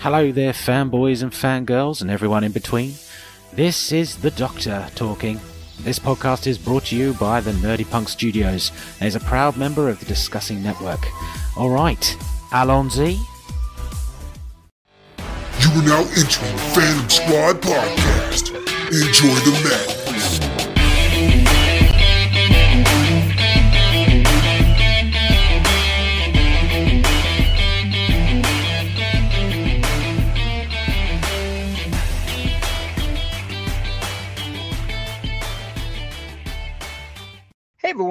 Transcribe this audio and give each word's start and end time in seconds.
Hello 0.00 0.32
there, 0.32 0.54
fanboys 0.54 1.22
and 1.22 1.30
fangirls, 1.30 2.00
and 2.00 2.10
everyone 2.10 2.42
in 2.42 2.52
between. 2.52 2.94
This 3.52 3.92
is 3.92 4.16
the 4.16 4.30
Doctor 4.30 4.88
talking. 4.94 5.38
This 5.80 5.98
podcast 5.98 6.46
is 6.46 6.56
brought 6.56 6.86
to 6.86 6.96
you 6.96 7.12
by 7.12 7.42
the 7.42 7.50
Nerdy 7.50 7.84
Punk 7.88 8.08
Studios 8.08 8.72
and 8.98 9.06
is 9.06 9.14
a 9.14 9.20
proud 9.20 9.58
member 9.58 9.90
of 9.90 10.00
the 10.00 10.06
Discussing 10.06 10.62
Network. 10.62 11.06
All 11.54 11.68
right, 11.68 12.16
Allons-y. 12.50 13.18
You 15.60 15.70
are 15.78 15.84
now 15.84 16.00
entering 16.16 16.56
the 16.56 16.62
Fandom 16.72 17.10
Squad 17.10 17.60
podcast. 17.60 18.56
Enjoy 18.86 19.34
the 19.44 19.52
madness. 19.62 19.99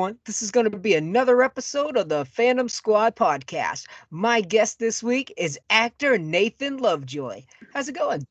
Everyone, 0.09 0.22
this 0.26 0.41
is 0.41 0.49
going 0.49 0.72
to 0.72 0.76
be 0.76 0.95
another 0.95 1.44
episode 1.44 1.95
of 1.95 2.09
the 2.09 2.23
Fandom 2.23 2.68
Squad 2.68 3.16
podcast. 3.16 3.86
My 4.09 4.41
guest 4.41 4.80
this 4.80 5.04
week 5.04 5.32
is 5.38 5.59
actor 5.70 6.18
Nathan 6.18 6.77
Lovejoy. 6.77 7.44
How's 7.76 7.90
it 7.90 7.95
going? 7.95 8.26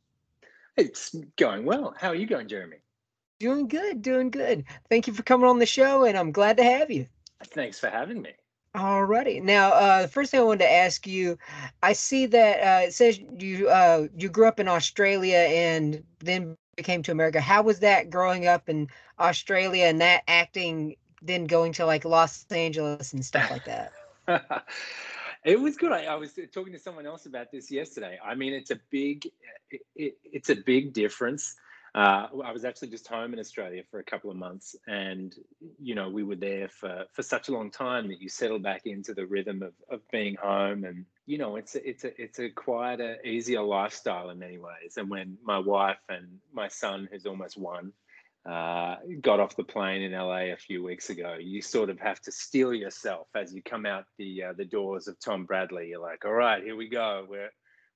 It's 0.77 1.14
going 1.37 1.64
well. 1.64 1.95
How 1.96 2.09
are 2.09 2.16
you 2.16 2.27
going, 2.27 2.48
Jeremy? 2.48 2.78
Doing 3.38 3.68
good, 3.68 4.02
doing 4.02 4.32
good. 4.32 4.64
Thank 4.88 5.06
you 5.06 5.12
for 5.12 5.23
coming 5.23 5.48
on 5.48 5.60
the 5.60 5.66
show, 5.66 6.02
and 6.02 6.18
I'm 6.18 6.32
glad 6.32 6.56
to 6.56 6.64
have 6.64 6.91
you. 6.91 7.06
Thanks 7.45 7.79
for 7.79 7.90
having 7.90 8.23
me. 8.23 8.32
Alrighty. 8.74 9.40
Now, 9.40 9.70
uh, 9.70 10.02
the 10.02 10.09
first 10.09 10.32
thing 10.32 10.40
I 10.40 10.42
wanted 10.42 10.65
to 10.65 10.73
ask 10.73 11.06
you, 11.06 11.38
I 11.80 11.92
see 11.92 12.26
that 12.26 12.59
uh, 12.59 12.87
it 12.88 12.95
says 12.95 13.20
you 13.38 13.68
uh, 13.68 14.09
you 14.16 14.29
grew 14.30 14.49
up 14.49 14.59
in 14.59 14.66
Australia 14.66 15.37
and 15.37 16.02
then 16.18 16.56
came 16.79 17.04
to 17.04 17.12
America. 17.12 17.40
How 17.40 17.62
was 17.62 17.79
that 17.80 18.10
growing 18.10 18.49
up 18.49 18.68
in 18.68 18.88
Australia 19.21 19.84
and 19.84 20.01
that 20.01 20.24
acting, 20.26 20.96
then 21.23 21.47
going 21.47 21.73
to 21.74 21.87
like 21.87 22.05
Los 22.05 22.45
Angeles 22.51 23.13
and 23.13 23.24
stuff 23.24 23.51
like 23.51 23.65
that? 23.65 23.93
it 25.45 25.61
was 25.61 25.77
good. 25.77 25.93
I, 25.93 26.05
I 26.05 26.15
was 26.15 26.38
talking 26.52 26.73
to 26.73 26.79
someone 26.79 27.07
else 27.07 27.27
about 27.27 27.51
this 27.51 27.71
yesterday. 27.71 28.19
I 28.24 28.35
mean, 28.35 28.52
it's 28.52 28.71
a 28.71 28.80
big, 28.91 29.27
it, 29.71 29.80
it, 29.95 30.19
it's 30.24 30.51
a 30.51 30.57
big 30.57 30.93
difference. 30.93 31.57
Uh, 31.95 32.29
I 32.45 32.52
was 32.52 32.65
actually 32.65 32.89
just 32.89 33.09
home 33.09 33.33
in 33.33 33.39
Australia 33.39 33.83
for 33.91 33.99
a 33.99 34.05
couple 34.05 34.30
of 34.30 34.37
months, 34.37 34.77
and 34.87 35.35
you 35.80 35.95
know 35.95 36.11
we 36.11 36.23
were 36.23 36.37
there 36.37 36.69
for 36.69 37.07
for 37.13 37.23
such 37.23 37.49
a 37.49 37.52
long 37.52 37.71
time 37.71 38.09
that 38.09 38.21
you 38.21 38.29
settle 38.29 38.59
back 38.59 38.83
into 38.85 39.15
the 39.15 39.27
rhythm 39.27 39.63
of 39.63 39.73
of 39.89 40.01
being 40.11 40.37
home, 40.37 40.85
and 40.85 41.07
you 41.27 41.39
know 41.39 41.57
it's 41.57 41.74
a, 41.77 41.89
it's 41.89 42.05
a 42.05 42.23
it's 42.23 42.39
a 42.39 42.51
quieter, 42.51 43.16
easier 43.24 43.63
lifestyle 43.63 44.29
in 44.30 44.39
many 44.39 44.59
ways. 44.59 44.99
And 44.99 45.09
when 45.09 45.39
my 45.43 45.59
wife 45.59 45.99
and 46.11 46.39
my 46.52 46.69
son, 46.69 47.09
who's 47.11 47.27
almost 47.27 47.57
one, 47.57 47.93
uh, 48.46 48.96
got 49.20 49.40
off 49.40 49.56
the 49.56 49.64
plane 49.64 50.02
in 50.02 50.12
LA 50.12 50.52
a 50.52 50.56
few 50.56 50.82
weeks 50.82 51.10
ago, 51.10 51.36
you 51.40 51.60
sort 51.60 51.90
of 51.90 51.98
have 52.00 52.20
to 52.22 52.32
steel 52.32 52.72
yourself 52.72 53.28
as 53.34 53.52
you 53.52 53.62
come 53.62 53.86
out 53.86 54.04
the 54.18 54.44
uh, 54.44 54.52
the 54.56 54.64
doors 54.64 55.08
of 55.08 55.18
Tom 55.20 55.44
Bradley. 55.44 55.88
You're 55.88 56.00
like, 56.00 56.24
all 56.24 56.32
right, 56.32 56.62
here 56.62 56.76
we 56.76 56.88
go. 56.88 57.26
We're 57.28 57.50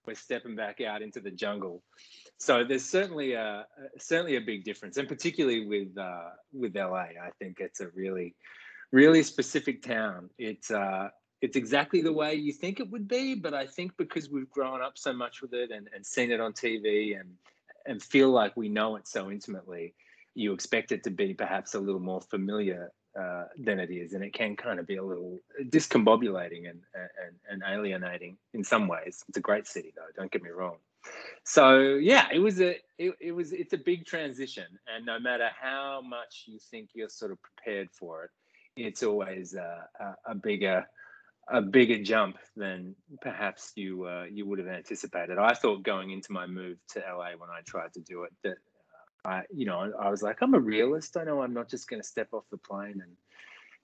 we're 0.06 0.14
stepping 0.14 0.56
back 0.56 0.80
out 0.80 1.00
into 1.02 1.20
the 1.20 1.30
jungle. 1.30 1.82
So 2.38 2.64
there's 2.64 2.84
certainly 2.84 3.34
a 3.34 3.66
certainly 3.98 4.36
a 4.36 4.40
big 4.40 4.64
difference, 4.64 4.96
and 4.96 5.08
particularly 5.08 5.66
with 5.66 5.96
uh, 5.96 6.30
with 6.52 6.76
LA, 6.76 6.96
I 7.22 7.30
think 7.38 7.58
it's 7.60 7.80
a 7.80 7.88
really 7.94 8.34
really 8.90 9.22
specific 9.22 9.82
town. 9.82 10.28
It's 10.38 10.70
uh, 10.70 11.08
it's 11.40 11.56
exactly 11.56 12.02
the 12.02 12.12
way 12.12 12.34
you 12.34 12.52
think 12.52 12.78
it 12.78 12.90
would 12.90 13.08
be, 13.08 13.34
but 13.34 13.54
I 13.54 13.66
think 13.66 13.96
because 13.96 14.30
we've 14.30 14.50
grown 14.50 14.80
up 14.80 14.96
so 14.96 15.12
much 15.12 15.42
with 15.42 15.54
it 15.54 15.70
and, 15.72 15.88
and 15.94 16.06
seen 16.06 16.30
it 16.30 16.40
on 16.40 16.52
TV 16.52 17.18
and 17.18 17.30
and 17.86 18.00
feel 18.00 18.30
like 18.30 18.56
we 18.56 18.68
know 18.68 18.94
it 18.96 19.08
so 19.08 19.30
intimately, 19.30 19.94
you 20.34 20.52
expect 20.52 20.92
it 20.92 21.04
to 21.04 21.10
be 21.10 21.34
perhaps 21.34 21.74
a 21.74 21.80
little 21.80 22.00
more 22.00 22.20
familiar 22.20 22.92
uh, 23.18 23.44
than 23.58 23.78
it 23.78 23.90
is, 23.90 24.14
and 24.14 24.24
it 24.24 24.32
can 24.32 24.56
kind 24.56 24.80
of 24.80 24.86
be 24.86 24.96
a 24.96 25.04
little 25.04 25.38
discombobulating 25.64 26.70
and, 26.70 26.80
and 26.94 27.34
and 27.50 27.62
alienating 27.68 28.38
in 28.54 28.64
some 28.64 28.88
ways. 28.88 29.22
It's 29.28 29.36
a 29.36 29.42
great 29.42 29.66
city, 29.66 29.92
though. 29.94 30.02
Don't 30.16 30.30
get 30.30 30.42
me 30.42 30.50
wrong. 30.50 30.76
So 31.44 31.80
yeah, 31.96 32.28
it 32.32 32.38
was 32.38 32.60
a 32.60 32.78
it, 32.98 33.14
it 33.20 33.32
was 33.32 33.52
it's 33.52 33.72
a 33.72 33.78
big 33.78 34.06
transition, 34.06 34.66
and 34.94 35.04
no 35.04 35.18
matter 35.18 35.50
how 35.60 36.00
much 36.00 36.44
you 36.46 36.58
think 36.70 36.90
you're 36.94 37.08
sort 37.08 37.32
of 37.32 37.38
prepared 37.42 37.90
for 37.90 38.24
it, 38.24 38.30
it's 38.76 39.02
always 39.02 39.54
a, 39.54 39.86
a, 40.00 40.32
a 40.32 40.34
bigger 40.34 40.86
a 41.48 41.60
bigger 41.60 42.02
jump 42.02 42.38
than 42.56 42.94
perhaps 43.20 43.72
you 43.74 44.04
uh, 44.04 44.24
you 44.30 44.46
would 44.46 44.58
have 44.58 44.68
anticipated. 44.68 45.38
I 45.38 45.54
thought 45.54 45.82
going 45.82 46.10
into 46.10 46.32
my 46.32 46.46
move 46.46 46.78
to 46.92 47.00
LA 47.00 47.30
when 47.36 47.50
I 47.50 47.60
tried 47.66 47.92
to 47.94 48.00
do 48.00 48.22
it 48.22 48.32
that 48.44 48.56
I, 49.24 49.42
you 49.54 49.66
know, 49.66 49.92
I 49.98 50.10
was 50.10 50.22
like, 50.22 50.38
I'm 50.42 50.54
a 50.54 50.60
realist. 50.60 51.16
I 51.16 51.24
know 51.24 51.42
I'm 51.42 51.54
not 51.54 51.68
just 51.68 51.88
going 51.88 52.02
to 52.02 52.06
step 52.06 52.28
off 52.32 52.44
the 52.50 52.56
plane 52.56 53.02
and 53.02 53.16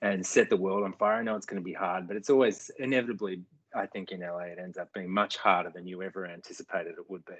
and 0.01 0.25
set 0.25 0.49
the 0.49 0.57
world 0.57 0.85
on 0.85 0.93
fire. 0.93 1.19
I 1.19 1.23
know 1.23 1.35
it's 1.35 1.47
going 1.47 1.61
to 1.61 1.65
be 1.65 1.73
hard, 1.73 2.07
but 2.07 2.17
it's 2.17 2.31
always 2.31 2.71
inevitably. 2.79 3.43
I 3.75 3.87
think 3.87 4.13
in 4.13 4.21
LA 4.21 4.45
it 4.45 4.59
ends 4.59 4.79
up 4.79 4.93
being 4.95 5.11
much 5.11 5.37
harder 5.37 5.71
than 5.71 5.87
you 5.87 6.03
ever 6.03 6.27
anticipated 6.27 6.95
it 6.99 7.11
would 7.11 7.25
be. 7.27 7.35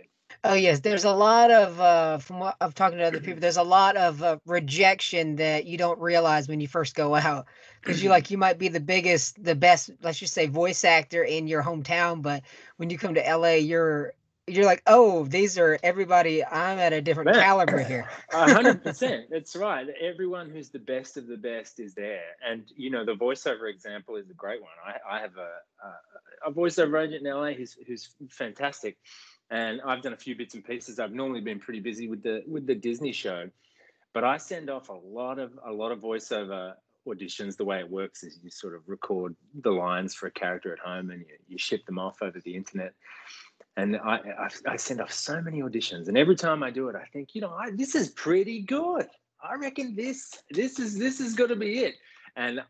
Oh 0.45 0.55
yes, 0.55 0.81
there's 0.81 1.05
a 1.05 1.13
lot 1.13 1.51
of 1.51 1.81
uh, 1.81 2.19
from 2.19 2.41
what 2.41 2.57
I've 2.61 2.75
talking 2.75 2.99
to 2.99 3.05
other 3.05 3.21
people. 3.21 3.41
There's 3.41 3.57
a 3.57 3.63
lot 3.63 3.97
of 3.97 4.23
uh, 4.23 4.37
rejection 4.45 5.37
that 5.37 5.65
you 5.65 5.79
don't 5.79 5.99
realize 5.99 6.47
when 6.47 6.61
you 6.61 6.69
first 6.69 6.95
go 6.95 7.15
out 7.15 7.47
because 7.81 8.03
you 8.03 8.11
like 8.11 8.31
you 8.31 8.37
might 8.37 8.59
be 8.59 8.69
the 8.69 8.81
biggest, 8.81 9.43
the 9.43 9.55
best, 9.55 9.91
let's 10.03 10.19
just 10.19 10.35
say, 10.35 10.47
voice 10.47 10.85
actor 10.85 11.23
in 11.23 11.49
your 11.49 11.63
hometown, 11.63 12.21
but 12.21 12.43
when 12.77 12.91
you 12.91 12.99
come 12.99 13.15
to 13.15 13.23
LA, 13.23 13.55
you're 13.55 14.13
you're 14.49 14.65
like, 14.65 14.83
oh, 14.87 15.25
these 15.25 15.59
are 15.59 15.79
everybody. 15.83 16.45
I'm 16.45 16.79
at 16.79 16.93
a 16.93 17.01
different 17.01 17.31
Man. 17.31 17.41
caliber 17.41 17.79
here. 17.79 18.09
Hundred 18.31 18.83
percent. 18.83 19.27
That's 19.31 19.55
right. 19.57 19.87
Everyone 20.01 20.51
who's 20.51 20.71
the 20.71 20.79
best 20.79 21.17
of 21.17 21.27
the 21.27 21.37
best 21.37 21.81
is 21.81 21.95
there, 21.95 22.23
and 22.47 22.65
you 22.77 22.91
know 22.91 23.05
the 23.05 23.15
voiceover 23.15 23.71
example 23.71 24.17
is 24.17 24.31
a 24.31 24.35
great 24.35 24.61
one. 24.61 24.71
I, 24.85 25.17
I 25.17 25.21
have 25.21 25.37
a, 25.37 26.47
a 26.47 26.51
a 26.51 26.53
voiceover 26.53 27.05
agent 27.05 27.27
in 27.27 27.33
LA 27.33 27.53
who's 27.53 27.77
who's 27.87 28.11
fantastic, 28.31 28.97
and 29.51 29.81
I've 29.83 30.03
done 30.03 30.13
a 30.13 30.19
few 30.19 30.37
bits 30.37 30.55
and 30.55 30.65
pieces. 30.65 30.99
I've 30.99 31.13
normally 31.13 31.41
been 31.41 31.61
pretty 31.61 31.81
busy 31.81 32.09
with 32.09 32.23
the 32.23 32.43
with 32.47 32.67
the 32.67 32.75
Disney 32.75 33.13
show, 33.13 33.49
but 34.15 34.25
I 34.25 34.37
send 34.37 34.71
off 34.71 34.89
a 34.89 34.93
lot 34.93 35.39
of 35.39 35.59
a 35.65 35.73
lot 35.73 35.93
of 35.93 36.01
voiceover 36.01 36.75
auditions. 37.07 37.57
The 37.57 37.65
way 37.65 37.79
it 37.81 37.91
works 37.91 38.23
is 38.23 38.39
you 38.43 38.51
sort 38.51 38.75
of 38.75 38.83
record 38.87 39.35
the 39.63 39.71
lines 39.71 40.15
for 40.15 40.27
a 40.27 40.31
character 40.31 40.73
at 40.73 40.79
home 40.79 41.11
and 41.11 41.21
you, 41.21 41.37
you 41.49 41.59
ship 41.59 41.87
them 41.87 41.99
off 41.99 42.23
over 42.23 42.41
the 42.41 42.55
internet 42.55 42.95
and 43.79 43.97
I, 43.97 44.17
I, 44.17 44.73
I 44.73 44.77
send 44.77 45.01
off 45.01 45.13
so 45.13 45.41
many 45.41 45.63
auditions, 45.63 46.09
and 46.09 46.19
every 46.19 46.35
time 46.35 46.65
I 46.65 46.71
do 46.71 46.89
it, 46.89 46.97
I 46.97 47.05
think, 47.13 47.35
you 47.35 47.41
know, 47.41 47.53
I, 47.53 47.71
this 47.71 47.95
is 47.95 48.11
pretty 48.11 48.61
good. 48.61 49.07
I 49.41 49.55
reckon 49.55 49.95
this 49.95 50.37
this 50.51 50.81
is 50.81 50.99
this 50.99 51.21
is 51.21 51.35
going 51.35 51.51
to 51.51 51.57
be 51.57 51.85
it. 51.85 51.95
And 52.35 52.61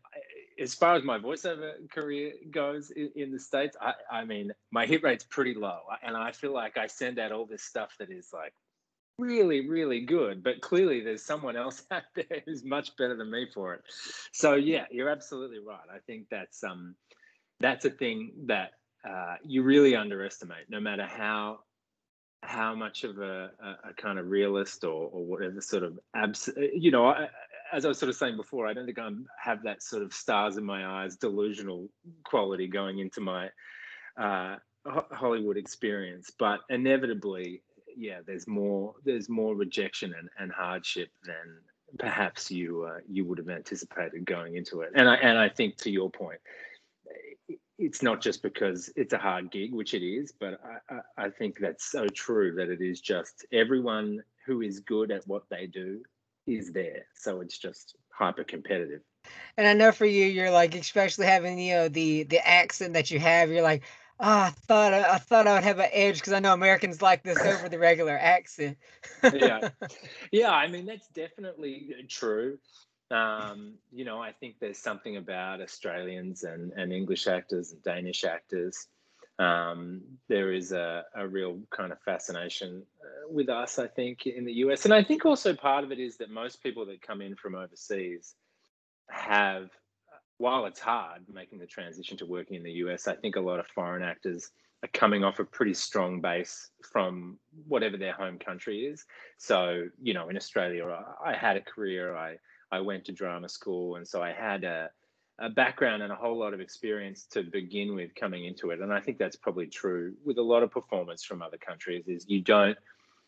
as 0.61 0.75
far 0.75 0.95
as 0.95 1.03
my 1.03 1.17
voiceover 1.17 1.71
career 1.89 2.33
goes 2.51 2.91
in, 2.91 3.11
in, 3.15 3.31
the 3.31 3.39
states, 3.39 3.75
I, 3.81 3.93
I 4.11 4.23
mean, 4.23 4.51
my 4.71 4.85
hit 4.85 5.01
rate's 5.01 5.23
pretty 5.23 5.55
low, 5.55 5.79
and 6.03 6.15
I 6.15 6.31
feel 6.31 6.53
like 6.53 6.77
I 6.77 6.85
send 6.85 7.17
out 7.17 7.31
all 7.31 7.47
this 7.47 7.63
stuff 7.63 7.95
that 7.97 8.11
is 8.11 8.29
like 8.31 8.53
really 9.17 9.67
really 9.67 10.01
good. 10.01 10.43
But 10.43 10.61
clearly 10.61 11.01
there's 11.01 11.25
someone 11.25 11.55
else 11.55 11.81
out 11.91 12.03
there 12.13 12.43
who's 12.45 12.63
much 12.63 12.95
better 12.97 13.15
than 13.15 13.31
me 13.31 13.47
for 13.51 13.73
it. 13.73 13.81
So 14.31 14.53
yeah 14.53 14.85
you're 14.91 15.09
absolutely 15.09 15.59
right. 15.59 15.89
I 15.91 15.97
think 16.05 16.27
that's 16.29 16.63
um 16.63 16.93
that's 17.59 17.85
a 17.85 17.89
thing 17.89 18.31
that 18.45 18.73
uh, 19.07 19.35
you 19.43 19.63
really 19.63 19.95
underestimate, 19.95 20.69
no 20.69 20.79
matter 20.79 21.05
how 21.05 21.59
how 22.41 22.73
much 22.73 23.03
of 23.03 23.19
a, 23.19 23.51
a, 23.61 23.89
a 23.89 23.93
kind 23.97 24.17
of 24.17 24.29
realist 24.29 24.83
or, 24.85 25.09
or 25.11 25.25
whatever 25.25 25.59
sort 25.59 25.83
of 25.83 25.99
abs. 26.15 26.49
You 26.73 26.91
know, 26.91 27.07
I, 27.07 27.27
as 27.73 27.85
I 27.85 27.89
was 27.89 27.99
sort 27.99 28.09
of 28.09 28.15
saying 28.15 28.37
before, 28.37 28.65
I 28.65 28.73
don't 28.73 28.85
think 28.85 28.99
I 28.99 29.09
have 29.41 29.63
that 29.63 29.83
sort 29.83 30.03
of 30.03 30.13
stars 30.13 30.57
in 30.57 30.63
my 30.63 30.85
eyes, 30.85 31.17
delusional 31.17 31.89
quality 32.23 32.67
going 32.67 32.99
into 32.99 33.21
my 33.21 33.49
uh, 34.17 34.55
Hollywood 34.85 35.57
experience. 35.57 36.31
But 36.37 36.61
inevitably, 36.69 37.61
yeah, 37.95 38.19
there's 38.25 38.47
more 38.47 38.95
there's 39.03 39.29
more 39.29 39.55
rejection 39.55 40.13
and, 40.17 40.29
and 40.39 40.51
hardship 40.51 41.09
than 41.23 41.59
perhaps 41.97 42.49
you 42.49 42.83
uh, 42.89 42.99
you 43.07 43.25
would 43.25 43.37
have 43.37 43.49
anticipated 43.49 44.25
going 44.25 44.55
into 44.55 44.81
it. 44.81 44.91
And 44.95 45.09
I 45.09 45.15
and 45.15 45.37
I 45.37 45.49
think 45.49 45.77
to 45.77 45.91
your 45.91 46.09
point, 46.09 46.39
it's 47.79 48.03
not 48.03 48.21
just 48.21 48.43
because 48.43 48.91
it's 48.95 49.13
a 49.13 49.17
hard 49.17 49.49
gig, 49.51 49.73
which 49.73 49.93
it 49.93 50.05
is, 50.05 50.33
but 50.33 50.59
I, 50.63 50.93
I, 50.93 51.25
I, 51.25 51.29
think 51.29 51.59
that's 51.59 51.89
so 51.89 52.07
true 52.09 52.53
that 52.55 52.69
it 52.69 52.81
is 52.81 52.99
just 52.99 53.45
everyone 53.53 54.21
who 54.45 54.61
is 54.61 54.81
good 54.81 55.11
at 55.11 55.25
what 55.27 55.43
they 55.49 55.65
do 55.65 56.01
is 56.45 56.73
there. 56.73 57.05
So 57.15 57.39
it's 57.39 57.57
just 57.57 57.95
hyper 58.11 58.43
competitive. 58.43 59.01
And 59.55 59.65
I 59.65 59.73
know 59.73 59.93
for 59.93 60.05
you, 60.05 60.25
you're 60.25 60.51
like, 60.51 60.75
especially 60.75 61.25
having 61.25 61.57
you 61.57 61.75
know 61.75 61.87
the 61.87 62.23
the 62.23 62.45
accent 62.45 62.93
that 62.93 63.11
you 63.11 63.19
have, 63.19 63.49
you're 63.49 63.61
like, 63.61 63.83
oh, 64.19 64.27
I 64.27 64.49
thought 64.49 64.93
I, 64.93 65.13
I 65.13 65.17
thought 65.17 65.47
I 65.47 65.53
would 65.53 65.63
have 65.63 65.79
an 65.79 65.89
edge 65.91 66.15
because 66.15 66.33
I 66.33 66.39
know 66.39 66.53
Americans 66.53 67.01
like 67.01 67.23
this 67.23 67.39
over 67.39 67.69
the 67.69 67.79
regular 67.79 68.17
accent. 68.17 68.77
yeah, 69.23 69.69
yeah. 70.31 70.51
I 70.51 70.67
mean, 70.67 70.85
that's 70.85 71.07
definitely 71.09 71.95
uh, 71.97 72.03
true 72.09 72.59
um, 73.11 73.73
you 73.91 74.05
know, 74.05 74.21
I 74.21 74.31
think 74.31 74.55
there's 74.59 74.77
something 74.77 75.17
about 75.17 75.61
Australians 75.61 76.43
and, 76.43 76.71
and 76.73 76.93
English 76.93 77.27
actors 77.27 77.71
and 77.71 77.81
Danish 77.83 78.23
actors 78.23 78.87
um, 79.39 80.01
there 80.27 80.51
is 80.51 80.73
a, 80.73 81.05
a 81.15 81.25
real 81.25 81.59
kind 81.71 81.93
of 81.93 82.01
fascination 82.01 82.83
uh, 83.01 83.31
with 83.31 83.47
us, 83.47 83.79
I 83.79 83.87
think, 83.87 84.27
in 84.27 84.43
the 84.43 84.51
US. 84.65 84.83
And 84.83 84.93
I 84.93 85.01
think 85.01 85.25
also 85.25 85.55
part 85.55 85.85
of 85.85 85.93
it 85.93 85.99
is 85.99 86.17
that 86.17 86.29
most 86.29 86.61
people 86.61 86.85
that 86.87 87.01
come 87.01 87.21
in 87.21 87.35
from 87.35 87.55
overseas 87.55 88.35
have, 89.09 89.69
while 90.37 90.65
it's 90.65 90.81
hard 90.81 91.21
making 91.33 91.59
the 91.59 91.65
transition 91.65 92.17
to 92.17 92.25
working 92.25 92.57
in 92.57 92.63
the 92.63 92.71
US, 92.83 93.07
I 93.07 93.15
think 93.15 93.37
a 93.37 93.41
lot 93.41 93.59
of 93.59 93.67
foreign 93.67 94.03
actors 94.03 94.51
are 94.83 94.89
coming 94.89 95.23
off 95.23 95.39
a 95.39 95.45
pretty 95.45 95.73
strong 95.73 96.19
base 96.19 96.69
from 96.91 97.37
whatever 97.65 97.95
their 97.95 98.13
home 98.13 98.39
country 98.39 98.81
is. 98.81 99.05
So, 99.37 99.85
you 100.01 100.13
know, 100.13 100.27
in 100.27 100.35
Australia, 100.35 100.85
I, 100.85 101.31
I 101.31 101.33
had 101.33 101.55
a 101.55 101.61
career, 101.61 102.15
I, 102.15 102.35
I 102.71 102.81
went 102.81 103.05
to 103.05 103.11
drama 103.11 103.49
school, 103.49 103.95
and 103.95 104.07
so 104.07 104.21
I 104.21 104.31
had 104.31 104.63
a, 104.63 104.89
a 105.39 105.49
background 105.49 106.03
and 106.03 106.11
a 106.11 106.15
whole 106.15 106.37
lot 106.37 106.53
of 106.53 106.59
experience 106.59 107.25
to 107.31 107.43
begin 107.43 107.95
with 107.95 108.13
coming 108.15 108.45
into 108.45 108.71
it. 108.71 108.79
And 108.79 108.93
I 108.93 108.99
think 108.99 109.17
that's 109.17 109.35
probably 109.35 109.67
true 109.67 110.13
with 110.25 110.37
a 110.37 110.41
lot 110.41 110.63
of 110.63 110.71
performers 110.71 111.23
from 111.23 111.41
other 111.41 111.57
countries 111.57 112.07
is 112.07 112.25
you 112.27 112.41
don't, 112.41 112.77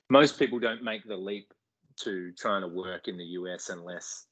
most 0.10 0.38
people 0.38 0.60
don't 0.60 0.84
make 0.84 1.08
the 1.08 1.16
leap 1.16 1.54
to 1.98 2.32
trying 2.34 2.62
to 2.62 2.68
work 2.68 3.08
in 3.08 3.18
the 3.18 3.24
US 3.24 3.70
unless 3.70 4.26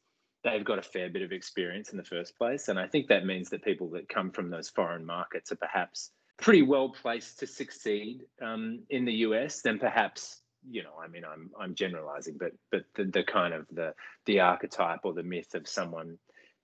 they've 0.43 0.63
got 0.63 0.79
a 0.79 0.83
fair 0.83 1.09
bit 1.09 1.21
of 1.21 1.31
experience 1.31 1.89
in 1.89 1.97
the 1.97 2.03
first 2.03 2.37
place. 2.37 2.67
And 2.67 2.79
I 2.79 2.87
think 2.87 3.07
that 3.07 3.25
means 3.25 3.49
that 3.49 3.63
people 3.63 3.89
that 3.91 4.09
come 4.09 4.31
from 4.31 4.49
those 4.49 4.69
foreign 4.69 5.05
markets 5.05 5.51
are 5.51 5.57
perhaps 5.57 6.11
pretty 6.37 6.61
well 6.61 6.89
placed 6.89 7.39
to 7.39 7.47
succeed 7.47 8.21
um, 8.41 8.79
in 8.89 9.05
the 9.05 9.13
US 9.13 9.61
than 9.61 9.79
perhaps 9.79 10.41
you 10.69 10.83
know 10.83 10.93
i 11.03 11.07
mean 11.07 11.23
i'm 11.25 11.49
i'm 11.59 11.73
generalizing 11.75 12.37
but 12.39 12.51
but 12.71 12.83
the, 12.95 13.05
the 13.05 13.23
kind 13.23 13.53
of 13.53 13.65
the 13.71 13.93
the 14.25 14.39
archetype 14.39 14.99
or 15.03 15.13
the 15.13 15.23
myth 15.23 15.55
of 15.55 15.67
someone 15.67 16.17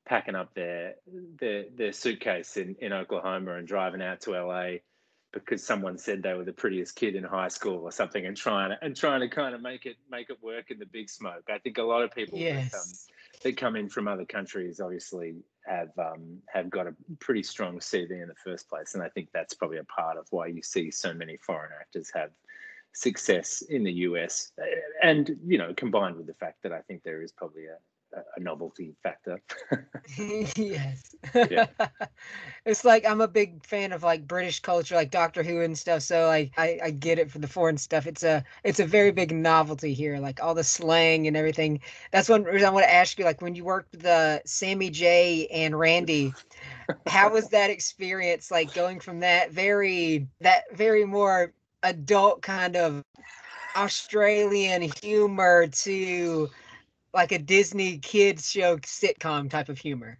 packing 0.05 0.35
up 0.35 0.53
their 0.53 0.95
their 1.39 1.65
their 1.75 1.91
suitcase 1.91 2.57
in, 2.57 2.75
in 2.79 2.93
Oklahoma 2.93 3.55
and 3.55 3.67
driving 3.67 4.01
out 4.01 4.21
to 4.21 4.31
LA 4.31 4.77
because 5.33 5.65
someone 5.65 5.97
said 5.97 6.23
they 6.23 6.33
were 6.33 6.45
the 6.45 6.53
prettiest 6.53 6.95
kid 6.95 7.15
in 7.15 7.23
high 7.23 7.49
school 7.49 7.83
or 7.83 7.91
something 7.91 8.25
and 8.25 8.37
trying 8.37 8.69
to 8.69 8.77
and 8.81 8.95
trying 8.95 9.19
to 9.19 9.27
kind 9.27 9.53
of 9.53 9.61
make 9.61 9.85
it 9.85 9.97
make 10.09 10.29
it 10.29 10.41
work 10.41 10.71
in 10.71 10.79
the 10.79 10.85
big 10.85 11.09
smoke. 11.09 11.43
I 11.49 11.57
think 11.57 11.77
a 11.77 11.83
lot 11.83 12.03
of 12.03 12.11
people 12.11 12.37
yes. 12.37 12.71
that, 12.71 12.77
um, 12.77 12.83
that 13.43 13.57
come 13.57 13.75
in 13.75 13.89
from 13.89 14.07
other 14.07 14.25
countries 14.25 14.79
obviously 14.79 15.35
have 15.65 15.89
um, 15.97 16.37
have 16.47 16.69
got 16.69 16.87
a 16.87 16.95
pretty 17.19 17.43
strong 17.43 17.79
CV 17.79 18.21
in 18.21 18.27
the 18.27 18.35
first 18.43 18.69
place, 18.69 18.93
and 18.93 19.03
I 19.03 19.09
think 19.09 19.29
that's 19.33 19.55
probably 19.55 19.79
a 19.79 19.83
part 19.83 20.17
of 20.17 20.27
why 20.29 20.47
you 20.47 20.61
see 20.61 20.91
so 20.91 21.13
many 21.13 21.37
foreign 21.37 21.71
actors 21.79 22.11
have 22.13 22.29
success 22.95 23.62
in 23.62 23.83
the 23.83 23.92
US, 23.92 24.51
uh, 24.59 24.65
and 25.03 25.38
you 25.45 25.57
know, 25.57 25.74
combined 25.74 26.15
with 26.15 26.27
the 26.27 26.33
fact 26.33 26.63
that 26.63 26.71
I 26.71 26.81
think 26.81 27.03
there 27.03 27.21
is 27.21 27.31
probably 27.31 27.65
a, 27.65 27.77
a 28.38 28.39
novelty 28.39 28.95
factor. 29.03 29.42
yes. 30.56 31.15
Yeah. 31.33 31.68
it's 32.65 32.86
like 32.86 33.06
I'm 33.06 33.19
a 33.19 33.27
big 33.27 33.65
fan 33.65 33.92
of 33.92 34.03
like 34.03 34.25
British 34.25 34.62
culture, 34.62 34.95
like 34.95 35.12
Doctor 35.12 35.44
Who 35.44 35.62
and 35.62 35.77
stuff. 35.77 36.03
So 36.03 36.27
like 36.27 36.53
I, 36.57 36.80
I 36.83 36.92
get 36.92 37.19
it 37.19 37.30
for 37.30 37.39
the 37.39 37.47
foreign 37.47 37.77
stuff. 37.77 38.07
It's 38.07 38.24
a 38.24 38.44
it's 38.63 38.80
a 38.80 38.86
very 38.86 39.12
big 39.12 39.33
novelty 39.33 39.94
here, 39.94 40.18
like 40.19 40.41
all 40.41 40.56
the 40.56 40.63
slang 40.63 41.27
and 41.27 41.36
everything. 41.36 41.81
That's 42.12 42.30
one 42.30 42.44
reason 42.44 42.68
I 42.68 42.71
want 42.71 42.86
to 42.86 42.94
ask 42.94 43.19
you, 43.19 43.25
like 43.25 43.41
when 43.41 43.56
you 43.56 43.65
worked 43.65 43.91
with 43.91 44.03
the 44.03 44.41
Sammy 44.45 44.89
J 44.89 45.48
and 45.48 45.77
Randy, 45.77 46.33
how 47.07 47.30
was 47.30 47.50
that 47.50 47.69
experience? 47.69 48.51
Like 48.51 48.74
going 48.74 49.01
from 49.01 49.19
that 49.19 49.51
very 49.51 50.27
that 50.39 50.63
very 50.74 51.06
more 51.06 51.53
adult 51.85 52.41
kind 52.41 52.75
of 52.75 53.03
Australian 53.75 54.89
humor 55.01 55.67
to 55.67 56.49
like 57.13 57.31
a 57.31 57.39
Disney 57.39 57.97
kids 57.99 58.51
show 58.51 58.77
sitcom 58.77 59.49
type 59.49 59.69
of 59.69 59.77
humor? 59.77 60.19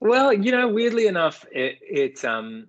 Well, 0.00 0.32
you 0.32 0.52
know, 0.52 0.68
weirdly 0.68 1.06
enough, 1.06 1.44
it, 1.50 2.24
um 2.24 2.68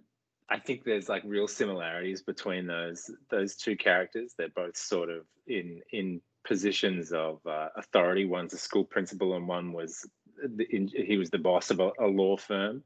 I 0.49 0.57
think 0.57 0.83
there's 0.83 1.07
like 1.07 1.21
real 1.25 1.47
similarities 1.47 2.23
between 2.23 2.65
those 2.65 3.11
those 3.29 3.55
two 3.55 3.75
characters. 3.75 4.33
They're 4.37 4.49
both 4.49 4.75
sort 4.75 5.09
of 5.09 5.25
in 5.47 5.81
in 5.91 6.21
positions 6.43 7.11
of 7.11 7.39
uh, 7.45 7.69
authority. 7.75 8.25
One's 8.25 8.53
a 8.53 8.57
school 8.57 8.83
principal, 8.83 9.35
and 9.35 9.47
one 9.47 9.73
was 9.73 10.09
the, 10.43 10.65
in, 10.75 10.87
he 10.87 11.17
was 11.17 11.29
the 11.29 11.37
boss 11.37 11.69
of 11.69 11.79
a, 11.79 11.91
a 11.99 12.07
law 12.07 12.35
firm 12.35 12.83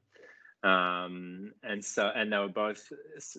um, 0.64 1.52
and 1.62 1.84
so 1.84 2.10
and 2.16 2.32
they 2.32 2.38
were 2.38 2.48
both 2.48 2.90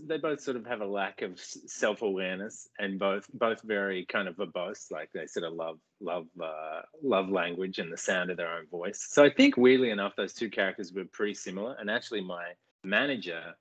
they 0.07 0.19
both 0.19 0.43
sort 0.43 0.59
of 0.59 0.67
have 0.67 0.83
a 0.83 0.87
lack 0.87 1.23
of 1.23 1.41
self-awareness 1.41 2.69
and 2.79 2.99
both 2.99 3.27
both 3.33 3.63
very 3.63 4.05
kind 4.05 4.29
of 4.29 4.37
verbose 4.37 4.91
like 4.91 5.11
they 5.15 5.27
sort 5.27 5.47
of 5.47 5.55
love 5.55 5.79
love 6.01 6.27
uh, 6.43 6.83
love 7.03 7.31
language 7.31 7.79
and 7.79 7.91
the 7.91 7.97
sound 7.97 8.31
of 8.31 8.37
their 8.37 8.53
own 8.53 8.67
voice. 8.67 9.07
So 9.09 9.25
i 9.25 9.31
think 9.31 9.57
weirdly 9.57 9.91
enough 9.91 10.13
those 10.17 10.35
two 10.35 10.51
characters 10.51 10.93
were 10.93 11.07
pretty 11.07 11.35
similar. 11.35 11.77
And 11.81 11.91
actually 11.91 12.21
my 12.21 12.45
manager 12.85 13.55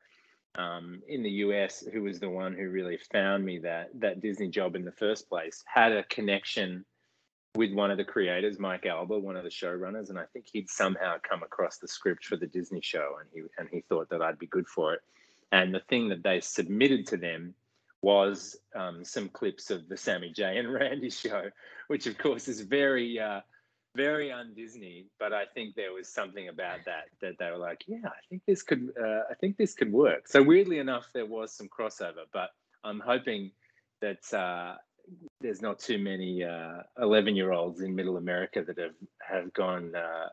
um, 0.55 1.01
in 1.07 1.23
the 1.23 1.29
us 1.29 1.85
who 1.93 2.03
was 2.03 2.19
the 2.19 2.29
one 2.29 2.53
who 2.53 2.69
really 2.69 2.99
found 3.13 3.45
me 3.45 3.59
that 3.59 3.89
that 3.95 4.19
disney 4.19 4.49
job 4.49 4.75
in 4.75 4.83
the 4.83 4.91
first 4.91 5.29
place 5.29 5.63
had 5.73 5.93
a 5.93 6.03
connection 6.03 6.83
with 7.55 7.71
one 7.73 7.91
of 7.91 7.97
the 7.97 8.03
creators, 8.03 8.59
Mike 8.59 8.83
Alber, 8.83 9.21
one 9.21 9.35
of 9.35 9.43
the 9.43 9.49
showrunners, 9.49 10.09
and 10.09 10.17
I 10.17 10.25
think 10.33 10.45
he'd 10.51 10.69
somehow 10.69 11.17
come 11.27 11.43
across 11.43 11.77
the 11.77 11.87
script 11.87 12.25
for 12.25 12.35
the 12.35 12.47
Disney 12.47 12.81
show, 12.81 13.17
and 13.19 13.29
he 13.33 13.41
and 13.57 13.69
he 13.71 13.81
thought 13.81 14.09
that 14.09 14.21
I'd 14.21 14.39
be 14.39 14.47
good 14.47 14.67
for 14.67 14.93
it. 14.95 15.01
And 15.51 15.73
the 15.73 15.81
thing 15.81 16.09
that 16.09 16.23
they 16.23 16.41
submitted 16.41 17.07
to 17.07 17.17
them 17.17 17.53
was 18.01 18.57
um, 18.75 19.05
some 19.05 19.29
clips 19.29 19.69
of 19.69 19.87
the 19.87 19.95
Sammy 19.95 20.31
J 20.31 20.57
and 20.57 20.73
Randy 20.73 21.11
show, 21.11 21.49
which 21.87 22.07
of 22.07 22.17
course 22.17 22.47
is 22.47 22.59
very, 22.61 23.19
uh, 23.19 23.41
very 23.95 24.31
un-Disney. 24.31 25.05
But 25.19 25.31
I 25.31 25.45
think 25.45 25.75
there 25.75 25.93
was 25.93 26.09
something 26.09 26.49
about 26.49 26.79
that 26.85 27.05
that 27.21 27.37
they 27.37 27.51
were 27.51 27.57
like, 27.57 27.83
yeah, 27.87 28.07
I 28.07 28.21
think 28.29 28.41
this 28.47 28.63
could, 28.63 28.91
uh, 28.99 29.21
I 29.29 29.35
think 29.39 29.57
this 29.57 29.75
could 29.75 29.91
work. 29.91 30.27
So 30.27 30.41
weirdly 30.41 30.79
enough, 30.79 31.07
there 31.13 31.27
was 31.27 31.53
some 31.53 31.69
crossover, 31.69 32.25
but 32.33 32.49
I'm 32.83 32.99
hoping 32.99 33.51
that 34.01 34.33
uh, 34.33 34.77
there's 35.41 35.61
not 35.61 35.79
too 35.79 35.97
many 35.97 36.41
11 36.41 37.33
uh, 37.33 37.35
year 37.35 37.51
olds 37.51 37.81
in 37.81 37.95
middle 37.95 38.17
America 38.17 38.63
that 38.65 38.77
have, 38.77 38.95
have 39.21 39.53
gone 39.53 39.93
uh, 39.95 40.29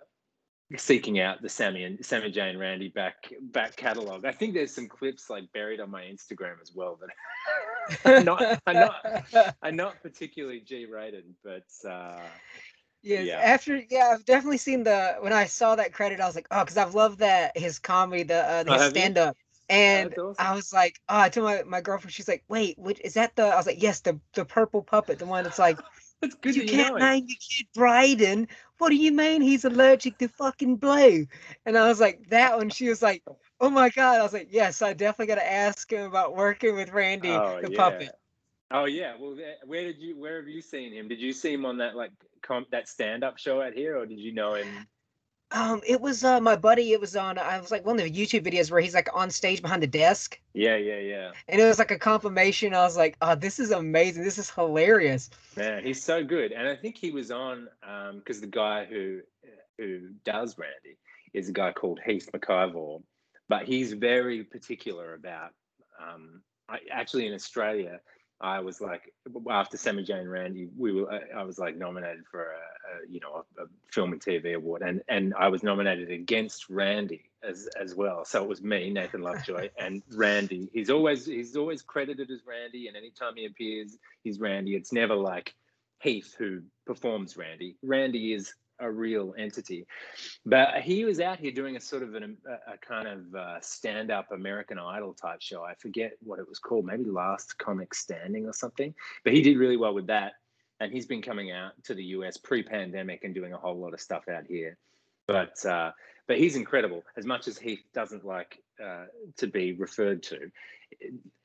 seeking 0.76 1.18
out 1.20 1.42
the 1.42 1.48
Sammy 1.48 1.84
and 1.84 2.04
Sammy 2.04 2.30
J 2.30 2.50
and 2.50 2.60
Randy 2.60 2.88
back 2.88 3.32
back 3.40 3.76
catalog. 3.76 4.24
I 4.24 4.32
think 4.32 4.54
there's 4.54 4.74
some 4.74 4.86
clips 4.86 5.28
like 5.28 5.52
buried 5.52 5.80
on 5.80 5.90
my 5.90 6.02
Instagram 6.02 6.60
as 6.62 6.72
well 6.74 6.98
that 7.00 8.04
are 8.04 8.22
not 8.22 8.60
are 8.66 8.74
not 8.74 9.54
are 9.62 9.72
not 9.72 10.02
particularly 10.02 10.60
G 10.60 10.86
rated, 10.86 11.24
but 11.42 11.64
uh, 11.88 12.20
Yes, 13.02 13.26
yeah. 13.26 13.38
after 13.38 13.82
yeah, 13.88 14.10
I've 14.12 14.24
definitely 14.26 14.58
seen 14.58 14.82
the 14.82 15.16
when 15.20 15.32
I 15.32 15.46
saw 15.46 15.74
that 15.76 15.94
credit, 15.94 16.20
I 16.20 16.26
was 16.26 16.34
like, 16.34 16.46
oh, 16.50 16.60
because 16.60 16.76
I've 16.76 16.94
loved 16.94 17.20
that 17.20 17.56
his 17.56 17.78
comedy, 17.78 18.24
the 18.24 18.44
uh, 18.44 18.64
his 18.64 18.82
oh, 18.82 18.90
stand 18.90 19.16
up. 19.16 19.36
And 19.70 20.12
awesome. 20.18 20.34
I 20.40 20.52
was 20.52 20.72
like, 20.72 21.00
oh, 21.08 21.20
I 21.20 21.28
told 21.28 21.46
my, 21.46 21.62
my 21.62 21.80
girlfriend, 21.80 22.12
she's 22.12 22.26
like, 22.26 22.42
wait, 22.48 22.76
what 22.76 23.00
is 23.02 23.14
that 23.14 23.36
the? 23.36 23.44
I 23.44 23.56
was 23.56 23.66
like, 23.66 23.80
yes, 23.80 24.00
the 24.00 24.18
the 24.34 24.44
purple 24.44 24.82
puppet, 24.82 25.20
the 25.20 25.26
one 25.26 25.44
that's 25.44 25.60
like, 25.60 25.78
that's 26.20 26.34
good. 26.34 26.56
You 26.56 26.66
can't 26.66 26.98
name 26.98 27.26
your 27.28 27.38
kid 27.38 27.68
Bryden. 27.72 28.48
What 28.78 28.88
do 28.88 28.96
you 28.96 29.12
mean 29.12 29.42
he's 29.42 29.64
allergic 29.64 30.18
to 30.18 30.26
fucking 30.26 30.76
blue? 30.76 31.24
And 31.64 31.78
I 31.78 31.86
was 31.86 32.00
like, 32.00 32.28
that 32.30 32.58
one. 32.58 32.70
She 32.70 32.88
was 32.88 33.00
like, 33.00 33.22
oh 33.60 33.70
my 33.70 33.90
god. 33.90 34.18
I 34.18 34.22
was 34.24 34.32
like, 34.32 34.48
yes, 34.50 34.82
I 34.82 34.92
definitely 34.92 35.34
got 35.34 35.40
to 35.40 35.52
ask 35.52 35.90
him 35.92 36.02
about 36.02 36.34
working 36.34 36.74
with 36.74 36.90
Randy 36.90 37.30
oh, 37.30 37.60
the 37.62 37.70
yeah. 37.70 37.76
puppet. 37.76 38.10
Oh 38.72 38.86
yeah. 38.86 39.14
Well, 39.20 39.36
where 39.66 39.84
did 39.84 40.00
you? 40.00 40.18
Where 40.18 40.38
have 40.38 40.48
you 40.48 40.62
seen 40.62 40.92
him? 40.92 41.06
Did 41.06 41.20
you 41.20 41.32
see 41.32 41.52
him 41.52 41.64
on 41.64 41.78
that 41.78 41.94
like 41.94 42.10
comp, 42.42 42.72
that 42.72 42.88
stand 42.88 43.22
up 43.22 43.38
show 43.38 43.62
out 43.62 43.74
here, 43.74 43.96
or 43.96 44.04
did 44.04 44.18
you 44.18 44.32
know 44.32 44.54
him? 44.54 44.66
Um, 45.52 45.80
it 45.86 46.00
was 46.00 46.22
uh 46.22 46.40
my 46.40 46.54
buddy. 46.54 46.92
It 46.92 47.00
was 47.00 47.16
on. 47.16 47.36
I 47.38 47.58
was 47.60 47.70
like 47.70 47.84
one 47.84 47.98
of 47.98 48.04
the 48.04 48.10
YouTube 48.10 48.44
videos 48.44 48.70
where 48.70 48.80
he's 48.80 48.94
like 48.94 49.08
on 49.12 49.30
stage 49.30 49.60
behind 49.62 49.82
the 49.82 49.88
desk. 49.88 50.38
Yeah, 50.54 50.76
yeah, 50.76 50.98
yeah. 50.98 51.32
And 51.48 51.60
it 51.60 51.64
was 51.64 51.78
like 51.78 51.90
a 51.90 51.98
confirmation. 51.98 52.72
I 52.74 52.82
was 52.82 52.96
like, 52.96 53.16
oh, 53.20 53.34
this 53.34 53.58
is 53.58 53.70
amazing. 53.72 54.22
This 54.22 54.38
is 54.38 54.50
hilarious. 54.50 55.30
Man, 55.56 55.84
he's 55.84 56.02
so 56.02 56.22
good. 56.22 56.52
And 56.52 56.68
I 56.68 56.76
think 56.76 56.96
he 56.96 57.10
was 57.10 57.30
on 57.30 57.68
um 57.82 58.18
because 58.18 58.40
the 58.40 58.46
guy 58.46 58.84
who 58.84 59.20
who 59.78 60.10
does 60.24 60.56
Randy 60.56 60.98
is 61.32 61.48
a 61.48 61.52
guy 61.52 61.72
called 61.72 62.00
Heath 62.04 62.28
McIvor, 62.32 63.02
but 63.48 63.64
he's 63.64 63.92
very 63.92 64.44
particular 64.44 65.14
about 65.14 65.50
um 66.00 66.42
I, 66.68 66.78
actually 66.92 67.26
in 67.26 67.34
Australia 67.34 68.00
I 68.40 68.60
was 68.60 68.80
like, 68.80 69.12
after 69.50 69.76
Sammy 69.76 70.02
J 70.02 70.14
and 70.14 70.30
Randy, 70.30 70.68
we 70.76 70.92
were, 70.92 71.12
uh, 71.12 71.18
I 71.36 71.42
was 71.42 71.58
like 71.58 71.76
nominated 71.76 72.24
for 72.30 72.42
a, 72.42 72.54
a 72.54 73.10
you 73.10 73.20
know, 73.20 73.44
a, 73.58 73.62
a, 73.64 73.66
film 73.92 74.12
and 74.12 74.20
TV 74.20 74.54
award, 74.54 74.82
and 74.82 75.02
and 75.08 75.34
I 75.38 75.48
was 75.48 75.62
nominated 75.62 76.10
against 76.10 76.70
Randy 76.70 77.30
as 77.42 77.68
as 77.78 77.94
well. 77.94 78.24
So 78.24 78.42
it 78.42 78.48
was 78.48 78.62
me, 78.62 78.90
Nathan 78.90 79.20
Lovejoy, 79.20 79.68
and 79.78 80.02
Randy. 80.14 80.70
He's 80.72 80.88
always 80.88 81.26
he's 81.26 81.54
always 81.54 81.82
credited 81.82 82.30
as 82.30 82.40
Randy, 82.46 82.88
and 82.88 82.96
anytime 82.96 83.34
he 83.36 83.44
appears, 83.44 83.98
he's 84.24 84.40
Randy. 84.40 84.74
It's 84.74 84.92
never 84.92 85.14
like 85.14 85.54
Heath 86.00 86.34
who 86.38 86.62
performs 86.86 87.36
Randy. 87.36 87.76
Randy 87.82 88.32
is 88.32 88.54
a 88.80 88.90
real 88.90 89.34
entity. 89.38 89.86
But 90.44 90.82
he 90.82 91.04
was 91.04 91.20
out 91.20 91.38
here 91.38 91.52
doing 91.52 91.76
a 91.76 91.80
sort 91.80 92.02
of 92.02 92.14
an, 92.14 92.36
a, 92.46 92.72
a 92.72 92.78
kind 92.78 93.08
of 93.08 93.34
uh, 93.34 93.60
stand 93.60 94.10
up 94.10 94.32
American 94.32 94.78
Idol 94.78 95.14
type 95.14 95.40
show. 95.40 95.62
I 95.62 95.74
forget 95.74 96.12
what 96.22 96.38
it 96.38 96.48
was 96.48 96.58
called, 96.58 96.86
maybe 96.86 97.04
Last 97.04 97.58
Comic 97.58 97.94
Standing 97.94 98.46
or 98.46 98.52
something. 98.52 98.94
But 99.24 99.32
he 99.32 99.42
did 99.42 99.58
really 99.58 99.76
well 99.76 99.94
with 99.94 100.06
that. 100.08 100.34
And 100.80 100.92
he's 100.92 101.06
been 101.06 101.22
coming 101.22 101.50
out 101.50 101.72
to 101.84 101.94
the 101.94 102.04
US 102.04 102.36
pre 102.38 102.62
pandemic 102.62 103.24
and 103.24 103.34
doing 103.34 103.52
a 103.52 103.58
whole 103.58 103.78
lot 103.78 103.92
of 103.92 104.00
stuff 104.00 104.28
out 104.28 104.46
here. 104.46 104.78
But 105.26 105.64
uh, 105.64 105.92
but 106.26 106.38
he's 106.38 106.56
incredible. 106.56 107.02
As 107.16 107.26
much 107.26 107.48
as 107.48 107.58
Heath 107.58 107.82
doesn't 107.92 108.24
like 108.24 108.62
uh, 108.82 109.06
to 109.36 109.46
be 109.46 109.72
referred 109.72 110.22
to, 110.24 110.50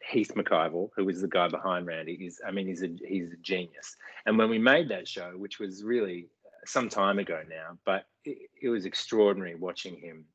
Heath 0.08 0.32
McIvor, 0.36 0.90
who 0.96 1.10
is 1.10 1.22
the 1.22 1.28
guy 1.28 1.48
behind 1.48 1.88
Randy, 1.88 2.14
is 2.14 2.40
I 2.46 2.52
mean 2.52 2.68
he's 2.68 2.84
a 2.84 2.90
he's 3.06 3.32
a 3.32 3.38
genius. 3.38 3.96
And 4.26 4.38
when 4.38 4.50
we 4.50 4.60
made 4.60 4.90
that 4.90 5.08
show, 5.08 5.32
which 5.38 5.60
was 5.60 5.84
really 5.84 6.28
some 6.66 6.90
time 6.90 7.20
ago 7.20 7.42
now, 7.50 7.78
but 7.86 8.06
it, 8.24 8.50
it 8.62 8.70
was 8.70 8.86
extraordinary 8.86 9.56
watching 9.56 9.98
him 9.98 10.26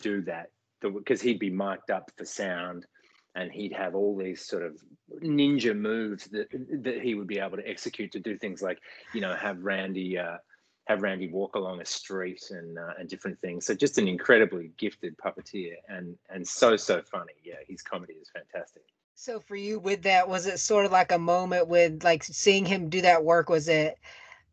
do 0.00 0.22
that 0.22 0.50
because 0.80 1.22
he'd 1.22 1.38
be 1.38 1.50
mic'd 1.50 1.90
up 1.90 2.10
for 2.16 2.24
sound 2.24 2.86
and 3.34 3.52
he'd 3.52 3.72
have 3.72 3.94
all 3.94 4.16
these 4.16 4.44
sort 4.44 4.62
of 4.62 4.76
ninja 5.22 5.76
moves 5.76 6.24
that 6.26 6.48
that 6.82 7.00
he 7.02 7.14
would 7.14 7.26
be 7.26 7.38
able 7.38 7.56
to 7.56 7.68
execute 7.68 8.10
to 8.12 8.20
do 8.20 8.36
things 8.36 8.62
like 8.62 8.78
you 9.14 9.20
know 9.20 9.34
have 9.34 9.62
Randy 9.62 10.18
uh, 10.18 10.38
have 10.86 11.02
Randy 11.02 11.28
walk 11.28 11.54
along 11.54 11.80
a 11.80 11.84
street 11.84 12.42
and 12.50 12.78
uh, 12.78 12.94
and 12.98 13.08
different 13.08 13.40
things. 13.40 13.66
So 13.66 13.74
just 13.74 13.98
an 13.98 14.08
incredibly 14.08 14.72
gifted 14.76 15.16
puppeteer 15.18 15.74
and 15.88 16.16
and 16.30 16.46
so 16.46 16.76
so 16.76 17.02
funny. 17.02 17.34
Yeah, 17.44 17.56
his 17.68 17.82
comedy 17.82 18.14
is 18.14 18.30
fantastic. 18.30 18.82
So 19.14 19.40
for 19.40 19.56
you 19.56 19.78
with 19.78 20.02
that, 20.02 20.28
was 20.28 20.46
it 20.46 20.58
sort 20.58 20.84
of 20.84 20.92
like 20.92 21.12
a 21.12 21.18
moment 21.18 21.68
with 21.68 22.04
like 22.04 22.24
seeing 22.24 22.64
him 22.64 22.88
do 22.88 23.00
that 23.02 23.24
work? 23.24 23.48
Was 23.48 23.68
it 23.68 23.98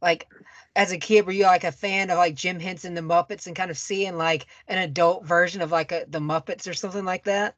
like 0.03 0.27
as 0.75 0.91
a 0.91 0.98
kid 0.98 1.25
were 1.25 1.31
you 1.31 1.45
like 1.45 1.63
a 1.63 1.72
fan 1.72 2.12
of 2.12 2.17
like 2.17 2.36
Jim 2.36 2.60
Henson 2.60 2.93
the 2.93 3.01
Muppets 3.01 3.48
and 3.48 3.55
kind 3.55 3.72
of 3.72 3.77
seeing 3.77 4.17
like 4.17 4.45
an 4.67 4.77
adult 4.77 5.25
version 5.25 5.62
of 5.62 5.72
like 5.72 5.91
a, 5.91 6.05
the 6.07 6.19
Muppets 6.19 6.69
or 6.69 6.74
something 6.74 7.05
like 7.05 7.24
that? 7.24 7.55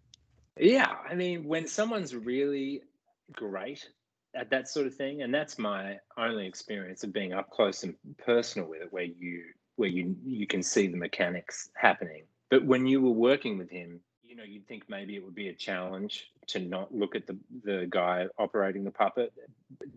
Yeah, 0.58 0.94
I 1.10 1.16
mean, 1.16 1.44
when 1.44 1.68
someone's 1.68 2.16
really 2.16 2.82
great 3.34 3.90
at 4.34 4.50
that 4.52 4.70
sort 4.70 4.88
of 4.88 4.96
thing, 4.96 5.22
and 5.22 5.34
that's 5.34 5.58
my 5.58 5.98
only 6.18 6.46
experience 6.46 7.04
of 7.04 7.12
being 7.12 7.34
up 7.34 7.50
close 7.50 7.84
and 7.84 7.96
personal 8.18 8.70
with 8.70 8.82
it, 8.82 8.94
where 8.94 9.04
you 9.04 9.44
where 9.76 9.90
you 9.90 10.16
you 10.24 10.48
can 10.48 10.64
see 10.64 10.88
the 10.88 10.98
mechanics 10.98 11.70
happening. 11.76 12.24
But 12.50 12.66
when 12.66 12.86
you 12.86 13.02
were 13.02 13.12
working 13.12 13.58
with 13.58 13.70
him, 13.70 14.00
you 14.36 14.42
know, 14.42 14.48
you'd 14.48 14.68
think 14.68 14.84
maybe 14.90 15.16
it 15.16 15.24
would 15.24 15.34
be 15.34 15.48
a 15.48 15.54
challenge 15.54 16.30
to 16.48 16.60
not 16.60 16.94
look 16.94 17.16
at 17.16 17.26
the 17.26 17.38
the 17.64 17.88
guy 17.90 18.28
operating 18.38 18.84
the 18.84 18.92
puppet, 18.92 19.32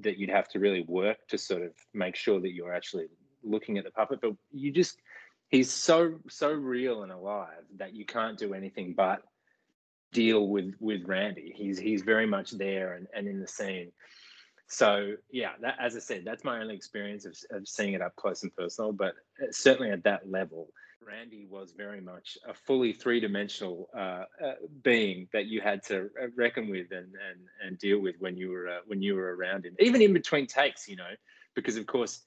that 0.01 0.17
you'd 0.17 0.31
have 0.31 0.47
to 0.51 0.61
really 0.61 0.83
work 0.83 1.17
to 1.27 1.37
sort 1.37 1.63
of 1.63 1.73
make 1.93 2.15
sure 2.15 2.41
that 2.41 2.53
you're 2.53 2.73
actually 2.73 3.07
looking 3.43 3.79
at 3.79 3.85
the 3.85 3.91
puppet. 3.91 4.21
But 4.23 4.35
you 4.53 4.71
just 4.71 5.01
he's 5.49 5.73
so 5.73 6.21
so 6.29 6.53
real 6.53 7.03
and 7.03 7.11
alive 7.11 7.65
that 7.79 7.95
you 7.95 8.05
can't 8.05 8.39
do 8.39 8.55
anything 8.55 8.95
but 8.97 9.23
deal 10.13 10.47
with 10.47 10.73
with 10.79 11.03
Randy. 11.05 11.53
He's 11.57 11.77
he's 11.77 12.03
very 12.03 12.27
much 12.27 12.53
there 12.53 12.93
and, 12.93 13.09
and 13.13 13.27
in 13.27 13.41
the 13.41 13.49
scene. 13.49 13.91
So 14.69 15.15
yeah, 15.33 15.53
that, 15.63 15.79
as 15.81 15.97
I 15.97 15.99
said, 15.99 16.23
that's 16.25 16.45
my 16.45 16.61
only 16.61 16.77
experience 16.77 17.25
of, 17.25 17.35
of 17.51 17.67
seeing 17.67 17.95
it 17.95 18.03
up 18.03 18.15
close 18.15 18.45
and 18.45 18.55
personal. 18.55 18.93
But 18.93 19.15
uh, 19.43 19.47
certainly 19.51 19.91
at 19.91 20.05
that 20.05 20.31
level, 20.31 20.69
Randy 21.07 21.47
was 21.49 21.73
very 21.73 22.01
much 22.01 22.37
a 22.47 22.53
fully 22.53 22.93
three 22.93 23.21
dimensional 23.21 23.89
uh, 23.97 24.25
uh, 24.45 24.55
being 24.83 25.29
that 25.33 25.47
you 25.47 25.61
had 25.61 25.83
to 25.85 26.11
uh, 26.21 26.27
reckon 26.37 26.71
with 26.71 26.91
and 26.91 27.13
and, 27.31 27.41
and 27.65 27.79
deal 27.79 28.01
with 28.01 28.17
when 28.19 28.37
you 28.37 28.51
were 28.51 28.69
uh, 28.69 28.81
when 28.87 29.01
you 29.01 29.15
were 29.15 29.37
around 29.37 29.65
him, 29.65 29.75
even 29.79 30.03
in 30.03 30.13
between 30.13 30.47
takes, 30.47 30.89
you 30.89 30.97
know, 30.97 31.11
because 31.55 31.77
of 31.77 31.87
course 31.87 32.23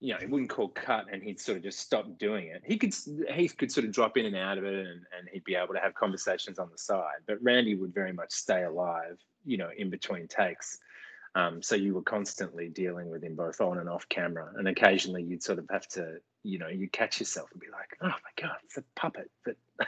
you 0.00 0.12
know, 0.12 0.20
he 0.20 0.26
wouldn't 0.26 0.50
call 0.50 0.68
cut 0.68 1.06
and 1.12 1.22
he'd 1.22 1.40
sort 1.40 1.58
of 1.58 1.64
just 1.64 1.80
stop 1.80 2.18
doing 2.18 2.48
it. 2.48 2.62
He 2.64 2.76
could 2.76 2.94
he 3.32 3.48
could 3.48 3.72
sort 3.72 3.84
of 3.84 3.92
drop 3.92 4.16
in 4.16 4.26
and 4.26 4.36
out 4.36 4.58
of 4.58 4.64
it 4.64 4.74
and, 4.74 5.02
and 5.16 5.28
he'd 5.32 5.44
be 5.44 5.56
able 5.56 5.74
to 5.74 5.80
have 5.80 5.94
conversations 5.94 6.58
on 6.58 6.68
the 6.70 6.78
side. 6.78 7.20
But 7.26 7.42
Randy 7.42 7.74
would 7.74 7.92
very 7.92 8.12
much 8.12 8.30
stay 8.30 8.62
alive, 8.62 9.18
you 9.44 9.56
know, 9.56 9.70
in 9.76 9.90
between 9.90 10.28
takes. 10.28 10.78
Um, 11.34 11.62
so 11.62 11.74
you 11.74 11.94
were 11.94 12.02
constantly 12.02 12.68
dealing 12.68 13.10
with 13.10 13.22
him 13.22 13.34
both 13.34 13.60
on 13.60 13.78
and 13.78 13.88
off 13.88 14.08
camera. 14.08 14.50
And 14.56 14.68
occasionally 14.68 15.22
you'd 15.22 15.42
sort 15.42 15.58
of 15.58 15.66
have 15.70 15.86
to, 15.88 16.16
you 16.42 16.58
know, 16.58 16.68
you 16.68 16.88
catch 16.88 17.20
yourself 17.20 17.50
and 17.52 17.60
be 17.60 17.68
like, 17.70 17.96
oh 18.02 18.06
my 18.08 18.42
God, 18.42 18.56
it's 18.64 18.78
a 18.78 18.84
puppet. 18.96 19.30
But 19.44 19.56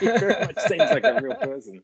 he 0.00 0.06
very 0.06 0.46
much 0.46 0.58
seems 0.60 0.80
like 0.80 1.04
a 1.04 1.20
real 1.22 1.34
person. 1.40 1.82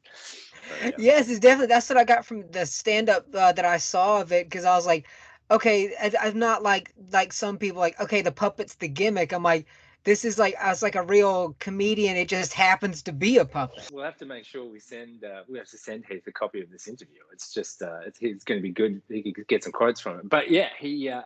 But, 0.81 0.99
yeah. 0.99 1.17
Yes, 1.17 1.29
it's 1.29 1.41
definitely 1.41 1.67
that's 1.67 1.89
what 1.89 1.99
I 1.99 2.05
got 2.05 2.25
from 2.25 2.51
the 2.51 2.67
stand 2.67 3.09
up 3.09 3.27
uh, 3.35 3.53
that 3.53 3.65
I 3.65 3.79
saw 3.79 4.21
of 4.21 4.33
it 4.33 4.47
because 4.47 4.65
I 4.65 4.77
was 4.77 4.87
like, 4.87 5.07
okay, 5.51 5.93
I, 6.01 6.29
am 6.29 6.39
not 6.39 6.63
like 6.63 6.93
like 7.11 7.33
some 7.33 7.59
people 7.59 7.81
like 7.81 8.01
okay, 8.01 8.23
the 8.23 8.33
puppet's 8.33 8.75
the 8.77 8.89
gimmick. 8.89 9.33
I'm 9.33 9.43
like, 9.43 9.67
this 10.05 10.25
is 10.25 10.39
like 10.39 10.55
as 10.59 10.83
like 10.83 10.95
a 10.95 11.03
real 11.03 11.55
comedian. 11.59 12.17
It 12.17 12.29
just 12.29 12.53
happens 12.53 13.03
to 13.03 13.13
be 13.13 13.39
a 13.39 13.45
puppet. 13.45 13.89
We'll 13.93 14.05
have 14.05 14.19
to 14.19 14.27
make 14.27 14.45
sure 14.45 14.65
we 14.65 14.81
send 14.81 15.25
uh, 15.25 15.43
we 15.49 15.59
have 15.59 15.69
to 15.69 15.79
send 15.79 16.05
Heath 16.09 16.27
a 16.27 16.33
copy 16.33 16.61
of 16.61 16.71
this 16.71 16.89
interview. 16.89 17.21
It's 17.33 17.53
just 17.53 17.83
uh, 17.83 18.01
it's, 18.07 18.19
it's 18.21 18.45
going 18.45 18.59
to 18.59 18.63
be 18.63 18.73
good. 18.73 19.03
He 19.09 19.33
could 19.33 19.49
get 19.49 19.65
some 19.65 19.73
quotes 19.73 20.01
from 20.01 20.19
it. 20.19 20.29
But 20.29 20.51
yeah, 20.51 20.69
he 20.79 21.09
uh, 21.09 21.23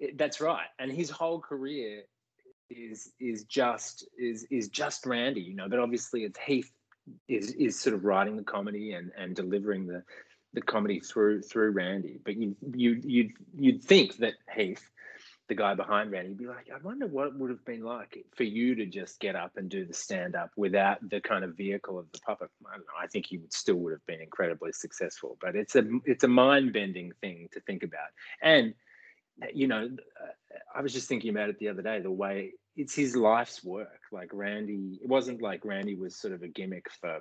it, 0.00 0.18
that's 0.18 0.40
right. 0.40 0.66
And 0.78 0.90
his 0.90 1.10
whole 1.10 1.40
career 1.40 2.02
is 2.70 3.12
is 3.20 3.44
just 3.44 4.06
is 4.18 4.46
is 4.50 4.68
just 4.68 5.06
Randy. 5.06 5.42
You 5.42 5.54
know, 5.54 5.68
but 5.68 5.78
obviously 5.78 6.24
it's 6.24 6.38
Heath 6.38 6.72
is 7.28 7.52
is 7.52 7.78
sort 7.78 7.94
of 7.94 8.04
writing 8.04 8.36
the 8.36 8.42
comedy 8.42 8.92
and 8.92 9.10
and 9.16 9.34
delivering 9.34 9.86
the 9.86 10.02
the 10.54 10.62
comedy 10.62 11.00
through 11.00 11.42
through 11.42 11.70
Randy. 11.70 12.18
But 12.24 12.36
you 12.36 12.56
you 12.74 13.00
you'd 13.04 13.32
you'd 13.56 13.82
think 13.82 14.16
that 14.18 14.34
Heath, 14.54 14.90
the 15.48 15.54
guy 15.54 15.74
behind 15.74 16.10
Randy, 16.10 16.34
be 16.34 16.46
like, 16.46 16.68
I 16.74 16.78
wonder 16.82 17.06
what 17.06 17.28
it 17.28 17.34
would 17.34 17.50
have 17.50 17.64
been 17.64 17.82
like 17.82 18.24
for 18.34 18.42
you 18.42 18.74
to 18.74 18.86
just 18.86 19.20
get 19.20 19.36
up 19.36 19.56
and 19.56 19.68
do 19.68 19.84
the 19.84 19.94
stand 19.94 20.34
up 20.34 20.50
without 20.56 21.08
the 21.08 21.20
kind 21.20 21.44
of 21.44 21.56
vehicle 21.56 21.98
of 21.98 22.10
the 22.12 22.18
puppet. 22.20 22.50
I 22.66 22.76
don't 22.76 22.80
know. 22.80 23.00
I 23.00 23.06
think 23.06 23.26
he 23.26 23.38
would 23.38 23.52
still 23.52 23.76
would 23.76 23.92
have 23.92 24.06
been 24.06 24.20
incredibly 24.20 24.72
successful. 24.72 25.38
But 25.40 25.54
it's 25.54 25.76
a 25.76 25.84
it's 26.04 26.24
a 26.24 26.28
mind 26.28 26.72
bending 26.72 27.12
thing 27.20 27.48
to 27.52 27.60
think 27.60 27.82
about. 27.82 28.08
And 28.42 28.74
you 29.54 29.68
know, 29.68 29.90
I 30.74 30.82
was 30.82 30.92
just 30.92 31.08
thinking 31.08 31.30
about 31.30 31.50
it 31.50 31.58
the 31.58 31.68
other 31.68 31.82
day. 31.82 32.00
The 32.00 32.10
way 32.10 32.54
it's 32.76 32.94
his 32.94 33.16
life's 33.16 33.64
work. 33.64 34.00
Like 34.10 34.30
Randy, 34.32 34.98
it 35.02 35.08
wasn't 35.08 35.42
like 35.42 35.64
Randy 35.64 35.94
was 35.94 36.16
sort 36.16 36.34
of 36.34 36.42
a 36.42 36.48
gimmick 36.48 36.90
for 37.00 37.20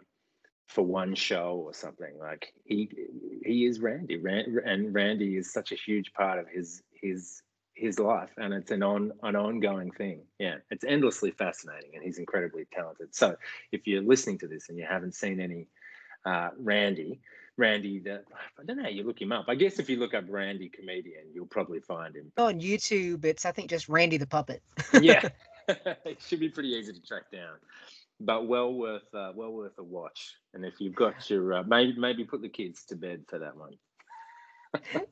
for 0.68 0.82
one 0.84 1.14
show 1.14 1.62
or 1.64 1.74
something. 1.74 2.18
Like 2.20 2.54
he 2.66 2.90
he 3.46 3.66
is 3.66 3.80
Randy, 3.80 4.18
Rand, 4.18 4.58
and 4.66 4.94
Randy 4.94 5.38
is 5.38 5.54
such 5.54 5.72
a 5.72 5.76
huge 5.76 6.14
part 6.14 6.40
of 6.40 6.48
his 6.48 6.82
his 6.92 7.42
his 7.76 8.00
life, 8.00 8.32
and 8.38 8.54
it's 8.54 8.72
an 8.72 8.84
on 8.84 9.12
an 9.24 9.36
ongoing 9.36 9.92
thing. 9.92 10.22
Yeah, 10.40 10.56
it's 10.72 10.84
endlessly 10.84 11.32
fascinating, 11.32 11.92
and 11.94 12.04
he's 12.04 12.18
incredibly 12.18 12.66
talented. 12.74 13.14
So 13.14 13.36
if 13.72 13.86
you're 13.86 14.02
listening 14.02 14.40
to 14.40 14.48
this 14.48 14.70
and 14.70 14.78
you 14.78 14.86
haven't 14.86 15.16
seen 15.16 15.40
any 15.40 15.68
uh, 16.26 16.50
Randy. 16.58 17.20
Randy, 17.58 18.00
the, 18.00 18.22
I 18.60 18.64
don't 18.66 18.76
know 18.76 18.84
how 18.84 18.90
you 18.90 19.04
look 19.04 19.22
him 19.22 19.32
up. 19.32 19.46
I 19.48 19.56
guess 19.56 19.80
if 19.80 19.90
you 19.90 19.98
look 19.98 20.14
up 20.14 20.26
Randy 20.28 20.68
comedian, 20.68 21.24
you'll 21.34 21.46
probably 21.46 21.80
find 21.80 22.14
him. 22.14 22.30
On 22.38 22.60
YouTube, 22.60 23.24
it's 23.24 23.46
I 23.46 23.52
think 23.52 23.70
just 23.70 23.88
Randy 23.88 24.18
the 24.18 24.28
puppet. 24.28 24.62
yeah, 25.02 25.30
it 25.70 26.22
should 26.22 26.42
be 26.42 26.50
pretty 26.50 26.70
easy 26.70 26.92
to 26.92 27.02
track 27.02 27.32
down 27.32 27.56
but 28.20 28.48
well 28.48 28.74
worth 28.74 29.14
uh, 29.14 29.32
well 29.36 29.52
worth 29.52 29.78
a 29.78 29.84
watch. 29.84 30.36
And 30.54 30.66
if 30.66 30.80
you've 30.80 30.96
got 30.96 31.30
your 31.30 31.54
uh, 31.54 31.64
maybe 31.64 31.96
maybe 31.98 32.24
put 32.24 32.42
the 32.42 32.50
kids 32.50 32.86
to 32.86 32.96
bed 32.96 33.26
for 33.28 33.40
that 33.40 33.56
one. 33.56 33.74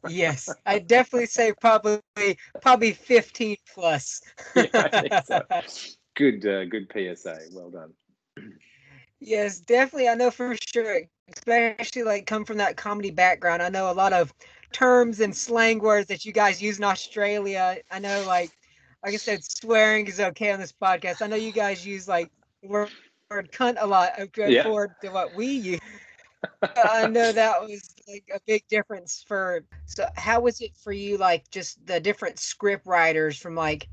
Yes, 0.07 0.49
I 0.65 0.79
definitely 0.79 1.27
say 1.27 1.53
probably 1.59 2.01
probably 2.61 2.93
fifteen 2.93 3.57
plus. 3.73 4.21
yeah, 4.55 5.21
so. 5.21 5.41
Good 6.15 6.45
uh, 6.45 6.65
good 6.65 6.91
PSA. 6.91 7.39
Well 7.51 7.71
done. 7.71 7.93
Yes, 9.19 9.59
definitely. 9.59 10.09
I 10.09 10.15
know 10.15 10.31
for 10.31 10.55
sure, 10.61 11.01
especially 11.35 12.03
like 12.03 12.25
come 12.25 12.45
from 12.45 12.57
that 12.57 12.77
comedy 12.77 13.11
background. 13.11 13.61
I 13.61 13.69
know 13.69 13.89
a 13.89 13.93
lot 13.93 14.13
of 14.13 14.33
terms 14.71 15.19
and 15.19 15.35
slang 15.35 15.79
words 15.79 16.07
that 16.07 16.25
you 16.25 16.33
guys 16.33 16.61
use 16.61 16.77
in 16.77 16.83
Australia. 16.83 17.77
I 17.89 17.99
know 17.99 18.23
like 18.27 18.51
like 19.03 19.13
I 19.13 19.17
said, 19.17 19.43
swearing 19.43 20.07
is 20.07 20.19
okay 20.19 20.51
on 20.51 20.59
this 20.59 20.73
podcast. 20.73 21.21
I 21.21 21.27
know 21.27 21.35
you 21.35 21.51
guys 21.51 21.85
use 21.85 22.07
like 22.07 22.31
word, 22.61 22.89
word 23.29 23.51
cunt 23.51 23.77
a 23.79 23.87
lot 23.87 24.11
good 24.31 24.51
yeah. 24.51 24.63
forward 24.63 24.91
to 25.01 25.09
what 25.09 25.35
we 25.35 25.47
use. 25.47 25.79
I 26.61 27.07
know 27.07 27.31
that 27.31 27.61
was 27.61 27.93
like 28.07 28.29
a 28.33 28.39
big 28.45 28.67
difference 28.67 29.23
for. 29.27 29.63
So, 29.85 30.07
how 30.15 30.41
was 30.41 30.61
it 30.61 30.75
for 30.75 30.91
you? 30.91 31.17
Like, 31.17 31.49
just 31.51 31.85
the 31.85 31.99
different 31.99 32.39
script 32.39 32.85
writers 32.85 33.37
from 33.37 33.55
like 33.55 33.87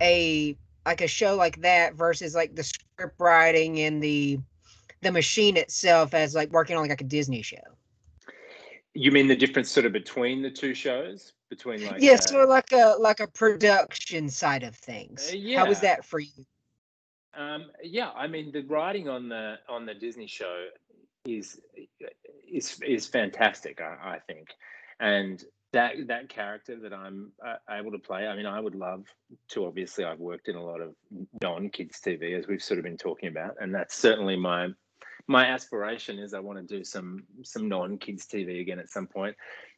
a 0.00 0.56
like 0.86 1.00
a 1.00 1.08
show 1.08 1.36
like 1.36 1.60
that 1.60 1.94
versus 1.94 2.34
like 2.34 2.54
the 2.54 2.64
script 2.64 3.14
writing 3.18 3.80
and 3.80 4.02
the 4.02 4.38
the 5.02 5.12
machine 5.12 5.56
itself 5.56 6.14
as 6.14 6.34
like 6.34 6.50
working 6.50 6.76
on 6.76 6.88
like 6.88 7.00
a 7.00 7.04
Disney 7.04 7.42
show. 7.42 7.56
You 8.94 9.12
mean 9.12 9.28
the 9.28 9.36
difference 9.36 9.70
sort 9.70 9.86
of 9.86 9.92
between 9.92 10.42
the 10.42 10.50
two 10.50 10.74
shows? 10.74 11.32
Between 11.48 11.84
like 11.84 12.00
yes, 12.00 12.02
yeah, 12.02 12.12
uh, 12.12 12.20
sort 12.20 12.42
of 12.44 12.48
like 12.48 12.72
a 12.72 12.96
like 12.98 13.20
a 13.20 13.26
production 13.26 14.28
side 14.28 14.62
of 14.62 14.74
things. 14.76 15.30
Uh, 15.32 15.36
yeah. 15.36 15.58
How 15.58 15.66
was 15.66 15.80
that 15.80 16.04
for 16.04 16.20
you? 16.20 16.44
Um, 17.34 17.66
yeah, 17.82 18.10
I 18.10 18.26
mean 18.26 18.52
the 18.52 18.62
writing 18.62 19.08
on 19.08 19.28
the 19.28 19.56
on 19.68 19.86
the 19.86 19.94
Disney 19.94 20.26
show 20.26 20.66
is 21.24 21.60
is 22.52 22.80
is 22.80 23.06
fantastic. 23.06 23.80
I, 23.80 24.14
I 24.14 24.18
think, 24.26 24.48
and 24.98 25.42
that 25.72 25.94
that 26.08 26.28
character 26.28 26.78
that 26.80 26.92
I'm 26.92 27.32
uh, 27.44 27.56
able 27.70 27.92
to 27.92 27.98
play. 27.98 28.26
I 28.26 28.36
mean, 28.36 28.46
I 28.46 28.60
would 28.60 28.74
love 28.74 29.04
to. 29.50 29.66
Obviously, 29.66 30.04
I've 30.04 30.18
worked 30.18 30.48
in 30.48 30.56
a 30.56 30.64
lot 30.64 30.80
of 30.80 30.94
non 31.42 31.68
kids 31.70 32.00
TV, 32.04 32.38
as 32.38 32.46
we've 32.46 32.62
sort 32.62 32.78
of 32.78 32.84
been 32.84 32.96
talking 32.96 33.28
about, 33.28 33.56
and 33.60 33.74
that's 33.74 33.94
certainly 33.94 34.36
my 34.36 34.68
my 35.26 35.46
aspiration. 35.46 36.18
Is 36.18 36.34
I 36.34 36.40
want 36.40 36.58
to 36.58 36.76
do 36.76 36.84
some 36.84 37.24
some 37.42 37.68
non 37.68 37.98
kids 37.98 38.26
TV 38.26 38.60
again 38.60 38.78
at 38.78 38.90
some 38.90 39.06
point. 39.06 39.36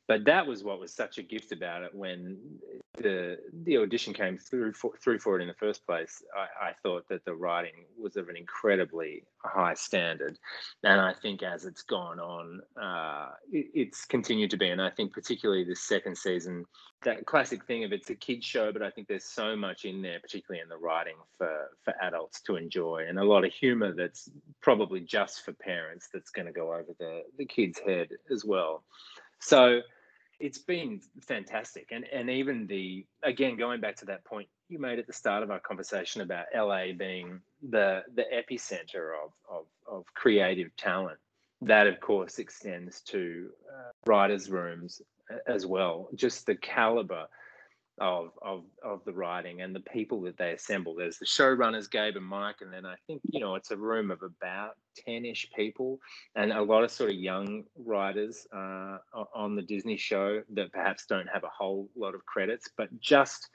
But 0.09 0.25
that 0.25 0.47
was 0.47 0.65
what 0.65 0.81
was 0.81 0.93
such 0.93 1.19
a 1.19 1.23
gift 1.23 1.53
about 1.53 1.83
it 1.83 1.95
when 1.95 2.39
the 2.99 3.39
the 3.65 3.79
audition 3.79 4.13
came 4.13 4.37
through 4.37 4.73
for, 4.73 4.93
through 5.03 5.19
for 5.19 5.39
it 5.39 5.43
in 5.43 5.49
the 5.49 5.55
first 5.55 5.87
place. 5.87 6.23
I, 6.37 6.69
I 6.69 6.73
thought 6.83 7.09
that 7.09 7.25
the 7.25 7.35
writing 7.35 7.87
was 7.99 8.17
of 8.17 8.29
an 8.29 8.37
incredibly 8.37 9.25
high 9.45 9.75
standard, 9.75 10.39
and 10.83 11.01
I 11.01 11.15
think 11.15 11.43
as 11.43 11.65
it's 11.65 11.83
gone 11.83 12.21
on, 12.21 12.61
uh, 12.81 13.31
it, 13.51 13.67
it's 13.75 14.05
continued 14.05 14.51
to 14.51 14.57
be. 14.57 14.69
And 14.69 14.83
I 14.83 14.91
think 14.91 15.13
particularly 15.13 15.65
this 15.65 15.83
second 15.83 16.19
season, 16.19 16.67
that 17.05 17.25
classic 17.27 17.65
thing 17.65 17.85
of 17.85 17.93
it's 17.93 18.11
a 18.11 18.15
kids 18.15 18.45
show, 18.45 18.73
but 18.73 18.83
I 18.83 18.91
think 18.91 19.09
there's 19.09 19.25
so 19.25 19.57
much 19.57 19.85
in 19.85 20.03
there, 20.03 20.21
particularly 20.21 20.63
in 20.63 20.69
the 20.69 20.77
writing 20.77 21.17
for 21.39 21.71
for 21.85 21.95
adults 22.03 22.41
to 22.43 22.57
enjoy, 22.57 23.07
and 23.09 23.19
a 23.19 23.25
lot 23.25 23.45
of 23.45 23.53
humor 23.53 23.95
that's 23.95 24.29
probably 24.61 25.01
just 25.01 25.45
for 25.45 25.53
parents 25.53 26.09
that's 26.13 26.31
going 26.31 26.47
to 26.47 26.53
go 26.53 26.75
over 26.75 26.95
the 26.99 27.23
the 27.39 27.47
kids' 27.47 27.81
head 27.85 28.09
as 28.31 28.45
well. 28.45 28.85
So 29.43 29.81
it's 30.41 30.59
been 30.59 31.01
fantastic. 31.21 31.89
And 31.91 32.05
and 32.13 32.31
even 32.31 32.67
the 32.67 33.05
again 33.23 33.57
going 33.57 33.81
back 33.81 33.97
to 33.97 34.05
that 34.07 34.25
point 34.25 34.49
you 34.69 34.79
made 34.79 34.99
at 34.99 35.07
the 35.07 35.13
start 35.13 35.43
of 35.43 35.51
our 35.51 35.61
conversation 35.61 36.23
about 36.23 36.47
LA 36.55 36.93
being 36.97 37.41
the 37.69 38.03
the 38.15 38.25
epicenter 38.33 39.13
of 39.25 39.33
of, 39.51 39.67
of 39.87 40.05
creative 40.15 40.75
talent. 40.77 41.19
That 41.61 41.87
of 41.87 42.01
course 42.01 42.39
extends 42.39 43.03
to 43.03 43.51
uh, 43.69 43.91
writers' 44.07 44.51
rooms 44.51 45.03
as 45.47 45.67
well. 45.67 46.09
Just 46.15 46.47
the 46.47 46.57
caliber 46.57 47.27
of 48.03 48.31
of 48.43 48.65
of 48.83 49.01
the 49.05 49.13
writing 49.13 49.63
and 49.63 49.73
the 49.73 49.81
people 49.93 50.21
that 50.23 50.37
they 50.37 50.53
assemble. 50.53 50.97
There's 50.97 51.19
the 51.19 51.25
showrunners, 51.25 51.89
Gabe 51.89 52.17
and 52.17 52.27
Mike, 52.27 52.57
and 52.61 52.73
then 52.73 52.85
I 52.85 52.97
think 53.07 53.23
you 53.23 53.39
know 53.39 53.55
it's 53.55 53.71
a 53.71 53.77
room 53.77 54.11
of 54.11 54.23
about 54.23 54.73
ten-ish 55.07 55.49
people, 55.55 56.01
and 56.35 56.53
a 56.53 56.61
lot 56.61 56.83
of 56.83 56.91
sort 56.91 57.11
of 57.11 57.17
young 57.17 57.63
writers 57.77 58.45
uh, 58.53 58.99
on 59.35 59.55
the 59.55 59.63
Disney 59.63 59.97
show 59.97 60.43
that 60.55 60.73
perhaps 60.73 61.07
don't 61.07 61.29
have 61.33 61.45
a 61.45 61.51
whole 61.57 61.89
lot 61.97 62.17
of 62.17 62.27
credits, 62.27 62.69
but 62.77 62.89
just 63.01 63.49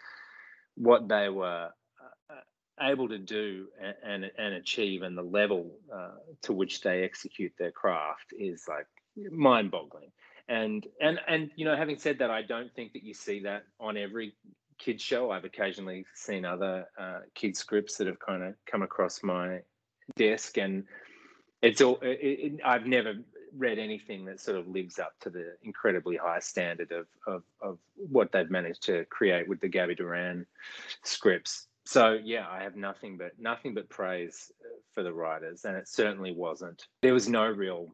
what 0.75 1.09
they 1.09 1.27
were 1.27 1.69
uh, 2.01 2.35
able 2.79 3.09
to 3.09 3.17
do 3.17 3.67
and, 3.81 4.23
and, 4.23 4.31
and 4.37 4.53
achieve, 4.53 5.01
and 5.01 5.17
the 5.17 5.21
level 5.21 5.75
uh, 5.93 6.15
to 6.43 6.53
which 6.53 6.79
they 6.81 7.03
execute 7.03 7.51
their 7.59 7.71
craft 7.71 8.33
is 8.39 8.63
like 8.69 8.87
mind-boggling 9.31 10.11
and 10.49 10.85
and 11.01 11.19
and 11.27 11.51
you 11.55 11.65
know 11.65 11.75
having 11.75 11.97
said 11.97 12.19
that 12.19 12.29
i 12.31 12.41
don't 12.41 12.73
think 12.73 12.93
that 12.93 13.03
you 13.03 13.13
see 13.13 13.41
that 13.41 13.63
on 13.79 13.97
every 13.97 14.33
kids 14.77 15.03
show. 15.03 15.31
I've 15.31 15.45
occasionally 15.45 16.05
seen 16.13 16.45
other 16.45 16.87
uh, 16.97 17.19
kids 17.33 17.59
scripts 17.59 17.97
that 17.97 18.07
have 18.07 18.19
kind 18.19 18.43
of 18.43 18.53
come 18.65 18.83
across 18.83 19.23
my 19.23 19.59
desk 20.15 20.57
and 20.57 20.85
it's 21.61 21.81
all 21.81 21.97
it, 22.01 22.19
it, 22.21 22.59
i've 22.63 22.85
never 22.85 23.15
read 23.57 23.77
anything 23.77 24.23
that 24.23 24.39
sort 24.39 24.55
of 24.55 24.65
lives 24.65 24.99
up 24.99 25.11
to 25.19 25.29
the 25.29 25.53
incredibly 25.63 26.15
high 26.15 26.39
standard 26.39 26.93
of, 26.93 27.07
of 27.25 27.43
of 27.61 27.77
what 27.95 28.31
they've 28.31 28.49
managed 28.49 28.83
to 28.83 29.03
create 29.05 29.49
with 29.49 29.59
the 29.59 29.67
gabby 29.67 29.95
duran 29.95 30.45
scripts. 31.03 31.67
So 31.85 32.17
yeah 32.23 32.45
i 32.49 32.63
have 32.63 32.77
nothing 32.77 33.17
but 33.17 33.31
nothing 33.37 33.73
but 33.73 33.89
praise 33.89 34.49
for 34.93 35.03
the 35.03 35.11
writers 35.11 35.65
and 35.65 35.75
it 35.75 35.89
certainly 35.89 36.31
wasn't. 36.31 36.87
There 37.01 37.13
was 37.13 37.27
no 37.27 37.45
real 37.47 37.89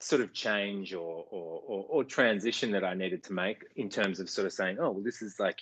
sort 0.00 0.20
of 0.20 0.32
change 0.32 0.92
or, 0.92 1.24
or, 1.30 1.62
or 1.66 1.86
or 1.88 2.04
transition 2.04 2.70
that 2.72 2.84
I 2.84 2.94
needed 2.94 3.24
to 3.24 3.32
make 3.32 3.62
in 3.76 3.88
terms 3.88 4.20
of 4.20 4.28
sort 4.28 4.46
of 4.46 4.52
saying, 4.52 4.78
oh, 4.78 4.90
well, 4.90 5.02
this 5.02 5.22
is 5.22 5.36
like 5.38 5.58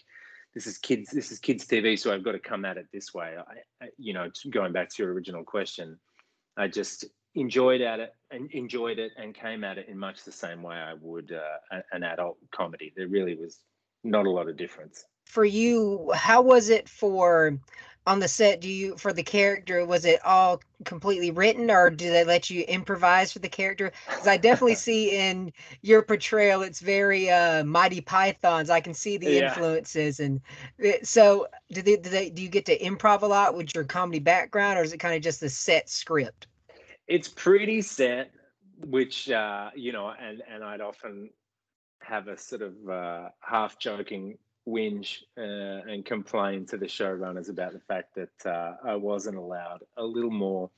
this 0.55 0.67
is 0.67 0.79
kids 0.79 1.11
this 1.11 1.31
is 1.31 1.39
kids 1.39 1.67
TV, 1.67 1.99
so 1.99 2.13
I've 2.13 2.25
got 2.25 2.33
to 2.33 2.39
come 2.39 2.65
at 2.65 2.77
it 2.77 2.87
this 2.93 3.15
way. 3.15 3.35
I, 3.81 3.89
you 3.99 4.13
know, 4.13 4.31
going 4.51 4.73
back 4.73 4.89
to 4.91 5.03
your 5.03 5.13
original 5.13 5.45
question, 5.45 5.99
I 6.57 6.69
just 6.69 7.05
enjoyed 7.35 7.81
at 7.81 8.01
it 8.01 8.15
and 8.31 8.51
enjoyed 8.53 8.99
it 8.99 9.13
and 9.17 9.35
came 9.35 9.65
at 9.65 9.79
it 9.79 9.89
in 9.89 9.99
much 9.99 10.25
the 10.25 10.33
same 10.33 10.63
way 10.63 10.77
I 10.77 10.95
would 10.95 11.33
uh, 11.33 11.81
an 11.93 12.03
adult 12.05 12.39
comedy. 12.53 12.93
There 12.97 13.09
really 13.09 13.35
was 13.35 13.59
not 14.05 14.27
a 14.27 14.31
lot 14.31 14.49
of 14.49 14.57
difference. 14.57 15.05
For 15.25 15.45
you, 15.45 16.13
how 16.15 16.43
was 16.43 16.69
it 16.69 16.89
for 16.89 17.59
on 18.07 18.21
the 18.21 18.29
set 18.29 18.61
do 18.61 18.69
you 18.69 18.97
for 18.97 19.13
the 19.13 19.23
character 19.23 19.85
was 19.87 20.05
it 20.05 20.25
all 20.25 20.61
completely 20.85 21.31
written 21.31 21.71
or 21.71 21.89
do 21.89 22.11
they 22.11 22.25
let 22.25 22.51
you 22.51 22.63
improvise 22.65 23.33
for 23.33 23.39
the 23.39 23.49
character? 23.49 23.93
Because 24.09 24.27
i 24.27 24.37
definitely 24.37 24.75
see 24.89 25.17
in 25.17 25.53
your 25.83 26.03
portrayal 26.03 26.63
it's 26.63 26.81
very 26.81 27.31
uh 27.31 27.65
Monty 27.65 28.01
Pythons. 28.01 28.71
I 28.71 28.81
can 28.81 28.95
see 28.95 29.17
the 29.17 29.31
yeah. 29.31 29.49
influences 29.49 30.21
and 30.21 30.41
uh, 30.85 30.93
so 31.03 31.49
do 31.73 31.83
they, 31.83 31.97
do 31.97 32.11
they 32.11 32.31
do 32.31 32.43
you 32.43 32.49
get 32.49 32.67
to 32.67 32.79
improv 32.79 33.23
a 33.23 33.27
lot 33.27 33.57
with 33.57 33.75
your 33.75 33.85
comedy 33.85 34.19
background 34.19 34.79
or 34.79 34.83
is 34.83 34.93
it 34.93 34.99
kind 34.99 35.15
of 35.15 35.23
just 35.23 35.41
the 35.41 35.49
set 35.49 35.89
script? 35.89 36.47
It's 37.07 37.29
pretty 37.29 37.83
set 37.83 38.31
which 38.81 39.31
uh 39.31 39.71
you 39.75 39.93
know 39.93 40.13
and 40.21 40.43
and 40.51 40.65
i'd 40.65 40.81
often 40.81 41.31
have 42.01 42.29
a 42.29 42.37
sort 42.37 42.61
of 42.61 42.75
uh 42.89 43.29
half 43.41 43.79
joking 43.79 44.37
whinge 44.67 45.23
uh, 45.37 45.91
and 45.91 46.05
complain 46.05 46.67
to 46.67 46.77
the 46.77 46.87
showrunners 46.87 47.51
about 47.51 47.73
the 47.73 47.81
fact 47.81 48.15
that 48.15 48.51
uh, 48.51 48.77
I 48.85 48.97
wasn't 48.97 49.37
allowed 49.37 49.83
a 49.97 50.05
little 50.05 50.31
more 50.31 50.71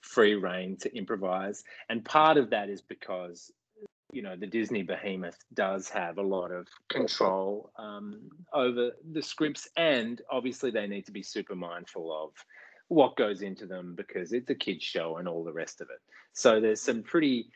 free 0.00 0.34
reign 0.34 0.76
to 0.78 0.96
improvise. 0.96 1.64
And 1.88 2.04
part 2.04 2.36
of 2.36 2.50
that 2.50 2.68
is 2.68 2.80
because, 2.80 3.52
you 4.12 4.22
know, 4.22 4.36
the 4.36 4.46
Disney 4.46 4.82
behemoth 4.82 5.38
does 5.52 5.88
have 5.90 6.18
a 6.18 6.22
lot 6.22 6.50
of 6.50 6.66
control 6.88 7.70
um, 7.78 8.30
over 8.52 8.92
the 9.12 9.22
scripts, 9.22 9.68
and 9.76 10.22
obviously 10.30 10.70
they 10.70 10.86
need 10.86 11.06
to 11.06 11.12
be 11.12 11.22
super 11.22 11.54
mindful 11.54 12.12
of 12.24 12.32
what 12.88 13.16
goes 13.16 13.42
into 13.42 13.66
them 13.66 13.94
because 13.96 14.32
it's 14.32 14.48
a 14.48 14.54
kids 14.54 14.84
show 14.84 15.16
and 15.16 15.26
all 15.26 15.42
the 15.42 15.52
rest 15.52 15.80
of 15.80 15.90
it. 15.90 16.00
So 16.32 16.60
there's 16.60 16.80
some 16.80 17.02
pretty 17.02 17.48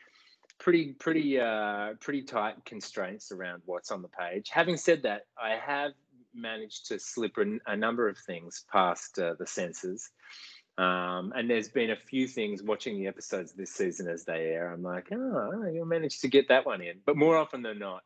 pretty 0.61 0.93
pretty 0.93 1.39
uh, 1.39 1.93
pretty 1.99 2.21
tight 2.21 2.63
constraints 2.65 3.31
around 3.31 3.63
what's 3.65 3.91
on 3.91 4.01
the 4.01 4.07
page. 4.07 4.49
Having 4.49 4.77
said 4.77 5.03
that, 5.03 5.25
I 5.37 5.55
have 5.55 5.91
managed 6.33 6.85
to 6.87 6.99
slip 6.99 7.37
a, 7.37 7.71
a 7.71 7.75
number 7.75 8.07
of 8.07 8.17
things 8.17 8.63
past 8.71 9.19
uh, 9.19 9.33
the 9.37 9.47
censors. 9.47 10.09
Um, 10.77 11.33
and 11.35 11.49
there's 11.49 11.67
been 11.67 11.91
a 11.91 11.95
few 11.95 12.27
things 12.27 12.63
watching 12.63 12.97
the 12.97 13.07
episodes 13.07 13.51
this 13.51 13.71
season 13.71 14.07
as 14.07 14.23
they 14.23 14.51
air. 14.53 14.71
I'm 14.71 14.83
like, 14.83 15.09
oh, 15.11 15.65
you 15.71 15.83
managed 15.83 16.21
to 16.21 16.29
get 16.29 16.47
that 16.47 16.65
one 16.65 16.81
in. 16.81 16.99
But 17.05 17.17
more 17.17 17.35
often 17.35 17.61
than 17.61 17.79
not, 17.79 18.03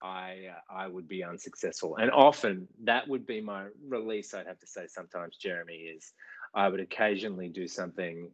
I 0.00 0.46
uh, 0.52 0.72
I 0.72 0.86
would 0.86 1.08
be 1.08 1.24
unsuccessful. 1.24 1.96
And 1.96 2.12
often 2.12 2.68
that 2.84 3.08
would 3.08 3.26
be 3.26 3.40
my 3.40 3.66
release. 3.86 4.34
I'd 4.34 4.46
have 4.46 4.60
to 4.60 4.66
say 4.68 4.86
sometimes, 4.86 5.36
Jeremy, 5.36 5.74
is 5.74 6.12
I 6.54 6.68
would 6.68 6.80
occasionally 6.80 7.48
do 7.48 7.66
something 7.66 8.30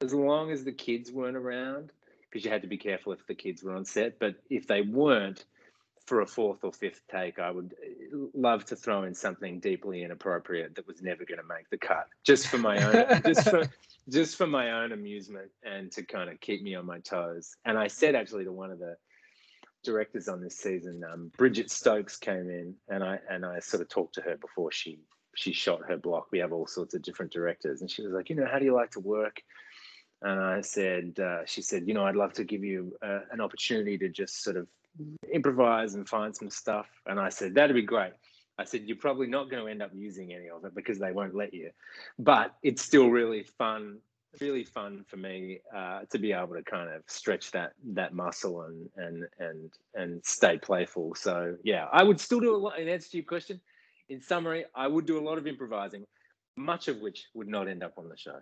as 0.00 0.14
long 0.14 0.52
as 0.52 0.64
the 0.64 0.72
kids 0.72 1.10
weren't 1.10 1.36
around 1.36 1.92
because 2.30 2.44
you 2.44 2.50
had 2.50 2.62
to 2.62 2.68
be 2.68 2.78
careful 2.78 3.12
if 3.12 3.26
the 3.26 3.34
kids 3.34 3.62
were 3.62 3.74
on 3.74 3.84
set. 3.84 4.18
But 4.18 4.36
if 4.48 4.66
they 4.66 4.82
weren't, 4.82 5.44
for 6.10 6.22
a 6.22 6.26
fourth 6.26 6.64
or 6.64 6.72
fifth 6.72 7.02
take, 7.08 7.38
I 7.38 7.52
would 7.52 7.72
uh, 7.72 8.16
love 8.34 8.64
to 8.66 8.74
throw 8.74 9.04
in 9.04 9.14
something 9.14 9.60
deeply 9.60 10.02
inappropriate 10.02 10.74
that 10.74 10.86
was 10.86 11.00
never 11.02 11.24
going 11.24 11.38
to 11.38 11.46
make 11.46 11.70
the 11.70 11.78
cut, 11.78 12.08
just 12.24 12.48
for 12.48 12.58
my 12.58 12.82
own, 12.82 13.22
just 13.24 13.48
for 13.48 13.68
just 14.08 14.36
for 14.36 14.48
my 14.48 14.72
own 14.72 14.90
amusement 14.90 15.50
and 15.62 15.92
to 15.92 16.02
kind 16.02 16.28
of 16.28 16.40
keep 16.40 16.64
me 16.64 16.74
on 16.74 16.84
my 16.84 16.98
toes. 16.98 17.54
And 17.64 17.78
I 17.78 17.86
said 17.86 18.16
actually 18.16 18.42
to 18.42 18.52
one 18.52 18.72
of 18.72 18.80
the 18.80 18.96
directors 19.84 20.26
on 20.26 20.40
this 20.42 20.56
season, 20.56 21.02
um, 21.10 21.30
Bridget 21.36 21.70
Stokes 21.70 22.16
came 22.16 22.50
in, 22.50 22.74
and 22.88 23.04
I 23.04 23.20
and 23.30 23.46
I 23.46 23.60
sort 23.60 23.80
of 23.80 23.88
talked 23.88 24.16
to 24.16 24.22
her 24.22 24.36
before 24.36 24.72
she 24.72 24.98
she 25.36 25.52
shot 25.52 25.82
her 25.86 25.96
block. 25.96 26.26
We 26.32 26.40
have 26.40 26.52
all 26.52 26.66
sorts 26.66 26.94
of 26.94 27.02
different 27.02 27.30
directors, 27.30 27.82
and 27.82 27.90
she 27.90 28.02
was 28.02 28.12
like, 28.12 28.30
you 28.30 28.34
know, 28.34 28.48
how 28.50 28.58
do 28.58 28.64
you 28.64 28.74
like 28.74 28.90
to 28.92 29.00
work? 29.00 29.42
And 30.22 30.40
I 30.40 30.60
said, 30.60 31.18
uh, 31.18 31.44
she 31.46 31.62
said, 31.62 31.88
you 31.88 31.94
know, 31.94 32.04
I'd 32.04 32.16
love 32.16 32.32
to 32.34 32.44
give 32.44 32.62
you 32.62 32.96
uh, 33.02 33.20
an 33.30 33.40
opportunity 33.40 33.96
to 33.98 34.08
just 34.08 34.42
sort 34.42 34.56
of 34.56 34.66
improvise 35.32 35.94
and 35.94 36.08
find 36.08 36.34
some 36.34 36.50
stuff. 36.50 36.86
And 37.06 37.18
I 37.18 37.30
said, 37.30 37.54
that'd 37.54 37.74
be 37.74 37.82
great. 37.82 38.12
I 38.58 38.64
said, 38.64 38.82
you're 38.84 38.98
probably 38.98 39.26
not 39.26 39.50
going 39.50 39.64
to 39.64 39.70
end 39.70 39.82
up 39.82 39.90
using 39.94 40.34
any 40.34 40.50
of 40.50 40.64
it 40.64 40.74
because 40.74 40.98
they 40.98 41.12
won't 41.12 41.34
let 41.34 41.54
you. 41.54 41.70
But 42.18 42.54
it's 42.62 42.82
still 42.82 43.08
really 43.08 43.42
fun, 43.42 43.98
really 44.38 44.64
fun 44.64 45.04
for 45.08 45.16
me 45.16 45.60
uh, 45.74 46.00
to 46.10 46.18
be 46.18 46.32
able 46.32 46.54
to 46.54 46.62
kind 46.62 46.90
of 46.90 47.02
stretch 47.06 47.52
that 47.52 47.72
that 47.94 48.12
muscle 48.12 48.62
and 48.62 48.90
and 48.96 49.26
and 49.38 49.70
and 49.94 50.24
stay 50.24 50.58
playful. 50.58 51.14
So 51.14 51.56
yeah, 51.64 51.86
I 51.90 52.02
would 52.02 52.20
still 52.20 52.40
do 52.40 52.54
a 52.54 52.58
lot. 52.58 52.78
In 52.78 52.86
answer 52.86 53.08
to 53.10 53.16
your 53.16 53.24
question, 53.24 53.58
in 54.10 54.20
summary, 54.20 54.66
I 54.74 54.86
would 54.86 55.06
do 55.06 55.18
a 55.18 55.24
lot 55.24 55.38
of 55.38 55.46
improvising 55.46 56.04
much 56.60 56.88
of 56.88 57.00
which 57.00 57.26
would 57.34 57.48
not 57.48 57.68
end 57.68 57.82
up 57.82 57.94
on 57.96 58.08
the 58.08 58.16
show. 58.16 58.38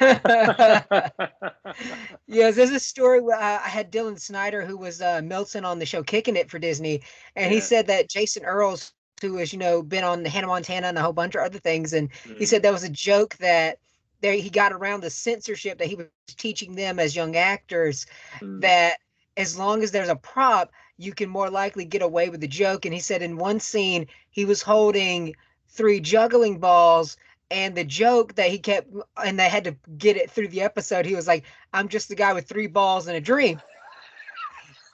yes, 2.26 2.54
there's 2.54 2.70
a 2.70 2.80
story. 2.80 3.20
Uh, 3.20 3.36
I 3.36 3.68
had 3.68 3.90
Dylan 3.90 4.18
Snyder, 4.18 4.64
who 4.64 4.76
was 4.76 5.02
uh, 5.02 5.20
Milton 5.22 5.64
on 5.64 5.78
the 5.78 5.86
show 5.86 6.02
Kicking 6.02 6.36
It 6.36 6.50
for 6.50 6.58
Disney, 6.58 7.02
and 7.36 7.46
yeah. 7.46 7.54
he 7.54 7.60
said 7.60 7.86
that 7.88 8.08
Jason 8.08 8.44
Earles, 8.44 8.92
who 9.20 9.36
has 9.36 9.52
you 9.52 9.58
know 9.58 9.82
been 9.82 10.04
on 10.04 10.24
Hannah 10.24 10.46
Montana 10.46 10.88
and 10.88 10.98
a 10.98 11.02
whole 11.02 11.12
bunch 11.12 11.34
of 11.34 11.42
other 11.42 11.58
things, 11.58 11.92
and 11.92 12.10
mm. 12.10 12.38
he 12.38 12.46
said 12.46 12.62
that 12.62 12.72
was 12.72 12.84
a 12.84 12.88
joke 12.88 13.36
that 13.38 13.78
there 14.20 14.34
he 14.34 14.48
got 14.48 14.72
around 14.72 15.02
the 15.02 15.10
censorship 15.10 15.78
that 15.78 15.88
he 15.88 15.96
was 15.96 16.06
teaching 16.28 16.74
them 16.74 16.98
as 16.98 17.14
young 17.14 17.36
actors 17.36 18.06
mm. 18.40 18.60
that 18.60 18.98
as 19.36 19.58
long 19.58 19.82
as 19.82 19.90
there's 19.90 20.08
a 20.08 20.16
prop, 20.16 20.70
you 20.96 21.12
can 21.12 21.28
more 21.28 21.50
likely 21.50 21.84
get 21.84 22.02
away 22.02 22.28
with 22.28 22.40
the 22.40 22.48
joke. 22.48 22.84
And 22.84 22.94
he 22.94 23.00
said 23.00 23.22
in 23.22 23.36
one 23.36 23.58
scene 23.58 24.06
he 24.30 24.44
was 24.44 24.62
holding 24.62 25.34
three 25.68 26.00
juggling 26.00 26.58
balls 26.58 27.16
and 27.52 27.76
the 27.76 27.84
joke 27.84 28.34
that 28.34 28.50
he 28.50 28.58
kept 28.58 28.88
and 29.22 29.38
they 29.38 29.48
had 29.48 29.64
to 29.64 29.76
get 29.98 30.16
it 30.16 30.30
through 30.30 30.48
the 30.48 30.62
episode 30.62 31.06
he 31.06 31.14
was 31.14 31.26
like 31.26 31.44
i'm 31.72 31.88
just 31.88 32.08
the 32.08 32.14
guy 32.14 32.32
with 32.32 32.48
three 32.48 32.66
balls 32.66 33.06
and 33.06 33.16
a 33.16 33.20
dream 33.20 33.60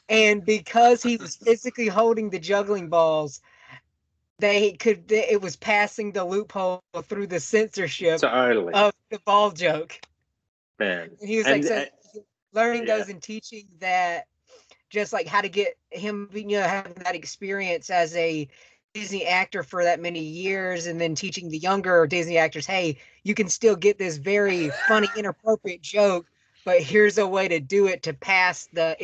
and 0.09 0.45
because 0.45 1.03
he 1.03 1.17
was 1.17 1.37
physically 1.37 1.87
holding 1.89 2.31
the 2.31 2.39
juggling 2.39 2.89
balls, 2.89 3.41
they 4.39 4.73
could 4.73 5.11
it 5.13 5.41
was 5.41 5.57
passing 5.57 6.13
the 6.13 6.25
loophole 6.25 6.83
through 7.05 7.27
the 7.27 7.41
censorship 7.41 8.21
Totally, 8.21 8.73
of 8.73 8.93
the 9.11 9.19
ball 9.21 9.51
joke. 9.51 10.01
man. 10.79 11.11
And 11.21 11.29
he 11.29 11.39
was 11.39 11.47
And, 11.47 11.65
like, 11.65 11.65
so 11.65 11.77
uh, 11.77 12.21
learning 12.53 12.87
yeah. 12.87 12.97
those 12.99 13.09
and 13.09 13.23
teaching 13.23 13.67
that, 13.81 14.27
just 14.91 15.13
like 15.13 15.27
how 15.27 15.43
to 15.43 15.49
get 15.49 15.77
him, 15.91 16.31
you 16.33 16.47
know, 16.47 16.63
having 16.63 16.95
that 17.05 17.15
experience 17.15 17.91
as 17.91 18.17
a 18.17 18.49
Disney 18.95 19.27
actor 19.27 19.63
for 19.63 19.85
that 19.85 20.01
many 20.01 20.21
years, 20.21 20.87
and 20.87 21.01
then 21.01 21.15
teaching 21.15 21.49
the 21.49 21.59
younger 21.59 22.07
Disney 22.07 22.39
actors, 22.39 22.67
hey, 22.67 22.99
you 23.23 23.35
can 23.35 23.49
still 23.49 23.77
get 23.77 23.99
this 23.99 24.17
very 24.17 24.71
funny, 24.89 25.09
inappropriate 25.17 25.83
joke, 25.83 26.27
but 26.65 26.83
here's 26.83 27.19
a 27.19 27.27
way 27.27 27.49
to 27.49 27.61
do 27.61 27.87
it 27.87 28.03
to 28.03 28.13
pass 28.13 28.69
the 28.73 28.97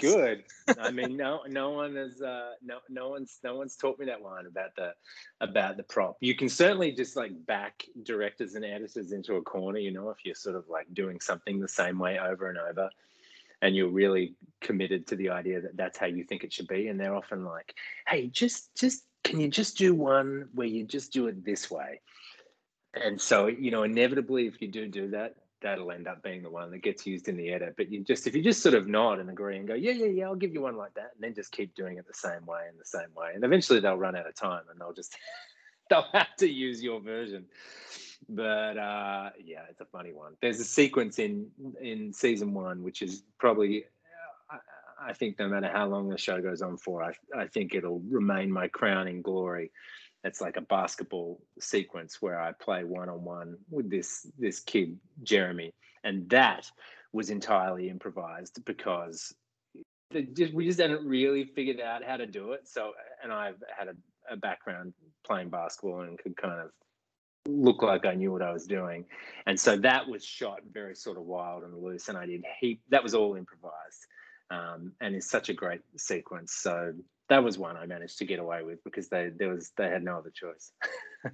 good. 0.00 0.44
I 0.80 0.90
mean, 0.90 1.16
no, 1.16 1.40
no 1.48 1.70
one 1.70 1.94
has, 1.96 2.20
uh, 2.22 2.52
no, 2.64 2.78
no 2.88 3.10
one's, 3.10 3.38
no 3.44 3.56
one's 3.56 3.76
taught 3.76 3.98
me 3.98 4.06
that 4.06 4.22
line 4.22 4.46
about 4.46 4.74
the, 4.76 4.92
about 5.40 5.76
the 5.76 5.82
prop. 5.82 6.16
You 6.20 6.34
can 6.34 6.48
certainly 6.48 6.92
just 6.92 7.16
like 7.16 7.32
back 7.46 7.84
directors 8.02 8.54
and 8.54 8.64
editors 8.64 9.12
into 9.12 9.36
a 9.36 9.42
corner, 9.42 9.78
you 9.78 9.92
know, 9.92 10.10
if 10.10 10.18
you're 10.24 10.34
sort 10.34 10.56
of 10.56 10.64
like 10.68 10.86
doing 10.94 11.20
something 11.20 11.60
the 11.60 11.68
same 11.68 11.98
way 11.98 12.18
over 12.18 12.48
and 12.48 12.58
over, 12.58 12.90
and 13.60 13.76
you're 13.76 13.88
really 13.88 14.34
committed 14.60 15.06
to 15.06 15.16
the 15.16 15.30
idea 15.30 15.60
that 15.60 15.76
that's 15.76 15.98
how 15.98 16.06
you 16.06 16.24
think 16.24 16.42
it 16.42 16.52
should 16.52 16.68
be, 16.68 16.88
and 16.88 16.98
they're 16.98 17.14
often 17.14 17.44
like, 17.44 17.74
hey, 18.08 18.28
just, 18.28 18.74
just, 18.74 19.04
can 19.24 19.40
you 19.40 19.48
just 19.48 19.76
do 19.76 19.94
one 19.94 20.48
where 20.54 20.66
you 20.66 20.84
just 20.84 21.12
do 21.12 21.26
it 21.26 21.44
this 21.44 21.70
way? 21.70 22.00
And 22.94 23.20
so, 23.20 23.46
you 23.46 23.70
know, 23.70 23.84
inevitably, 23.84 24.46
if 24.46 24.60
you 24.60 24.68
do 24.68 24.86
do 24.88 25.10
that, 25.10 25.36
that'll 25.62 25.92
end 25.92 26.08
up 26.08 26.22
being 26.22 26.42
the 26.42 26.50
one 26.50 26.70
that 26.70 26.82
gets 26.82 27.06
used 27.06 27.28
in 27.28 27.36
the 27.36 27.50
edit. 27.50 27.74
But 27.76 27.90
you 27.90 28.04
just, 28.04 28.26
if 28.26 28.34
you 28.34 28.42
just 28.42 28.62
sort 28.62 28.74
of 28.74 28.86
nod 28.86 29.18
and 29.18 29.30
agree 29.30 29.56
and 29.56 29.66
go, 29.66 29.74
yeah, 29.74 29.92
yeah, 29.92 30.06
yeah, 30.06 30.24
I'll 30.24 30.34
give 30.34 30.52
you 30.52 30.62
one 30.62 30.76
like 30.76 30.94
that, 30.94 31.12
and 31.14 31.22
then 31.22 31.34
just 31.34 31.52
keep 31.52 31.74
doing 31.74 31.96
it 31.96 32.06
the 32.06 32.14
same 32.14 32.44
way 32.46 32.62
and 32.68 32.78
the 32.78 32.84
same 32.84 33.14
way, 33.16 33.30
and 33.34 33.44
eventually 33.44 33.80
they'll 33.80 33.96
run 33.96 34.16
out 34.16 34.26
of 34.26 34.34
time 34.34 34.62
and 34.70 34.78
they'll 34.80 34.92
just, 34.92 35.16
they'll 35.90 36.06
have 36.12 36.34
to 36.38 36.48
use 36.48 36.82
your 36.82 37.00
version. 37.00 37.46
But 38.28 38.76
uh, 38.78 39.30
yeah, 39.42 39.62
it's 39.70 39.80
a 39.80 39.86
funny 39.86 40.12
one. 40.12 40.34
There's 40.40 40.60
a 40.60 40.64
sequence 40.64 41.18
in 41.18 41.48
in 41.80 42.12
season 42.12 42.54
one 42.54 42.82
which 42.82 43.02
is 43.02 43.22
probably. 43.38 43.84
I, 45.04 45.12
think 45.12 45.38
no 45.38 45.48
matter 45.48 45.68
how 45.72 45.86
long 45.86 46.08
the 46.08 46.18
show 46.18 46.40
goes 46.40 46.62
on 46.62 46.76
for, 46.76 47.02
I, 47.02 47.12
I 47.36 47.46
think 47.46 47.74
it'll 47.74 48.00
remain 48.00 48.50
my 48.50 48.68
crowning 48.68 49.22
glory 49.22 49.70
it's 50.24 50.40
like 50.40 50.56
a 50.56 50.62
basketball 50.62 51.40
sequence 51.60 52.22
where 52.22 52.40
I 52.40 52.52
play 52.52 52.84
one 52.84 53.08
on 53.08 53.24
one 53.24 53.56
with 53.70 53.90
this 53.90 54.26
this 54.38 54.60
kid 54.60 54.98
Jeremy, 55.22 55.74
and 56.04 56.28
that 56.30 56.70
was 57.12 57.30
entirely 57.30 57.88
improvised 57.88 58.64
because 58.64 59.34
just, 60.34 60.54
we 60.54 60.66
just 60.66 60.80
hadn't 60.80 61.06
really 61.06 61.44
figured 61.44 61.80
out 61.80 62.04
how 62.04 62.16
to 62.16 62.26
do 62.26 62.52
it. 62.52 62.68
So, 62.68 62.92
and 63.22 63.32
I've 63.32 63.62
had 63.76 63.88
a, 63.88 63.94
a 64.30 64.36
background 64.36 64.92
playing 65.24 65.48
basketball 65.48 66.02
and 66.02 66.18
could 66.18 66.36
kind 66.36 66.60
of 66.60 66.70
look 67.48 67.82
like 67.82 68.04
I 68.04 68.14
knew 68.14 68.30
what 68.30 68.42
I 68.42 68.52
was 68.52 68.66
doing, 68.66 69.04
and 69.46 69.58
so 69.58 69.76
that 69.78 70.08
was 70.08 70.24
shot 70.24 70.60
very 70.72 70.94
sort 70.94 71.16
of 71.16 71.24
wild 71.24 71.64
and 71.64 71.76
loose, 71.82 72.08
and 72.08 72.16
I 72.16 72.26
did 72.26 72.44
heap. 72.60 72.80
That 72.90 73.02
was 73.02 73.14
all 73.14 73.34
improvised, 73.34 74.06
um, 74.52 74.92
and 75.00 75.16
it's 75.16 75.30
such 75.30 75.48
a 75.48 75.54
great 75.54 75.82
sequence. 75.96 76.52
So 76.54 76.94
that 77.28 77.44
was 77.44 77.58
one 77.58 77.76
I 77.76 77.86
managed 77.86 78.18
to 78.18 78.26
get 78.26 78.38
away 78.38 78.62
with 78.62 78.84
because 78.84 79.08
they 79.08 79.30
there 79.34 79.48
was 79.48 79.72
they 79.76 79.88
had 79.88 80.04
no 80.04 80.18
other 80.18 80.30
choice. 80.30 80.72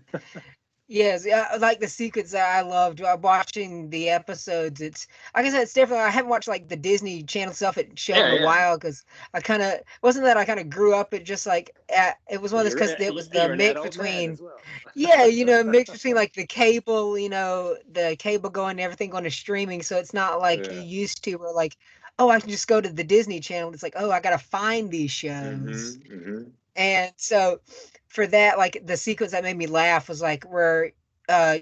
Yes, 0.90 1.26
yeah, 1.26 1.56
like 1.60 1.80
the 1.80 1.88
sequence 1.88 2.30
that 2.32 2.56
I 2.56 2.62
loved 2.62 3.02
uh, 3.02 3.16
watching 3.20 3.90
the 3.90 4.08
episodes. 4.08 4.80
It's 4.80 5.06
like 5.36 5.44
I 5.44 5.50
said, 5.50 5.62
it's 5.62 5.74
different. 5.74 6.02
I 6.02 6.10
haven't 6.10 6.30
watched 6.30 6.48
like 6.48 6.68
the 6.68 6.76
Disney 6.76 7.22
Channel 7.22 7.52
stuff 7.54 7.76
at 7.76 7.98
show 7.98 8.14
Yeah, 8.14 8.24
in 8.24 8.32
a 8.32 8.36
yeah. 8.36 8.44
while 8.44 8.76
because 8.78 9.04
I 9.34 9.40
kind 9.40 9.62
of 9.62 9.80
wasn't 10.02 10.24
that 10.24 10.38
I 10.38 10.46
kind 10.46 10.60
of 10.60 10.70
grew 10.70 10.94
up. 10.94 11.12
It 11.12 11.24
just 11.24 11.46
like 11.46 11.76
at, 11.94 12.16
it 12.30 12.40
was 12.40 12.52
one 12.52 12.60
of 12.60 12.64
those 12.64 12.74
because 12.74 12.94
it 12.98 13.14
was 13.14 13.28
the 13.28 13.48
mix 13.50 13.82
between 13.82 14.38
well. 14.40 14.62
yeah, 14.94 15.24
you 15.26 15.44
know, 15.44 15.62
mix 15.62 15.90
between 15.92 16.14
like 16.14 16.32
the 16.34 16.46
cable, 16.46 17.18
you 17.18 17.28
know, 17.28 17.76
the 17.92 18.16
cable 18.18 18.50
going, 18.50 18.80
everything 18.80 19.10
going 19.10 19.24
to 19.24 19.30
streaming. 19.30 19.82
So 19.82 19.98
it's 19.98 20.14
not 20.14 20.40
like 20.40 20.66
Yeah. 20.66 20.72
you 20.72 20.80
used 20.80 21.22
to, 21.24 21.36
where 21.36 21.52
like, 21.52 21.76
oh, 22.18 22.30
I 22.30 22.40
can 22.40 22.50
just 22.50 22.68
go 22.68 22.80
to 22.80 22.88
the 22.88 23.04
Disney 23.04 23.40
Channel. 23.40 23.72
It's 23.72 23.82
like, 23.82 23.94
oh, 23.96 24.10
I 24.10 24.20
gotta 24.20 24.38
find 24.38 24.90
these 24.90 25.10
shows. 25.10 25.98
Mhm, 26.02 26.10
mhm. 26.10 26.52
And 26.76 27.12
so 27.16 27.60
for 28.08 28.26
that, 28.28 28.58
like 28.58 28.82
the 28.86 28.96
sequence 28.96 29.32
that 29.32 29.44
made 29.44 29.56
me 29.56 29.66
laugh 29.66 30.08
was 30.08 30.22
like 30.22 30.44
where 30.44 30.92
uh 31.28 31.58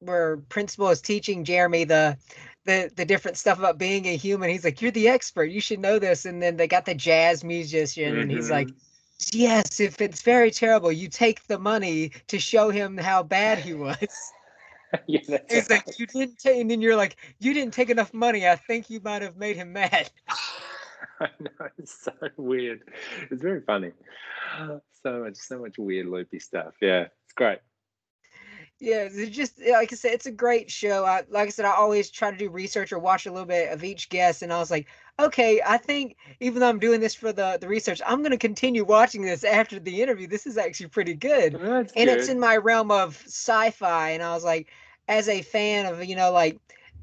where 0.00 0.38
principal 0.38 0.88
is 0.90 1.00
teaching 1.00 1.44
Jeremy 1.44 1.84
the 1.84 2.18
the 2.64 2.90
the 2.96 3.04
different 3.04 3.36
stuff 3.38 3.58
about 3.58 3.78
being 3.78 4.06
a 4.06 4.16
human. 4.16 4.50
He's 4.50 4.64
like, 4.64 4.80
You're 4.82 4.90
the 4.92 5.08
expert, 5.08 5.44
you 5.46 5.60
should 5.60 5.80
know 5.80 5.98
this. 5.98 6.24
And 6.26 6.42
then 6.42 6.56
they 6.56 6.68
got 6.68 6.86
the 6.86 6.94
jazz 6.94 7.44
musician 7.44 8.16
and 8.16 8.30
he's 8.30 8.50
like, 8.50 8.72
Yes, 9.32 9.80
if 9.80 10.00
it's 10.00 10.22
very 10.22 10.50
terrible, 10.50 10.92
you 10.92 11.08
take 11.08 11.46
the 11.46 11.58
money 11.58 12.10
to 12.28 12.38
show 12.38 12.70
him 12.70 12.98
how 12.98 13.22
bad 13.22 13.58
he 13.60 13.74
was. 13.74 14.34
yeah, 15.06 15.20
He's 15.48 15.70
right. 15.70 15.70
like, 15.70 15.98
You 15.98 16.06
didn't 16.06 16.38
take 16.38 16.60
and 16.60 16.70
then 16.70 16.80
you're 16.80 16.96
like, 16.96 17.16
You 17.38 17.54
didn't 17.54 17.74
take 17.74 17.90
enough 17.90 18.12
money. 18.14 18.48
I 18.48 18.56
think 18.56 18.90
you 18.90 19.00
might 19.02 19.22
have 19.22 19.36
made 19.36 19.56
him 19.56 19.72
mad. 19.72 20.10
I 21.20 21.28
know 21.40 21.68
it's 21.78 22.04
so 22.04 22.12
weird. 22.36 22.82
It's 23.30 23.42
very 23.42 23.60
funny. 23.60 23.92
So 25.04 25.22
much, 25.22 25.36
so 25.36 25.58
much 25.58 25.76
weird 25.76 26.06
loopy 26.06 26.38
stuff. 26.38 26.72
Yeah, 26.80 27.08
it's 27.24 27.34
great. 27.34 27.58
Yeah, 28.80 29.08
it's 29.10 29.36
just 29.36 29.60
like 29.60 29.92
I 29.92 29.96
said, 29.96 30.12
it's 30.12 30.26
a 30.26 30.32
great 30.32 30.70
show. 30.70 31.04
I 31.04 31.22
like 31.28 31.46
I 31.46 31.50
said, 31.50 31.64
I 31.64 31.74
always 31.74 32.10
try 32.10 32.30
to 32.30 32.36
do 32.36 32.50
research 32.50 32.92
or 32.92 32.98
watch 32.98 33.26
a 33.26 33.30
little 33.30 33.46
bit 33.46 33.70
of 33.70 33.84
each 33.84 34.08
guest, 34.08 34.42
and 34.42 34.52
I 34.52 34.58
was 34.58 34.70
like, 34.70 34.88
okay, 35.20 35.60
I 35.64 35.76
think 35.76 36.16
even 36.40 36.60
though 36.60 36.68
I'm 36.68 36.80
doing 36.80 37.00
this 37.00 37.14
for 37.14 37.32
the 37.32 37.56
the 37.60 37.68
research, 37.68 38.00
I'm 38.04 38.18
going 38.18 38.32
to 38.32 38.38
continue 38.38 38.84
watching 38.84 39.22
this 39.22 39.44
after 39.44 39.78
the 39.78 40.02
interview. 40.02 40.26
This 40.26 40.46
is 40.46 40.58
actually 40.58 40.88
pretty 40.88 41.14
good, 41.14 41.54
That's 41.60 41.92
and 41.94 42.10
it's 42.10 42.28
in 42.28 42.40
my 42.40 42.56
realm 42.56 42.90
of 42.90 43.22
sci-fi. 43.26 44.10
And 44.10 44.22
I 44.22 44.34
was 44.34 44.44
like, 44.44 44.68
as 45.08 45.28
a 45.28 45.42
fan 45.42 45.86
of 45.86 46.04
you 46.04 46.16
know 46.16 46.32
like, 46.32 46.58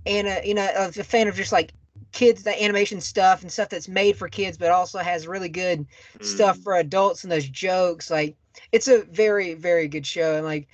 and 0.05 0.45
you 0.45 0.53
know, 0.53 0.67
as 0.75 0.97
a 0.97 1.03
fan 1.03 1.27
of 1.27 1.35
just 1.35 1.51
like 1.51 1.73
kids, 2.11 2.43
the 2.43 2.63
animation 2.63 2.99
stuff 3.01 3.41
and 3.41 3.51
stuff 3.51 3.69
that's 3.69 3.87
made 3.87 4.17
for 4.17 4.27
kids, 4.27 4.57
but 4.57 4.71
also 4.71 4.99
has 4.99 5.27
really 5.27 5.49
good 5.49 5.85
stuff 6.21 6.59
Mm. 6.59 6.63
for 6.63 6.75
adults 6.75 7.23
and 7.23 7.31
those 7.31 7.47
jokes. 7.47 8.09
Like, 8.09 8.35
it's 8.71 8.87
a 8.87 9.03
very 9.05 9.53
very 9.53 9.87
good 9.87 10.05
show, 10.05 10.35
and 10.35 10.45
like 10.45 10.67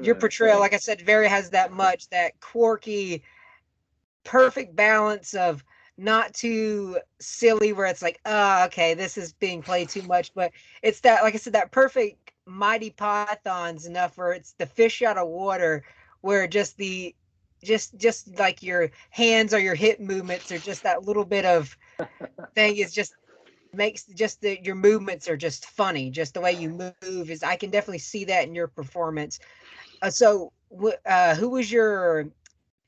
your 0.00 0.14
portrayal, 0.16 0.58
thanks. 0.58 0.60
like 0.60 0.74
I 0.74 0.78
said, 0.78 1.00
very 1.02 1.28
has 1.28 1.50
that 1.50 1.72
much 1.72 2.08
that 2.10 2.40
quirky, 2.40 3.22
perfect 4.24 4.74
balance 4.76 5.34
of 5.34 5.64
not 5.98 6.34
too 6.34 6.98
silly 7.20 7.72
where 7.72 7.86
it's 7.86 8.02
like, 8.02 8.18
oh, 8.24 8.64
okay, 8.66 8.94
this 8.94 9.16
is 9.18 9.32
being 9.34 9.62
played 9.62 9.88
too 9.88 10.02
much, 10.02 10.32
but 10.34 10.52
it's 10.82 11.00
that, 11.00 11.22
like 11.22 11.34
I 11.34 11.38
said, 11.38 11.52
that 11.54 11.70
perfect 11.70 12.32
Monty 12.46 12.90
Pythons 12.90 13.86
enough 13.86 14.16
where 14.16 14.32
it's 14.32 14.52
the 14.54 14.66
fish 14.66 15.02
out 15.02 15.18
of 15.18 15.28
water, 15.28 15.84
where 16.22 16.48
just 16.48 16.78
the 16.78 17.16
just 17.64 17.96
just 17.98 18.38
like 18.38 18.62
your 18.62 18.90
hands 19.10 19.54
or 19.54 19.60
your 19.60 19.76
hip 19.76 20.00
movements 20.00 20.52
or 20.52 20.58
just 20.58 20.84
that 20.84 21.04
little 21.04 21.26
bit 21.26 21.46
of 21.46 21.76
thing 22.56 22.76
is 22.76 22.92
just 22.92 23.14
makes 23.74 24.06
just 24.06 24.40
the 24.42 24.60
your 24.62 24.76
movements 24.76 25.28
are 25.28 25.36
just 25.36 25.66
funny. 25.66 26.10
Just 26.10 26.34
the 26.34 26.40
way 26.40 26.52
you 26.52 26.70
move 26.70 27.30
is 27.30 27.42
i 27.42 27.56
can 27.56 27.70
definitely 27.70 27.98
see 27.98 28.24
that 28.26 28.46
in 28.46 28.54
your 28.54 28.68
performance. 28.68 29.40
Uh, 30.02 30.10
so 30.10 30.52
uh 31.06 31.34
who 31.36 31.50
was 31.50 31.70
your 31.72 32.28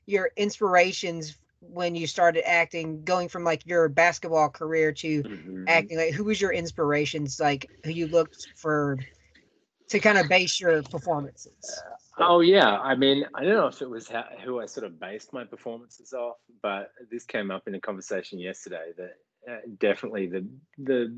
your 0.07 0.31
inspirations 0.37 1.37
when 1.61 1.95
you 1.95 2.07
started 2.07 2.47
acting 2.49 3.03
going 3.03 3.29
from 3.29 3.43
like 3.43 3.65
your 3.65 3.89
basketball 3.89 4.49
career 4.49 4.91
to 4.93 5.25
Mhm. 5.25 5.65
acting? 5.67 5.97
Like 5.97 6.13
who 6.13 6.25
was 6.25 6.41
your 6.41 6.53
inspirations 6.53 7.39
like 7.39 7.71
who 7.85 7.91
you 7.91 8.07
looked 8.07 8.47
for 8.55 8.99
to 9.89 9.99
kind 9.99 10.17
of 10.17 10.27
base 10.29 10.59
your 10.59 10.83
performances 10.83 11.85
Oh 12.17 12.39
yeah, 12.39 12.79
I 12.79 12.95
mean, 12.95 13.25
I 13.33 13.43
don't 13.43 13.55
know 13.55 13.67
if 13.67 13.81
it 13.81 13.89
was 13.89 14.07
how, 14.07 14.25
who 14.43 14.61
I 14.61 14.65
sort 14.65 14.85
of 14.85 14.99
based 14.99 15.33
my 15.33 15.43
performances 15.43 16.13
off, 16.13 16.37
but 16.61 16.91
this 17.11 17.25
came 17.25 17.51
up 17.51 17.67
in 17.67 17.75
a 17.75 17.79
conversation 17.79 18.39
yesterday 18.39 18.93
that 18.97 19.17
uh, 19.51 19.57
definitely 19.79 20.27
the 20.27 20.47
the 20.77 21.15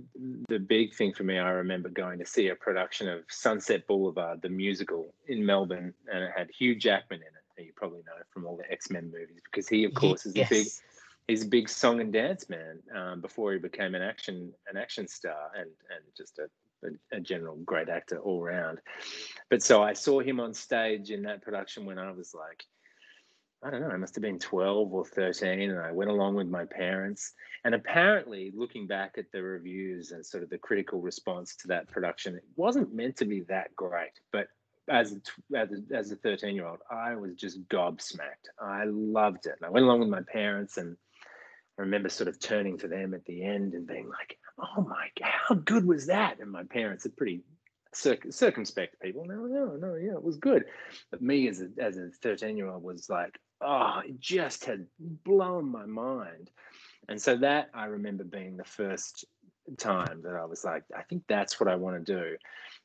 the 0.49 0.59
big 0.59 0.95
thing 0.95 1.13
for 1.13 1.23
me. 1.23 1.37
I 1.37 1.49
remember 1.49 1.89
going 1.89 2.19
to 2.19 2.25
see 2.25 2.49
a 2.49 2.55
production 2.55 3.07
of 3.07 3.23
Sunset 3.29 3.85
Boulevard, 3.87 4.41
the 4.41 4.49
musical 4.49 5.13
in 5.27 5.45
Melbourne, 5.45 5.93
and 6.11 6.23
it 6.23 6.31
had 6.35 6.49
Hugh 6.49 6.75
Jackman 6.75 7.19
in 7.19 7.27
it. 7.27 7.33
That 7.55 7.65
you 7.65 7.73
probably 7.75 7.99
know 7.99 8.13
from 8.31 8.45
all 8.45 8.57
the 8.57 8.69
X 8.71 8.89
Men 8.89 9.11
movies, 9.11 9.41
because 9.43 9.67
he, 9.67 9.83
of 9.83 9.93
course, 9.93 10.25
is 10.25 10.35
a 10.35 10.45
big 10.49 10.67
he's 11.27 11.43
a 11.43 11.47
big 11.47 11.69
song 11.69 12.01
and 12.01 12.11
dance 12.11 12.49
man 12.49 12.79
um, 12.95 13.21
before 13.21 13.53
he 13.53 13.59
became 13.59 13.95
an 13.95 14.01
action 14.01 14.51
an 14.69 14.77
action 14.77 15.07
star 15.07 15.51
and 15.55 15.69
and 15.93 16.03
just 16.15 16.39
a, 16.39 16.47
a, 16.83 17.17
a 17.17 17.19
general 17.19 17.55
great 17.57 17.89
actor 17.89 18.17
all 18.19 18.41
round. 18.41 18.79
But 19.49 19.63
so 19.63 19.83
I 19.83 19.93
saw 19.93 20.19
him 20.19 20.39
on 20.39 20.53
stage 20.53 21.11
in 21.11 21.23
that 21.23 21.41
production 21.41 21.85
when 21.85 21.99
I 21.99 22.11
was 22.11 22.33
like, 22.33 22.63
I 23.63 23.71
don't 23.71 23.81
know, 23.81 23.89
I 23.89 23.97
must 23.97 24.13
have 24.15 24.21
been 24.21 24.37
12 24.37 24.93
or 24.93 25.03
13, 25.03 25.71
and 25.71 25.79
I 25.79 25.91
went 25.91 26.11
along 26.11 26.35
with 26.35 26.47
my 26.47 26.65
parents. 26.65 27.33
And 27.65 27.73
apparently, 27.73 28.53
looking 28.55 28.85
back 28.85 29.15
at 29.17 29.31
the 29.31 29.41
reviews 29.41 30.11
and 30.11 30.23
sort 30.23 30.43
of 30.43 30.51
the 30.51 30.59
critical 30.59 31.01
response 31.01 31.55
to 31.57 31.67
that 31.69 31.87
production, 31.87 32.35
it 32.35 32.43
wasn't 32.55 32.93
meant 32.93 33.17
to 33.17 33.25
be 33.25 33.41
that 33.49 33.75
great. 33.75 34.11
But 34.31 34.47
as 34.89 35.13
a, 35.13 35.57
as 35.57 35.69
a, 35.71 35.95
as 35.95 36.11
a 36.11 36.15
13 36.17 36.55
year 36.55 36.67
old, 36.67 36.79
I 36.91 37.15
was 37.15 37.33
just 37.35 37.67
gobsmacked. 37.67 38.47
I 38.61 38.83
loved 38.85 39.47
it. 39.47 39.55
And 39.59 39.65
I 39.65 39.69
went 39.69 39.85
along 39.85 40.01
with 40.01 40.09
my 40.09 40.21
parents 40.21 40.77
and 40.77 40.95
I 41.77 41.81
remember 41.81 42.09
sort 42.09 42.27
of 42.27 42.39
turning 42.39 42.77
to 42.79 42.87
them 42.87 43.13
at 43.13 43.25
the 43.25 43.43
end 43.43 43.73
and 43.73 43.85
being 43.87 44.09
like, 44.09 44.37
"Oh 44.59 44.81
my 44.81 45.07
god, 45.19 45.29
how 45.29 45.55
good 45.55 45.85
was 45.85 46.07
that?" 46.07 46.39
And 46.39 46.51
my 46.51 46.63
parents 46.63 47.05
are 47.05 47.11
pretty 47.11 47.43
circ- 47.93 48.31
circumspect 48.31 49.01
people. 49.01 49.25
No, 49.25 49.45
no, 49.45 49.75
no, 49.75 49.95
yeah, 49.95 50.13
it 50.13 50.23
was 50.23 50.37
good. 50.37 50.65
But 51.11 51.21
me 51.21 51.47
as 51.47 51.61
a 51.61 51.69
as 51.79 51.97
a 51.97 52.09
thirteen 52.21 52.57
year 52.57 52.69
old 52.69 52.83
was 52.83 53.09
like, 53.09 53.39
oh, 53.61 54.01
it 54.05 54.19
just 54.19 54.65
had 54.65 54.85
blown 54.99 55.71
my 55.71 55.85
mind. 55.85 56.49
And 57.09 57.21
so 57.21 57.37
that 57.37 57.69
I 57.73 57.85
remember 57.85 58.23
being 58.23 58.57
the 58.57 58.63
first 58.63 59.25
time 59.77 60.21
that 60.23 60.35
I 60.35 60.45
was 60.45 60.63
like, 60.63 60.83
I 60.95 61.03
think 61.03 61.23
that's 61.27 61.59
what 61.59 61.69
I 61.69 61.75
want 61.75 62.05
to 62.05 62.13
do. 62.13 62.37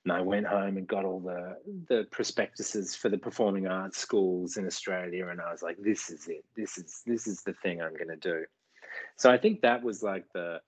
And 0.05 0.13
I 0.13 0.21
went 0.21 0.47
home 0.47 0.77
and 0.77 0.87
got 0.87 1.05
all 1.05 1.21
the 1.21 1.57
the 1.89 2.07
prospectuses 2.11 2.95
for 2.95 3.09
the 3.09 3.19
performing 3.19 3.67
arts 3.67 3.99
schools 3.99 4.57
in 4.57 4.67
Australia, 4.67 5.29
and 5.29 5.41
I 5.41 5.53
was 5.53 5.63
like, 5.63 5.77
this 5.79 6.11
is 6.11 6.27
it. 6.29 6.45
This 6.57 6.79
is 6.79 7.03
this 7.07 7.27
is 7.27 7.43
the 7.43 7.55
thing 7.55 7.81
I'm 7.81 7.95
going 7.95 8.09
to 8.09 8.17
do. 8.17 8.45
So 9.17 9.31
I 9.31 9.39
think 9.39 9.63
that 9.63 9.83
was 9.83 10.03
like 10.03 10.27
the 10.33 10.61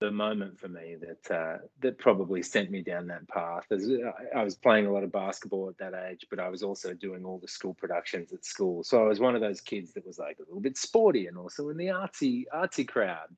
the 0.00 0.10
moment 0.10 0.58
for 0.58 0.68
me 0.68 0.96
that 0.98 1.34
uh, 1.34 1.58
that 1.80 1.98
probably 1.98 2.42
sent 2.42 2.70
me 2.70 2.82
down 2.82 3.06
that 3.08 3.28
path. 3.28 3.64
As 3.70 3.86
uh, 3.86 4.10
I 4.34 4.42
was 4.42 4.56
playing 4.56 4.86
a 4.86 4.92
lot 4.92 5.04
of 5.04 5.12
basketball 5.12 5.68
at 5.68 5.76
that 5.78 5.94
age, 6.10 6.26
but 6.30 6.40
I 6.40 6.48
was 6.48 6.62
also 6.62 6.94
doing 6.94 7.24
all 7.24 7.38
the 7.38 7.48
school 7.48 7.74
productions 7.74 8.32
at 8.32 8.44
school. 8.44 8.82
So 8.82 9.04
I 9.04 9.06
was 9.06 9.20
one 9.20 9.34
of 9.34 9.42
those 9.42 9.60
kids 9.60 9.92
that 9.92 10.06
was 10.06 10.18
like 10.18 10.38
a 10.38 10.42
little 10.42 10.62
bit 10.62 10.78
sporty 10.78 11.26
and 11.26 11.36
also 11.36 11.68
in 11.68 11.76
the 11.76 11.88
artsy 11.88 12.44
artsy 12.54 12.88
crowd. 12.88 13.28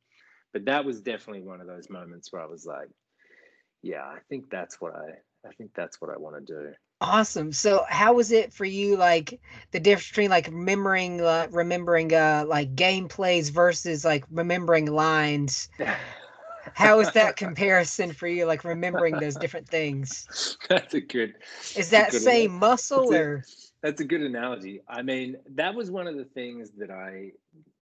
But 0.52 0.66
that 0.66 0.84
was 0.84 1.00
definitely 1.00 1.42
one 1.42 1.60
of 1.60 1.66
those 1.66 1.90
moments 1.90 2.32
where 2.32 2.42
I 2.42 2.46
was 2.46 2.64
like, 2.64 2.88
yeah, 3.82 4.04
I 4.04 4.18
think 4.28 4.48
that's 4.48 4.80
what 4.80 4.94
I 4.94 5.48
I 5.48 5.52
think 5.54 5.72
that's 5.74 6.00
what 6.00 6.10
I 6.10 6.18
want 6.18 6.46
to 6.46 6.54
do. 6.54 6.72
Awesome. 7.02 7.52
So 7.52 7.84
how 7.88 8.14
was 8.14 8.32
it 8.32 8.52
for 8.52 8.64
you 8.64 8.96
like 8.96 9.40
the 9.72 9.80
difference 9.80 10.08
between 10.10 10.30
like 10.30 10.48
remembering 10.48 11.20
uh, 11.20 11.48
remembering 11.50 12.14
uh 12.14 12.44
like 12.48 12.74
gameplays 12.76 13.50
versus 13.50 14.04
like 14.04 14.24
remembering 14.30 14.86
lines? 14.86 15.68
How 16.74 17.00
is 17.00 17.12
that 17.12 17.36
comparison 17.36 18.12
for 18.12 18.28
you 18.28 18.46
like 18.46 18.64
remembering 18.64 19.18
those 19.18 19.36
different 19.36 19.68
things? 19.68 20.28
that's 20.68 20.94
a 20.94 21.00
good 21.00 21.34
Is 21.74 21.90
that 21.90 22.12
good 22.12 22.22
same 22.22 22.52
muscle 22.52 23.08
That's 23.08 23.10
a- 23.10 23.22
or 23.22 23.44
That's 23.82 24.00
a 24.00 24.04
good 24.04 24.22
analogy. 24.22 24.82
I 24.88 25.02
mean, 25.02 25.36
that 25.56 25.74
was 25.74 25.90
one 25.90 26.06
of 26.06 26.16
the 26.16 26.24
things 26.24 26.72
that 26.78 26.90
I, 26.90 27.32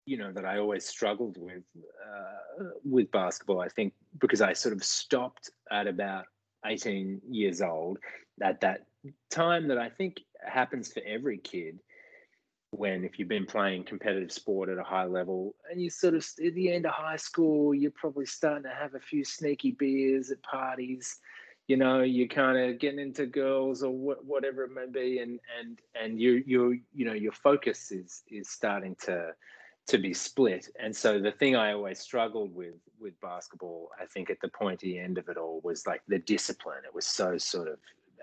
you 0.06 0.18
know, 0.18 0.32
that 0.32 0.44
I 0.44 0.58
always 0.58 0.86
struggled 0.86 1.36
with 1.38 1.62
uh, 1.76 2.64
with 2.84 3.10
basketball. 3.12 3.60
I 3.60 3.68
think 3.68 3.94
because 4.20 4.40
I 4.42 4.52
sort 4.54 4.74
of 4.74 4.84
stopped 4.84 5.50
at 5.70 5.86
about 5.86 6.26
18 6.66 7.20
years 7.30 7.62
old 7.62 7.98
at 8.42 8.60
that 8.60 8.86
time 9.30 9.68
that 9.68 9.78
I 9.78 9.88
think 9.88 10.20
happens 10.44 10.92
for 10.92 11.02
every 11.06 11.38
kid 11.38 11.78
when 12.70 13.04
if 13.04 13.18
you've 13.18 13.28
been 13.28 13.46
playing 13.46 13.84
competitive 13.84 14.32
sport 14.32 14.68
at 14.68 14.78
a 14.78 14.82
high 14.82 15.04
level 15.04 15.54
and 15.70 15.80
you 15.80 15.88
sort 15.88 16.14
of 16.14 16.26
at 16.44 16.54
the 16.54 16.72
end 16.72 16.84
of 16.84 16.92
high 16.92 17.16
school 17.16 17.74
you're 17.74 17.92
probably 17.92 18.26
starting 18.26 18.64
to 18.64 18.68
have 18.68 18.94
a 18.94 19.00
few 19.00 19.24
sneaky 19.24 19.70
beers 19.70 20.30
at 20.30 20.42
parties 20.42 21.18
you 21.68 21.76
know 21.76 22.02
you're 22.02 22.28
kind 22.28 22.58
of 22.58 22.78
getting 22.78 22.98
into 22.98 23.24
girls 23.24 23.82
or 23.82 23.92
wh- 23.92 24.28
whatever 24.28 24.64
it 24.64 24.72
may 24.72 24.86
be 24.86 25.18
and 25.18 25.38
and 25.58 25.78
and 26.00 26.20
you 26.20 26.42
you 26.46 26.80
you 26.92 27.04
know 27.04 27.12
your 27.12 27.32
focus 27.32 27.90
is 27.90 28.22
is 28.28 28.48
starting 28.48 28.96
to 29.02 29.30
to 29.86 29.98
be 29.98 30.12
split. 30.12 30.68
And 30.80 30.94
so 30.94 31.20
the 31.20 31.30
thing 31.30 31.54
i 31.56 31.72
always 31.72 32.00
struggled 32.00 32.54
with 32.54 32.74
with 33.00 33.18
basketball 33.20 33.90
i 34.00 34.04
think 34.06 34.30
at 34.30 34.40
the 34.40 34.48
pointy 34.48 34.98
end 34.98 35.16
of 35.16 35.28
it 35.28 35.36
all 35.36 35.60
was 35.62 35.86
like 35.86 36.02
the 36.08 36.18
discipline. 36.18 36.82
It 36.84 36.94
was 36.94 37.06
so 37.06 37.38
sort 37.38 37.68
of 37.68 37.78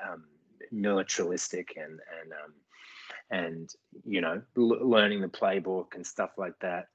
um, 0.06 0.26
militaristic 0.72 1.76
and 1.78 2.00
and 2.22 2.32
um, 2.32 2.54
and 3.32 3.70
you 4.06 4.22
know 4.22 4.42
l- 4.58 4.88
learning 4.90 5.22
the 5.22 5.28
playbook 5.28 5.96
and 5.96 6.06
stuff 6.06 6.32
like 6.38 6.58
that 6.60 6.88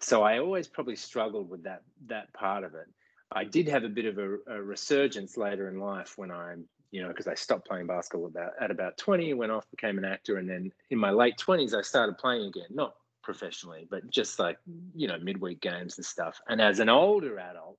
so 0.00 0.22
i 0.22 0.38
always 0.38 0.68
probably 0.68 0.96
struggled 0.96 1.48
with 1.48 1.62
that 1.62 1.82
that 2.06 2.32
part 2.32 2.64
of 2.64 2.74
it 2.74 2.86
I 3.32 3.42
did 3.42 3.66
have 3.66 3.82
a 3.82 3.88
bit 3.88 4.04
of 4.04 4.18
a, 4.18 4.36
a 4.46 4.62
resurgence 4.62 5.36
later 5.36 5.68
in 5.68 5.80
life 5.80 6.16
when 6.16 6.30
I'm 6.30 6.68
you 6.90 7.02
know, 7.02 7.08
because 7.08 7.26
I 7.26 7.34
stopped 7.34 7.66
playing 7.66 7.88
basketball 7.88 8.28
about 8.28 8.52
at 8.60 8.70
about 8.70 8.96
20, 8.96 9.34
went 9.34 9.52
off, 9.52 9.68
became 9.70 9.98
an 9.98 10.04
actor, 10.04 10.38
and 10.38 10.48
then 10.48 10.72
in 10.90 10.98
my 10.98 11.10
late 11.10 11.36
20s 11.36 11.74
I 11.74 11.82
started 11.82 12.16
playing 12.16 12.46
again, 12.46 12.68
not 12.70 12.94
professionally, 13.22 13.86
but 13.90 14.08
just 14.08 14.38
like 14.38 14.58
you 14.94 15.08
know 15.08 15.18
midweek 15.18 15.60
games 15.60 15.98
and 15.98 16.06
stuff. 16.06 16.40
And 16.48 16.60
as 16.60 16.78
an 16.78 16.88
older 16.88 17.38
adult, 17.38 17.76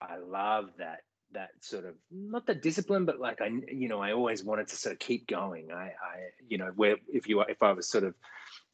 I 0.00 0.16
love 0.18 0.70
that 0.78 1.00
that 1.32 1.50
sort 1.60 1.84
of 1.84 1.94
not 2.10 2.46
the 2.46 2.54
discipline, 2.54 3.04
but 3.04 3.20
like 3.20 3.40
I, 3.40 3.50
you 3.70 3.88
know, 3.88 4.00
I 4.00 4.12
always 4.12 4.44
wanted 4.44 4.68
to 4.68 4.76
sort 4.76 4.92
of 4.92 4.98
keep 4.98 5.26
going. 5.26 5.70
I, 5.72 5.84
I, 5.84 6.30
you 6.48 6.58
know, 6.58 6.72
where 6.76 6.96
if 7.08 7.28
you 7.28 7.40
if 7.42 7.62
I 7.62 7.72
was 7.72 7.88
sort 7.88 8.04
of 8.04 8.14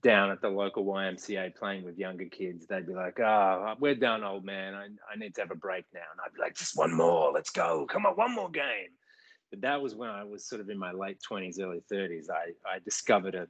down 0.03 0.31
at 0.31 0.41
the 0.41 0.49
local 0.49 0.85
YMCA 0.85 1.55
playing 1.57 1.85
with 1.85 1.99
younger 1.99 2.27
kids, 2.27 2.67
they'd 2.67 2.87
be 2.87 2.95
like, 2.95 3.19
"Oh, 3.21 3.75
we're 3.79 3.95
done, 3.95 4.25
old 4.25 4.45
man. 4.45 4.75
I, 4.75 4.87
I 5.13 5.17
need 5.17 5.35
to 5.37 5.41
have 5.43 5.51
a 5.51 5.57
break 5.57 5.85
now." 5.93 6.01
And 6.13 6.21
I'd 6.25 6.35
be 6.35 6.41
like, 6.41 6.55
"Just 6.55 6.77
one 6.77 6.95
more. 6.95 7.33
Let's 7.33 7.51
go. 7.51 7.87
Come 7.87 8.07
on, 8.07 8.15
one 8.15 8.35
more 8.35 8.51
game." 8.51 8.93
But 9.51 9.61
that 9.61 9.81
was 9.81 9.95
when 9.95 10.11
I 10.11 10.25
was 10.25 10.49
sort 10.49 10.61
of 10.61 10.71
in 10.71 10.79
my 10.79 10.93
late 10.93 11.21
twenties, 11.23 11.59
early 11.59 11.83
thirties. 11.89 12.29
I 12.31 12.53
I 12.69 12.79
discovered 12.85 13.35
a 13.35 13.47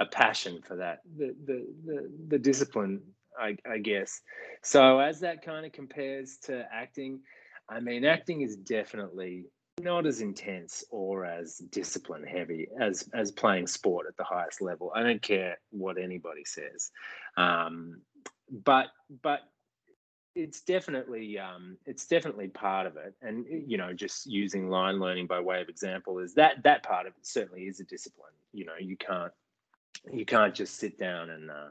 a 0.00 0.06
passion 0.06 0.60
for 0.66 0.76
that, 0.76 0.98
the 1.16 1.34
the 1.46 1.66
the, 1.84 2.10
the 2.28 2.38
discipline, 2.38 3.00
I, 3.38 3.56
I 3.68 3.78
guess. 3.78 4.20
So 4.62 4.98
as 4.98 5.20
that 5.20 5.44
kind 5.44 5.64
of 5.64 5.72
compares 5.72 6.38
to 6.44 6.66
acting, 6.72 7.20
I 7.72 7.80
mean, 7.80 8.04
acting 8.04 8.42
is 8.42 8.56
definitely 8.56 9.46
not 9.80 10.06
as 10.06 10.20
intense 10.20 10.84
or 10.90 11.24
as 11.24 11.58
discipline 11.70 12.24
heavy 12.24 12.68
as 12.78 13.08
as 13.14 13.32
playing 13.32 13.66
sport 13.66 14.06
at 14.06 14.16
the 14.16 14.24
highest 14.24 14.60
level. 14.60 14.92
I 14.94 15.02
don't 15.02 15.22
care 15.22 15.58
what 15.70 15.98
anybody 15.98 16.44
says, 16.44 16.90
um, 17.36 18.00
but 18.50 18.88
but 19.22 19.40
it's 20.34 20.62
definitely 20.62 21.38
um, 21.38 21.76
it's 21.86 22.06
definitely 22.06 22.48
part 22.48 22.86
of 22.86 22.96
it. 22.96 23.14
And 23.22 23.46
you 23.66 23.78
know, 23.78 23.92
just 23.92 24.26
using 24.26 24.68
line 24.68 24.98
learning 24.98 25.26
by 25.26 25.40
way 25.40 25.60
of 25.60 25.68
example 25.68 26.18
is 26.18 26.34
that 26.34 26.62
that 26.64 26.82
part 26.82 27.06
of 27.06 27.14
it 27.16 27.26
certainly 27.26 27.62
is 27.62 27.80
a 27.80 27.84
discipline. 27.84 28.32
You 28.52 28.66
know, 28.66 28.76
you 28.78 28.96
can't 28.96 29.32
you 30.12 30.24
can't 30.24 30.54
just 30.54 30.76
sit 30.76 30.98
down 30.98 31.30
and 31.30 31.50
uh, 31.50 31.68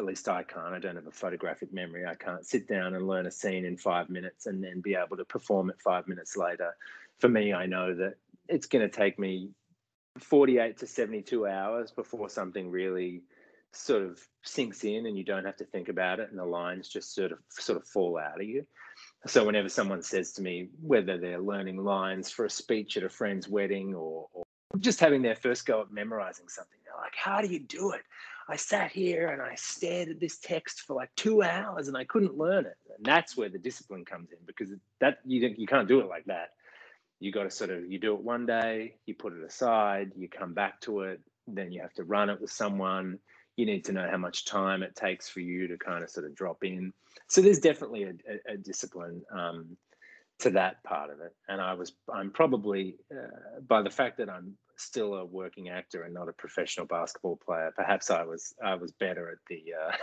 at 0.00 0.06
least 0.06 0.28
I 0.28 0.42
can't. 0.42 0.74
I 0.74 0.78
don't 0.78 0.96
have 0.96 1.06
a 1.06 1.12
photographic 1.12 1.72
memory. 1.72 2.06
I 2.06 2.14
can't 2.14 2.44
sit 2.44 2.66
down 2.66 2.94
and 2.94 3.06
learn 3.06 3.26
a 3.26 3.30
scene 3.30 3.64
in 3.64 3.76
five 3.76 4.08
minutes 4.08 4.46
and 4.46 4.62
then 4.62 4.80
be 4.80 4.94
able 4.94 5.16
to 5.16 5.24
perform 5.24 5.70
it 5.70 5.80
five 5.80 6.08
minutes 6.08 6.36
later. 6.36 6.74
For 7.18 7.28
me, 7.28 7.52
I 7.52 7.66
know 7.66 7.94
that 7.94 8.14
it's 8.48 8.66
going 8.66 8.88
to 8.88 8.94
take 8.94 9.18
me 9.18 9.50
48 10.18 10.78
to 10.78 10.86
72 10.86 11.46
hours 11.46 11.90
before 11.90 12.28
something 12.28 12.70
really 12.70 13.22
sort 13.72 14.02
of 14.02 14.18
sinks 14.42 14.82
in 14.84 15.06
and 15.06 15.16
you 15.16 15.22
don't 15.22 15.44
have 15.44 15.56
to 15.58 15.64
think 15.64 15.88
about 15.88 16.18
it 16.18 16.28
and 16.30 16.38
the 16.38 16.44
lines 16.44 16.88
just 16.88 17.14
sort 17.14 17.30
of 17.30 17.38
sort 17.50 17.80
of 17.80 17.86
fall 17.86 18.18
out 18.18 18.40
of 18.40 18.46
you. 18.46 18.66
So 19.26 19.44
whenever 19.44 19.68
someone 19.68 20.02
says 20.02 20.32
to 20.32 20.42
me 20.42 20.70
whether 20.80 21.18
they're 21.18 21.40
learning 21.40 21.76
lines 21.76 22.30
for 22.30 22.46
a 22.46 22.50
speech 22.50 22.96
at 22.96 23.04
a 23.04 23.08
friend's 23.08 23.48
wedding 23.48 23.94
or, 23.94 24.28
or 24.32 24.44
just 24.78 24.98
having 24.98 25.22
their 25.22 25.36
first 25.36 25.66
go 25.66 25.82
at 25.82 25.92
memorizing 25.92 26.48
something, 26.48 26.78
they're 26.84 27.00
like, 27.00 27.14
"How 27.14 27.40
do 27.40 27.48
you 27.48 27.60
do 27.60 27.92
it?" 27.92 28.02
I 28.48 28.56
sat 28.56 28.90
here 28.90 29.28
and 29.28 29.42
I 29.42 29.54
stared 29.54 30.08
at 30.08 30.20
this 30.20 30.38
text 30.38 30.82
for 30.82 30.94
like 30.94 31.10
two 31.16 31.42
hours 31.42 31.88
and 31.88 31.96
I 31.96 32.04
couldn't 32.04 32.36
learn 32.36 32.66
it. 32.66 32.76
And 32.96 33.04
that's 33.04 33.36
where 33.36 33.48
the 33.48 33.58
discipline 33.58 34.04
comes 34.04 34.32
in 34.32 34.38
because 34.46 34.70
that 35.00 35.18
you 35.24 35.54
you 35.56 35.66
can't 35.66 35.88
do 35.88 36.00
it 36.00 36.08
like 36.08 36.24
that. 36.26 36.50
You 37.20 37.32
got 37.32 37.44
to 37.44 37.50
sort 37.50 37.70
of 37.70 37.90
you 37.90 37.98
do 37.98 38.14
it 38.14 38.22
one 38.22 38.46
day, 38.46 38.96
you 39.06 39.14
put 39.14 39.32
it 39.32 39.44
aside, 39.44 40.12
you 40.16 40.28
come 40.28 40.54
back 40.54 40.80
to 40.82 41.00
it, 41.02 41.20
then 41.46 41.70
you 41.70 41.80
have 41.82 41.94
to 41.94 42.04
run 42.04 42.30
it 42.30 42.40
with 42.40 42.50
someone. 42.50 43.18
You 43.56 43.66
need 43.66 43.84
to 43.86 43.92
know 43.92 44.08
how 44.10 44.16
much 44.16 44.46
time 44.46 44.82
it 44.82 44.96
takes 44.96 45.28
for 45.28 45.40
you 45.40 45.68
to 45.68 45.76
kind 45.76 46.02
of 46.02 46.10
sort 46.10 46.26
of 46.26 46.34
drop 46.34 46.64
in. 46.64 46.92
So 47.28 47.42
there's 47.42 47.58
definitely 47.58 48.04
a, 48.04 48.10
a, 48.10 48.54
a 48.54 48.56
discipline 48.56 49.22
um, 49.30 49.76
to 50.38 50.50
that 50.50 50.82
part 50.82 51.10
of 51.10 51.20
it. 51.20 51.34
And 51.48 51.60
I 51.60 51.74
was 51.74 51.92
I'm 52.12 52.30
probably 52.30 52.96
uh, 53.12 53.60
by 53.66 53.82
the 53.82 53.90
fact 53.90 54.18
that 54.18 54.30
I'm 54.30 54.56
still 54.80 55.14
a 55.14 55.24
working 55.24 55.68
actor 55.68 56.02
and 56.02 56.14
not 56.14 56.28
a 56.28 56.32
professional 56.32 56.86
basketball 56.86 57.36
player. 57.36 57.72
Perhaps 57.76 58.10
I 58.10 58.24
was 58.24 58.54
I 58.64 58.74
was 58.74 58.92
better 58.92 59.30
at 59.30 59.38
the 59.48 59.62
uh, 59.74 59.96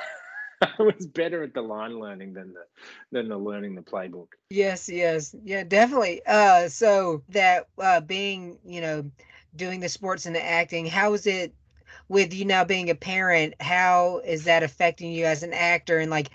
I 0.80 0.84
was 0.84 1.06
better 1.06 1.44
at 1.44 1.54
the 1.54 1.62
line 1.62 2.00
learning 2.00 2.34
than 2.34 2.54
the 2.54 2.63
than 3.12 3.30
the 3.30 3.38
learning 3.38 3.76
the 3.76 3.82
playbook. 3.82 4.28
Yes, 4.50 4.90
yes. 4.90 5.36
Yeah, 5.44 5.63
definitely. 5.63 6.22
Uh 6.26 6.68
so 6.70 7.24
that 7.30 7.68
uh 7.78 8.02
being, 8.02 8.60
you 8.66 8.82
know, 8.82 9.12
doing 9.56 9.80
the 9.80 9.90
sports 9.90 10.26
and 10.26 10.36
the 10.36 10.46
acting, 10.46 10.86
how 10.86 11.13
is 11.13 11.28
it 11.28 11.54
with 12.10 12.34
you 12.34 12.46
now 12.46 12.63
being 12.63 12.90
a 12.90 12.96
parent? 12.96 13.56
How 13.60 14.22
is 14.26 14.46
that 14.46 14.63
affecting 14.63 15.12
you 15.12 15.26
as 15.26 15.44
an 15.44 15.54
actor 15.54 16.00
and 16.00 16.12
like 16.12 16.30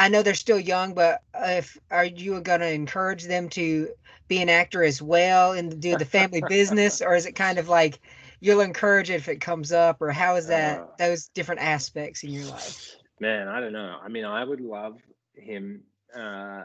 I 0.00 0.08
know 0.08 0.22
they're 0.22 0.34
still 0.34 0.58
young, 0.58 0.94
but 0.94 1.22
if 1.34 1.76
are 1.90 2.06
you 2.06 2.40
going 2.40 2.60
to 2.60 2.72
encourage 2.72 3.24
them 3.24 3.50
to 3.50 3.90
be 4.28 4.40
an 4.40 4.48
actor 4.48 4.82
as 4.82 5.02
well 5.02 5.52
and 5.52 5.78
do 5.78 5.94
the 5.94 6.06
family 6.06 6.40
business 6.48 7.02
or 7.02 7.14
is 7.14 7.26
it 7.26 7.32
kind 7.32 7.58
of 7.58 7.68
like 7.68 8.00
you'll 8.40 8.62
encourage 8.62 9.10
it 9.10 9.14
if 9.14 9.28
it 9.28 9.42
comes 9.42 9.72
up 9.72 10.00
or 10.00 10.10
how 10.10 10.36
is 10.36 10.46
that 10.46 10.78
Uh, 10.78 10.86
those 10.98 11.28
different 11.28 11.60
aspects 11.60 12.22
in 12.22 12.30
your 12.30 12.46
life? 12.46 12.96
Man, 13.20 13.46
I 13.46 13.60
don't 13.60 13.74
know. 13.74 13.98
I 14.02 14.08
mean, 14.08 14.24
I 14.24 14.42
would 14.42 14.62
love 14.62 14.96
him 15.34 15.82
uh, 16.16 16.18
uh, 16.18 16.64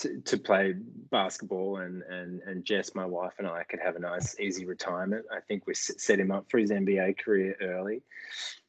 to, 0.00 0.20
to 0.20 0.36
play 0.36 0.74
basketball, 1.10 1.78
and 1.78 2.02
and 2.02 2.42
and 2.42 2.64
Jess, 2.66 2.94
my 2.94 3.06
wife, 3.06 3.32
and 3.38 3.46
I 3.46 3.62
could 3.62 3.80
have 3.80 3.96
a 3.96 4.00
nice, 4.00 4.38
easy 4.38 4.66
retirement. 4.66 5.24
I 5.32 5.40
think 5.40 5.66
we 5.66 5.74
set 5.74 6.20
him 6.20 6.30
up 6.30 6.50
for 6.50 6.58
his 6.58 6.70
NBA 6.70 7.18
career 7.24 7.56
early. 7.62 8.02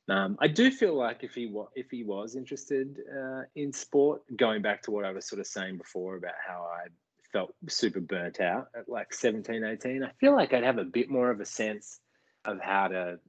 Um, 0.09 0.37
I 0.39 0.47
do 0.47 0.71
feel 0.71 0.95
like 0.95 1.23
if 1.23 1.33
he 1.33 1.45
wa- 1.47 1.69
if 1.75 1.89
he 1.91 2.03
was 2.03 2.35
interested 2.35 2.97
uh, 3.15 3.43
in 3.55 3.71
sport, 3.71 4.21
going 4.35 4.61
back 4.61 4.81
to 4.83 4.91
what 4.91 5.05
I 5.05 5.11
was 5.11 5.27
sort 5.27 5.39
of 5.39 5.47
saying 5.47 5.77
before 5.77 6.15
about 6.17 6.33
how 6.45 6.63
I 6.63 6.87
felt 7.31 7.53
super 7.67 8.01
burnt 8.01 8.41
out 8.41 8.67
at 8.75 8.89
like 8.89 9.13
17, 9.13 9.63
18, 9.63 10.03
I 10.03 10.11
feel 10.19 10.35
like 10.35 10.53
I'd 10.53 10.63
have 10.63 10.79
a 10.79 10.83
bit 10.83 11.09
more 11.09 11.31
of 11.31 11.39
a 11.39 11.45
sense 11.45 11.99
of 12.45 12.59
how 12.59 12.87
to 12.89 13.19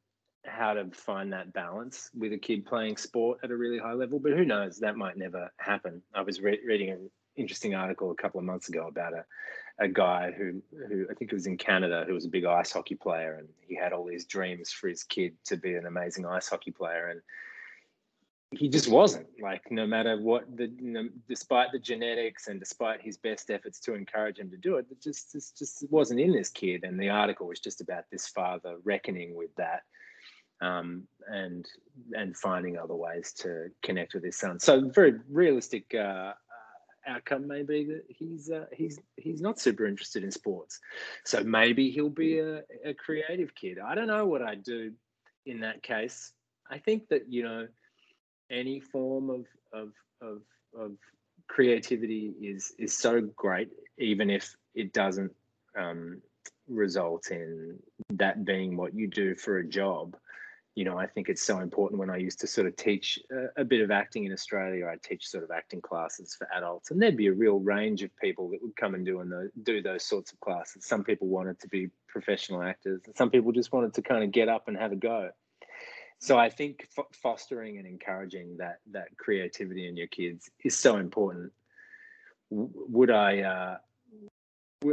how 0.44 0.74
to 0.74 0.90
find 0.90 1.32
that 1.32 1.52
balance 1.52 2.10
with 2.18 2.32
a 2.32 2.38
kid 2.38 2.66
playing 2.66 2.96
sport 2.96 3.38
at 3.44 3.50
a 3.50 3.56
really 3.56 3.78
high 3.78 3.92
level. 3.92 4.18
But 4.18 4.32
who 4.32 4.44
knows? 4.44 4.78
That 4.78 4.96
might 4.96 5.16
never 5.16 5.52
happen. 5.58 6.02
I 6.14 6.22
was 6.22 6.40
re- 6.40 6.58
reading 6.66 6.90
an 6.90 7.10
interesting 7.36 7.74
article 7.74 8.10
a 8.10 8.16
couple 8.16 8.40
of 8.40 8.46
months 8.46 8.68
ago 8.68 8.88
about 8.88 9.12
a 9.12 9.24
a 9.82 9.88
guy 9.88 10.30
who 10.30 10.62
who 10.88 11.06
I 11.10 11.14
think 11.14 11.32
it 11.32 11.34
was 11.34 11.46
in 11.46 11.56
Canada 11.56 12.04
who 12.06 12.14
was 12.14 12.24
a 12.24 12.28
big 12.28 12.44
ice 12.44 12.72
hockey 12.72 12.94
player 12.94 13.34
and 13.34 13.48
he 13.60 13.74
had 13.74 13.92
all 13.92 14.04
these 14.04 14.24
dreams 14.24 14.70
for 14.70 14.88
his 14.88 15.02
kid 15.02 15.34
to 15.46 15.56
be 15.56 15.74
an 15.74 15.86
amazing 15.86 16.24
ice 16.24 16.48
hockey 16.48 16.70
player 16.70 17.08
and 17.08 17.20
he 18.54 18.68
just 18.68 18.86
wasn't. 18.88 19.26
Like 19.40 19.70
no 19.70 19.86
matter 19.86 20.20
what 20.20 20.44
the 20.56 20.68
despite 21.28 21.72
the 21.72 21.80
genetics 21.80 22.46
and 22.46 22.60
despite 22.60 23.02
his 23.02 23.16
best 23.16 23.50
efforts 23.50 23.80
to 23.80 23.94
encourage 23.94 24.38
him 24.38 24.50
to 24.50 24.56
do 24.56 24.76
it 24.76 24.86
it 24.88 25.02
just 25.02 25.32
just 25.32 25.58
just 25.58 25.84
wasn't 25.90 26.20
in 26.20 26.32
this 26.32 26.50
kid 26.50 26.84
and 26.84 27.00
the 27.00 27.10
article 27.10 27.48
was 27.48 27.58
just 27.58 27.80
about 27.80 28.04
this 28.12 28.28
father 28.28 28.76
reckoning 28.84 29.34
with 29.34 29.54
that 29.56 29.82
um, 30.62 31.02
and 31.26 31.66
and 32.12 32.36
finding 32.36 32.78
other 32.78 32.94
ways 32.94 33.32
to 33.32 33.68
connect 33.82 34.14
with 34.14 34.22
his 34.22 34.38
son. 34.38 34.60
So 34.60 34.88
very 34.88 35.14
realistic 35.28 35.92
uh, 35.92 36.34
outcome 37.06 37.46
may 37.46 37.62
be 37.62 37.84
that 37.84 38.04
he's 38.08 38.50
uh, 38.50 38.66
he's 38.72 38.98
he's 39.16 39.40
not 39.40 39.58
super 39.58 39.86
interested 39.86 40.24
in 40.24 40.30
sports. 40.30 40.80
So 41.24 41.42
maybe 41.42 41.90
he'll 41.90 42.08
be 42.08 42.38
a, 42.38 42.62
a 42.84 42.94
creative 42.94 43.54
kid. 43.54 43.78
I 43.78 43.94
don't 43.94 44.06
know 44.06 44.26
what 44.26 44.42
I'd 44.42 44.62
do 44.62 44.92
in 45.46 45.60
that 45.60 45.82
case. 45.82 46.32
I 46.70 46.78
think 46.78 47.08
that 47.08 47.30
you 47.30 47.42
know 47.42 47.68
any 48.50 48.80
form 48.80 49.30
of 49.30 49.46
of 49.72 49.92
of, 50.20 50.42
of 50.78 50.92
creativity 51.48 52.34
is 52.40 52.72
is 52.78 52.96
so 52.96 53.20
great, 53.20 53.70
even 53.98 54.30
if 54.30 54.56
it 54.74 54.92
doesn't 54.92 55.32
um, 55.78 56.20
result 56.68 57.30
in 57.30 57.78
that 58.10 58.44
being 58.44 58.76
what 58.76 58.94
you 58.94 59.06
do 59.06 59.34
for 59.34 59.58
a 59.58 59.66
job 59.66 60.16
you 60.74 60.84
know, 60.84 60.96
I 60.96 61.06
think 61.06 61.28
it's 61.28 61.42
so 61.42 61.58
important 61.58 61.98
when 61.98 62.08
I 62.08 62.16
used 62.16 62.40
to 62.40 62.46
sort 62.46 62.66
of 62.66 62.76
teach 62.76 63.18
a, 63.30 63.60
a, 63.60 63.64
bit 63.64 63.82
of 63.82 63.90
acting 63.90 64.24
in 64.24 64.32
Australia. 64.32 64.86
I 64.86 64.96
teach 65.02 65.28
sort 65.28 65.44
of 65.44 65.50
acting 65.50 65.82
classes 65.82 66.34
for 66.34 66.48
adults, 66.54 66.90
and 66.90 67.00
there'd 67.00 67.16
be 67.16 67.26
a 67.26 67.32
real 67.32 67.58
range 67.58 68.02
of 68.02 68.10
people 68.16 68.48
that 68.50 68.62
would 68.62 68.74
come 68.76 68.94
and 68.94 69.04
do 69.04 69.20
and 69.20 69.30
the, 69.30 69.50
do 69.62 69.82
those 69.82 70.02
sorts 70.02 70.32
of 70.32 70.40
classes. 70.40 70.86
Some 70.86 71.04
people 71.04 71.28
wanted 71.28 71.60
to 71.60 71.68
be 71.68 71.90
professional 72.08 72.62
actors, 72.62 73.02
and 73.04 73.14
some 73.16 73.30
people 73.30 73.52
just 73.52 73.72
wanted 73.72 73.92
to 73.94 74.02
kind 74.02 74.24
of 74.24 74.32
get 74.32 74.48
up 74.48 74.68
and 74.68 74.76
have 74.78 74.92
a 74.92 74.96
go. 74.96 75.30
So 76.20 76.38
I 76.38 76.48
think 76.48 76.88
f- 76.96 77.04
fostering 77.12 77.76
and 77.76 77.86
encouraging 77.86 78.56
that 78.56 78.78
that 78.92 79.08
creativity 79.18 79.88
in 79.88 79.96
your 79.96 80.06
kids 80.06 80.50
is 80.64 80.76
so 80.76 80.96
important. 80.96 81.52
W- 82.50 82.70
would 82.88 83.10
I? 83.10 83.40
Uh, 83.40 83.76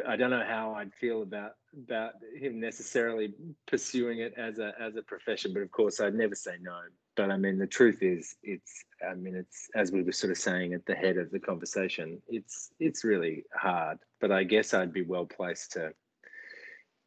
I 0.07 0.15
don't 0.15 0.29
know 0.29 0.45
how 0.45 0.73
I'd 0.73 0.93
feel 0.93 1.21
about 1.21 1.53
about 1.77 2.13
him 2.35 2.59
necessarily 2.59 3.33
pursuing 3.67 4.19
it 4.19 4.33
as 4.37 4.59
a 4.59 4.73
as 4.79 4.95
a 4.95 5.01
profession, 5.01 5.53
but 5.53 5.61
of 5.61 5.71
course 5.71 5.99
I'd 5.99 6.15
never 6.15 6.35
say 6.35 6.55
no. 6.61 6.79
But 7.15 7.31
I 7.31 7.37
mean, 7.37 7.57
the 7.57 7.67
truth 7.67 8.01
is, 8.01 8.35
it's 8.43 8.83
I 9.07 9.13
mean, 9.15 9.35
it's 9.35 9.69
as 9.75 9.91
we 9.91 10.03
were 10.03 10.11
sort 10.11 10.31
of 10.31 10.37
saying 10.37 10.73
at 10.73 10.85
the 10.85 10.95
head 10.95 11.17
of 11.17 11.31
the 11.31 11.39
conversation, 11.39 12.21
it's 12.27 12.71
it's 12.79 13.03
really 13.03 13.43
hard. 13.53 13.99
But 14.19 14.31
I 14.31 14.43
guess 14.43 14.73
I'd 14.73 14.93
be 14.93 15.03
well 15.03 15.25
placed 15.25 15.73
to 15.73 15.93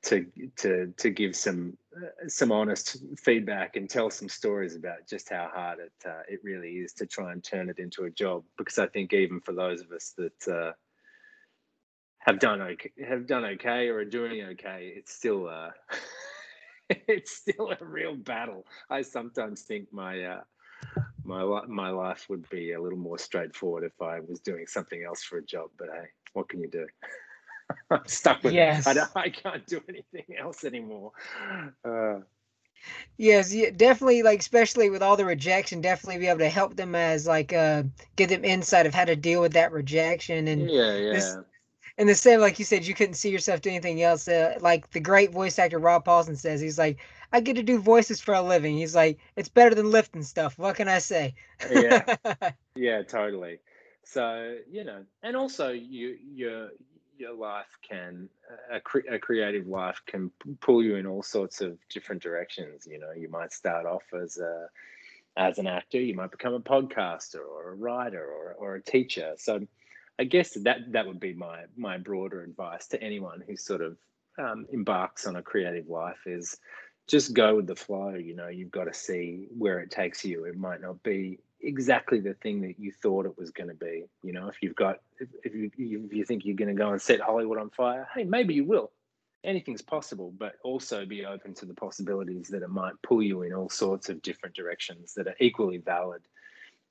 to 0.05 0.27
to 0.57 0.93
to 0.97 1.11
give 1.11 1.37
some 1.37 1.77
uh, 1.97 2.29
some 2.29 2.53
honest 2.53 2.99
feedback 3.19 3.77
and 3.77 3.89
tell 3.89 4.11
some 4.11 4.29
stories 4.29 4.75
about 4.75 5.07
just 5.09 5.29
how 5.31 5.49
hard 5.53 5.79
it 5.79 5.93
uh, 6.09 6.23
it 6.29 6.41
really 6.43 6.73
is 6.73 6.93
to 6.95 7.07
try 7.07 7.33
and 7.33 7.43
turn 7.43 7.71
it 7.71 7.79
into 7.79 8.05
a 8.05 8.11
job. 8.11 8.45
Because 8.59 8.79
I 8.79 8.87
think 8.89 9.13
even 9.13 9.41
for 9.41 9.53
those 9.53 9.81
of 9.81 9.93
us 9.93 10.15
that 10.19 10.49
uh, 10.49 10.73
have 12.27 12.39
done 12.39 12.61
okay 12.61 12.91
have 13.07 13.27
done 13.27 13.45
okay 13.45 13.89
or 13.89 13.99
are 13.99 14.05
doing 14.05 14.43
okay 14.45 14.93
it's 14.97 15.13
still 15.13 15.49
uh 15.49 15.71
it's 16.89 17.37
still 17.37 17.73
a 17.81 17.85
real 17.85 18.15
battle 18.15 18.67
i 18.91 19.03
sometimes 19.03 19.63
think 19.63 19.93
my 19.93 20.23
uh 20.23 20.41
my 21.25 21.63
my 21.67 21.91
life 21.91 22.27
would 22.29 22.49
be 22.51 22.73
a 22.73 22.81
little 22.81 22.99
more 22.99 23.19
straightforward 23.19 23.85
if 23.85 24.01
i 24.01 24.21
was 24.21 24.41
doing 24.41 24.67
something 24.67 25.03
else 25.05 25.23
for 25.23 25.39
a 25.39 25.45
job 25.45 25.71
but 25.79 25.89
hey 25.93 26.07
what 26.33 26.49
can 26.49 26.61
you 26.61 26.69
do 26.69 26.87
i'm 27.91 28.07
stuck 28.07 28.43
with 28.43 28.53
yes. 28.53 28.87
I, 28.87 29.07
I 29.17 29.29
can't 29.29 29.67
do 29.67 29.81
anything 29.89 30.37
else 30.39 30.65
anymore 30.65 31.13
uh, 31.85 32.19
Yes, 33.17 33.55
yeah, 33.55 33.71
definitely. 33.71 34.23
Like 34.23 34.41
especially 34.41 34.91
with 34.91 35.03
all 35.03 35.17
the 35.17 35.25
rejection, 35.25 35.81
definitely 35.81 36.19
be 36.19 36.27
able 36.27 36.41
to 36.41 36.49
help 36.49 36.75
them 36.75 36.95
as 36.97 37.27
like 37.27 37.53
uh 37.53 37.85
give 38.17 38.29
them 38.29 38.45
insight 38.45 38.87
of 38.87 38.95
how 38.95 39.05
to 39.05 39.15
deal 39.15 39.41
with 39.41 39.53
that 39.53 39.73
rejection 39.73 40.49
and 40.49 40.69
yeah, 40.69 40.97
yeah. 40.97 41.13
This, 41.13 41.37
and 41.99 42.09
the 42.09 42.15
same, 42.15 42.41
like 42.41 42.59
you 42.59 42.65
said, 42.65 42.87
you 42.87 42.95
couldn't 42.95 43.15
see 43.15 43.31
yourself 43.31 43.61
doing 43.61 43.77
anything 43.77 44.03
else. 44.03 44.27
Uh, 44.29 44.59
like 44.61 44.91
the 44.91 45.01
great 45.01 45.31
voice 45.31 45.59
actor 45.59 45.79
Rob 45.79 46.05
Paulsen 46.05 46.37
says, 46.37 46.61
he's 46.61 46.79
like, 46.79 46.99
I 47.33 47.41
get 47.41 47.57
to 47.57 47.63
do 47.63 47.79
voices 47.79 48.21
for 48.21 48.35
a 48.35 48.43
living. 48.43 48.77
He's 48.77 48.95
like, 48.95 49.19
it's 49.37 49.49
better 49.49 49.75
than 49.75 49.91
lifting 49.91 50.23
stuff. 50.23 50.59
What 50.59 50.77
can 50.77 50.89
I 50.89 50.99
say? 50.99 51.35
yeah, 51.71 52.17
yeah, 52.75 53.03
totally. 53.03 53.59
So 54.05 54.57
you 54.71 54.85
know, 54.85 55.05
and 55.23 55.37
also 55.37 55.71
you 55.71 56.17
your 56.35 56.71
your 57.17 57.35
life 57.35 57.79
can 57.89 58.29
a, 58.71 58.81
cre- 58.81 59.09
a 59.11 59.19
creative 59.19 59.67
life 59.67 60.01
can 60.07 60.31
pull 60.61 60.83
you 60.83 60.97
in 60.97 61.07
all 61.07 61.23
sorts 61.23 61.61
of 61.61 61.79
different 61.89 62.23
directions. 62.23 62.87
You 62.91 62.99
know, 62.99 63.13
you 63.17 63.29
might 63.29 63.53
start 63.53 63.87
off 63.87 64.03
as 64.13 64.39
a 64.39 64.69
as 65.37 65.59
an 65.59 65.67
actor, 65.67 65.99
you 65.99 66.15
might 66.15 66.31
become 66.31 66.53
a 66.53 66.61
podcaster 66.61 67.41
or 67.41 67.71
a 67.71 67.75
writer 67.75 68.25
or 68.25 68.55
or 68.59 68.75
a 68.75 68.83
teacher. 68.83 69.35
So 69.39 69.67
I 70.23 70.25
guess 70.25 70.55
that 70.55 70.93
that 70.93 71.05
would 71.09 71.19
be 71.19 71.35
my 71.35 71.65
my 71.77 71.99
broader 71.99 72.45
advice 72.45 72.87
to 72.89 73.03
anyone 73.03 73.43
who 73.45 73.57
sort 73.57 73.81
of 73.81 73.97
um, 74.39 74.67
embarks 74.73 75.27
on 75.27 75.35
a 75.35 75.43
creative 75.43 75.89
life 75.89 76.21
is 76.27 76.59
just 77.09 77.35
go 77.35 77.57
with 77.57 77.67
the 77.67 77.75
flow. 77.75 78.15
You 78.15 78.37
know, 78.37 78.47
you've 78.47 78.71
got 78.71 78.85
to 78.85 78.95
see 78.95 79.49
where 79.59 79.81
it 79.81 79.91
takes 79.91 80.25
you. 80.25 80.45
It 80.45 80.57
might 80.57 80.81
not 80.81 81.03
be 81.03 81.41
exactly 81.61 82.21
the 82.21 82.35
thing 82.35 82.61
that 82.61 82.79
you 82.79 82.93
thought 82.93 83.27
it 83.27 83.37
was 83.37 83.51
going 83.51 83.71
to 83.71 83.75
be. 83.75 84.05
You 84.23 84.33
know, 84.33 84.47
if 84.47 84.63
you've 84.63 84.77
got 84.77 85.01
if, 85.19 85.29
if 85.43 85.57
you 85.57 86.05
if 86.07 86.13
you 86.13 86.25
think 86.25 86.45
you're 86.45 86.55
going 86.55 86.75
to 86.77 86.81
go 86.81 86.91
and 86.91 87.03
set 87.03 87.21
Hollywood 87.21 87.59
on 87.59 87.71
fire, 87.71 88.07
hey, 88.15 88.23
maybe 88.23 88.55
you 88.55 88.65
will. 88.65 88.93
Anything's 89.43 89.83
possible, 89.83 90.33
but 90.39 90.53
also 90.63 91.05
be 91.05 91.27
open 91.27 91.53
to 91.55 91.67
the 91.67 91.75
possibilities 91.75 92.47
that 92.51 92.63
it 92.63 92.71
might 92.71 93.03
pull 93.03 93.25
you 93.25 93.43
in 93.43 93.53
all 93.53 93.69
sorts 93.69 94.09
of 94.09 94.23
different 94.23 94.55
directions 94.55 95.15
that 95.15 95.27
are 95.27 95.35
equally 95.41 95.79
valid 95.79 96.23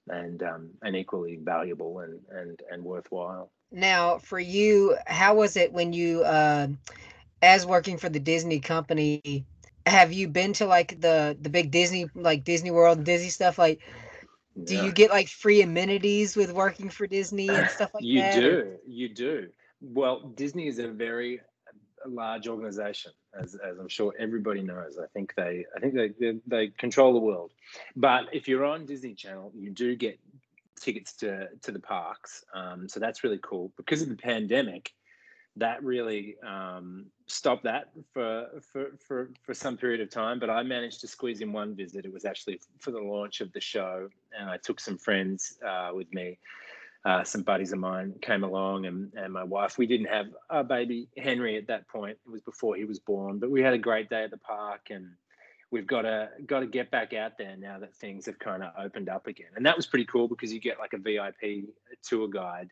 and 0.08 0.42
um, 0.44 0.70
and 0.82 0.96
equally 0.96 1.38
valuable 1.42 2.00
and 2.00 2.20
and 2.30 2.60
and 2.72 2.84
worthwhile. 2.84 3.52
Now, 3.72 4.18
for 4.18 4.40
you, 4.40 4.98
how 5.08 5.36
was 5.36 5.56
it 5.56 5.72
when 5.72 5.94
you, 5.94 6.24
uh, 6.24 6.68
as 7.42 7.66
working 7.66 7.98
for 7.98 8.10
the 8.10 8.20
Disney 8.20 8.60
company, 8.60 9.46
have 9.86 10.12
you 10.12 10.28
been 10.28 10.54
to 10.54 10.66
like 10.66 11.00
the 11.00 11.38
the 11.40 11.50
big 11.50 11.72
Disney 11.72 12.10
like 12.16 12.44
Disney 12.44 12.72
World 12.72 13.04
Disney 13.04 13.30
stuff? 13.30 13.58
Like, 13.58 13.82
do 14.64 14.76
yeah. 14.76 14.84
you 14.84 14.92
get 14.92 15.10
like 15.10 15.28
free 15.30 15.62
amenities 15.62 16.36
with 16.36 16.52
working 16.52 16.90
for 16.90 17.08
Disney 17.08 17.50
and 17.50 17.70
stuff 17.76 17.94
like 17.94 18.04
you 18.04 18.20
that? 18.20 18.36
You 18.36 18.42
do, 18.42 18.78
you 18.86 19.10
do. 19.10 19.48
Well, 19.82 20.32
Disney 20.36 20.68
is 20.68 20.78
a 20.78 20.88
very 20.88 21.42
a 22.06 22.10
large 22.10 22.48
organization, 22.48 23.12
as, 23.40 23.56
as 23.56 23.78
I'm 23.80 23.88
sure 23.88 24.14
everybody 24.20 24.62
knows. 24.62 24.98
I 25.02 25.08
think 25.14 25.34
they 25.36 25.66
I 25.76 25.80
think 25.80 25.94
they, 25.94 26.10
they, 26.20 26.40
they 26.48 26.68
control 26.68 27.14
the 27.14 27.20
world. 27.20 27.52
But 27.96 28.26
if 28.34 28.48
you're 28.48 28.66
on 28.66 28.86
Disney 28.86 29.14
Channel, 29.14 29.52
you 29.56 29.70
do 29.70 29.96
get 29.96 30.20
tickets 30.80 31.14
to 31.14 31.48
to 31.62 31.72
the 31.72 31.80
parks. 31.80 32.44
Um, 32.54 32.88
so 32.90 33.00
that's 33.00 33.24
really 33.24 33.40
cool. 33.42 33.72
Because 33.78 34.02
of 34.02 34.10
the 34.10 34.16
pandemic, 34.16 34.92
that 35.58 35.84
really 35.84 36.36
um, 36.46 37.06
stopped 37.28 37.64
that 37.64 37.90
for, 38.14 38.48
for 38.72 38.92
for 39.06 39.30
for 39.44 39.54
some 39.54 39.78
period 39.78 40.02
of 40.02 40.10
time. 40.10 40.40
But 40.40 40.50
I 40.50 40.64
managed 40.64 41.02
to 41.02 41.08
squeeze 41.08 41.42
in 41.42 41.52
one 41.52 41.76
visit. 41.76 42.06
It 42.06 42.14
was 42.14 42.26
actually 42.26 42.60
for 42.80 42.92
the 42.92 43.00
launch 43.02 43.42
of 43.42 43.52
the 43.54 43.62
show, 43.62 44.10
and 44.38 44.50
I 44.50 44.58
took 44.58 44.80
some 44.80 44.98
friends 44.98 45.58
uh, 45.66 45.92
with 45.94 46.12
me 46.14 46.40
uh, 47.04 47.24
some 47.24 47.42
buddies 47.42 47.74
of 47.74 47.80
mine 47.80 48.14
came 48.22 48.44
along 48.44 48.86
and, 48.86 49.12
and 49.16 49.34
my 49.34 49.44
wife. 49.44 49.78
We 49.78 49.88
didn't 49.88 50.08
have 50.08 50.28
a 50.50 50.64
baby 50.64 51.08
Henry 51.18 51.58
at 51.58 51.68
that 51.68 51.88
point. 51.88 52.18
It 52.26 52.32
was 52.32 52.42
before 52.42 52.76
he 52.76 52.86
was 52.86 53.00
born, 53.00 53.40
but 53.40 53.50
we 53.50 53.62
had 53.62 53.74
a 53.74 53.80
great 53.80 54.10
day 54.10 54.24
at 54.24 54.32
the 54.32 54.38
park 54.38 54.88
and 54.92 55.08
we've 55.72 55.88
got 55.88 56.04
to 56.04 56.30
got 56.46 56.60
to 56.60 56.68
get 56.68 56.92
back 56.92 57.14
out 57.14 57.38
there 57.38 57.56
now 57.58 57.80
that 57.80 57.96
things 57.96 58.26
have 58.28 58.38
kind 58.38 58.62
of 58.62 58.72
opened 58.78 59.10
up 59.10 59.26
again. 59.26 59.48
And 59.56 59.66
that 59.66 59.76
was 59.76 59.88
pretty 59.88 60.06
cool 60.06 60.28
because 60.28 60.54
you 60.54 60.60
get 60.60 60.78
like 60.80 60.94
a 60.94 60.98
VIP 60.98 61.70
tour 62.04 62.28
guide. 62.28 62.70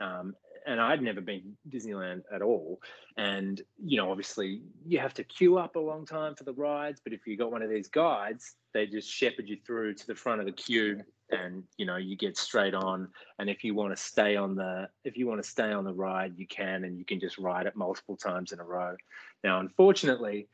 Um, 0.00 0.34
and 0.66 0.80
I'd 0.80 1.02
never 1.02 1.20
been 1.20 1.56
Disneyland 1.68 2.22
at 2.34 2.42
all. 2.42 2.80
And 3.16 3.62
you 3.82 3.96
know, 3.96 4.10
obviously, 4.10 4.62
you 4.86 4.98
have 4.98 5.14
to 5.14 5.24
queue 5.24 5.56
up 5.56 5.76
a 5.76 5.80
long 5.80 6.04
time 6.04 6.34
for 6.34 6.44
the 6.44 6.52
rides. 6.52 7.00
But 7.02 7.14
if 7.14 7.26
you 7.26 7.36
got 7.38 7.52
one 7.52 7.62
of 7.62 7.70
these 7.70 7.88
guides, 7.88 8.56
they 8.74 8.86
just 8.86 9.10
shepherd 9.10 9.48
you 9.48 9.56
through 9.64 9.94
to 9.94 10.06
the 10.06 10.14
front 10.14 10.40
of 10.40 10.46
the 10.46 10.52
queue 10.52 11.02
and 11.30 11.64
you 11.76 11.86
know 11.86 11.96
you 11.96 12.16
get 12.16 12.36
straight 12.36 12.74
on 12.74 13.08
and 13.38 13.48
if 13.48 13.64
you 13.64 13.74
want 13.74 13.94
to 13.94 14.02
stay 14.02 14.36
on 14.36 14.54
the 14.54 14.88
if 15.04 15.16
you 15.16 15.26
want 15.26 15.42
to 15.42 15.48
stay 15.48 15.72
on 15.72 15.84
the 15.84 15.92
ride 15.92 16.34
you 16.36 16.46
can 16.46 16.84
and 16.84 16.98
you 16.98 17.04
can 17.04 17.18
just 17.18 17.38
ride 17.38 17.66
it 17.66 17.74
multiple 17.74 18.16
times 18.16 18.52
in 18.52 18.60
a 18.60 18.64
row 18.64 18.94
now 19.42 19.60
unfortunately 19.60 20.46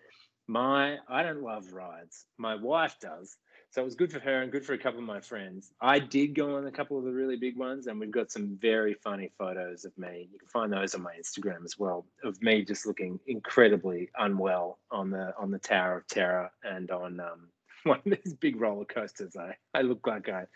my 0.47 0.97
i 1.09 1.23
don't 1.23 1.43
love 1.43 1.73
rides 1.73 2.27
my 2.39 2.55
wife 2.55 2.97
does 3.01 3.37
So 3.73 3.83
it 3.83 3.85
was 3.85 3.95
good 3.95 4.11
for 4.11 4.19
her 4.19 4.43
and 4.43 4.51
good 4.51 4.67
for 4.67 4.73
a 4.73 4.79
couple 4.79 4.99
of 4.99 5.07
my 5.07 5.21
friends. 5.21 5.73
I 5.81 6.01
did 6.01 6.35
go 6.35 6.57
on 6.57 6.67
a 6.67 6.73
couple 6.73 6.99
of 6.99 7.05
the 7.05 7.13
really 7.13 7.37
big 7.37 7.57
ones, 7.57 7.87
and 7.87 8.01
we've 8.01 8.11
got 8.11 8.33
some 8.33 8.59
very 8.61 8.95
funny 8.95 9.31
photos 9.39 9.85
of 9.85 9.97
me. 9.97 10.29
You 10.33 10.41
can 10.41 10.49
find 10.49 10.73
those 10.73 10.97
on 10.97 11.03
my 11.03 11.13
Instagram 11.15 11.65
as 11.65 11.79
well, 11.79 12.05
of 12.25 12.43
me 12.43 12.65
just 12.65 12.85
looking 12.85 13.21
incredibly 13.29 14.11
unwell 14.19 14.81
on 14.91 15.11
the 15.11 15.33
on 15.39 15.53
the 15.53 15.59
Tower 15.61 15.99
of 15.99 16.07
Terror 16.09 16.51
and 16.65 16.91
on 16.91 17.21
um, 17.21 17.49
one 17.85 18.01
of 18.07 18.19
these 18.23 18.35
big 18.35 18.61
roller 18.61 18.85
coasters. 18.85 19.37
I 19.37 19.57
I 19.75 19.83
look 19.83 20.07
like 20.07 20.29
I 20.29 20.47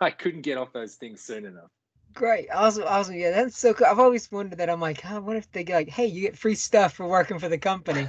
I 0.00 0.10
couldn't 0.10 0.42
get 0.42 0.58
off 0.58 0.72
those 0.72 0.96
things 0.96 1.20
soon 1.20 1.44
enough. 1.44 1.70
Great, 2.14 2.48
awesome, 2.52 2.84
awesome. 2.86 3.14
Yeah, 3.14 3.30
that's 3.30 3.56
so 3.56 3.72
cool. 3.72 3.86
I've 3.86 3.98
always 3.98 4.30
wondered 4.30 4.58
that. 4.58 4.68
I'm 4.68 4.80
like, 4.80 5.00
huh, 5.00 5.20
what 5.20 5.36
if 5.36 5.50
they 5.52 5.64
get 5.64 5.76
like, 5.76 5.88
hey, 5.88 6.06
you 6.06 6.20
get 6.20 6.36
free 6.36 6.54
stuff 6.54 6.94
for 6.94 7.06
working 7.06 7.38
for 7.38 7.48
the 7.48 7.56
company? 7.56 8.08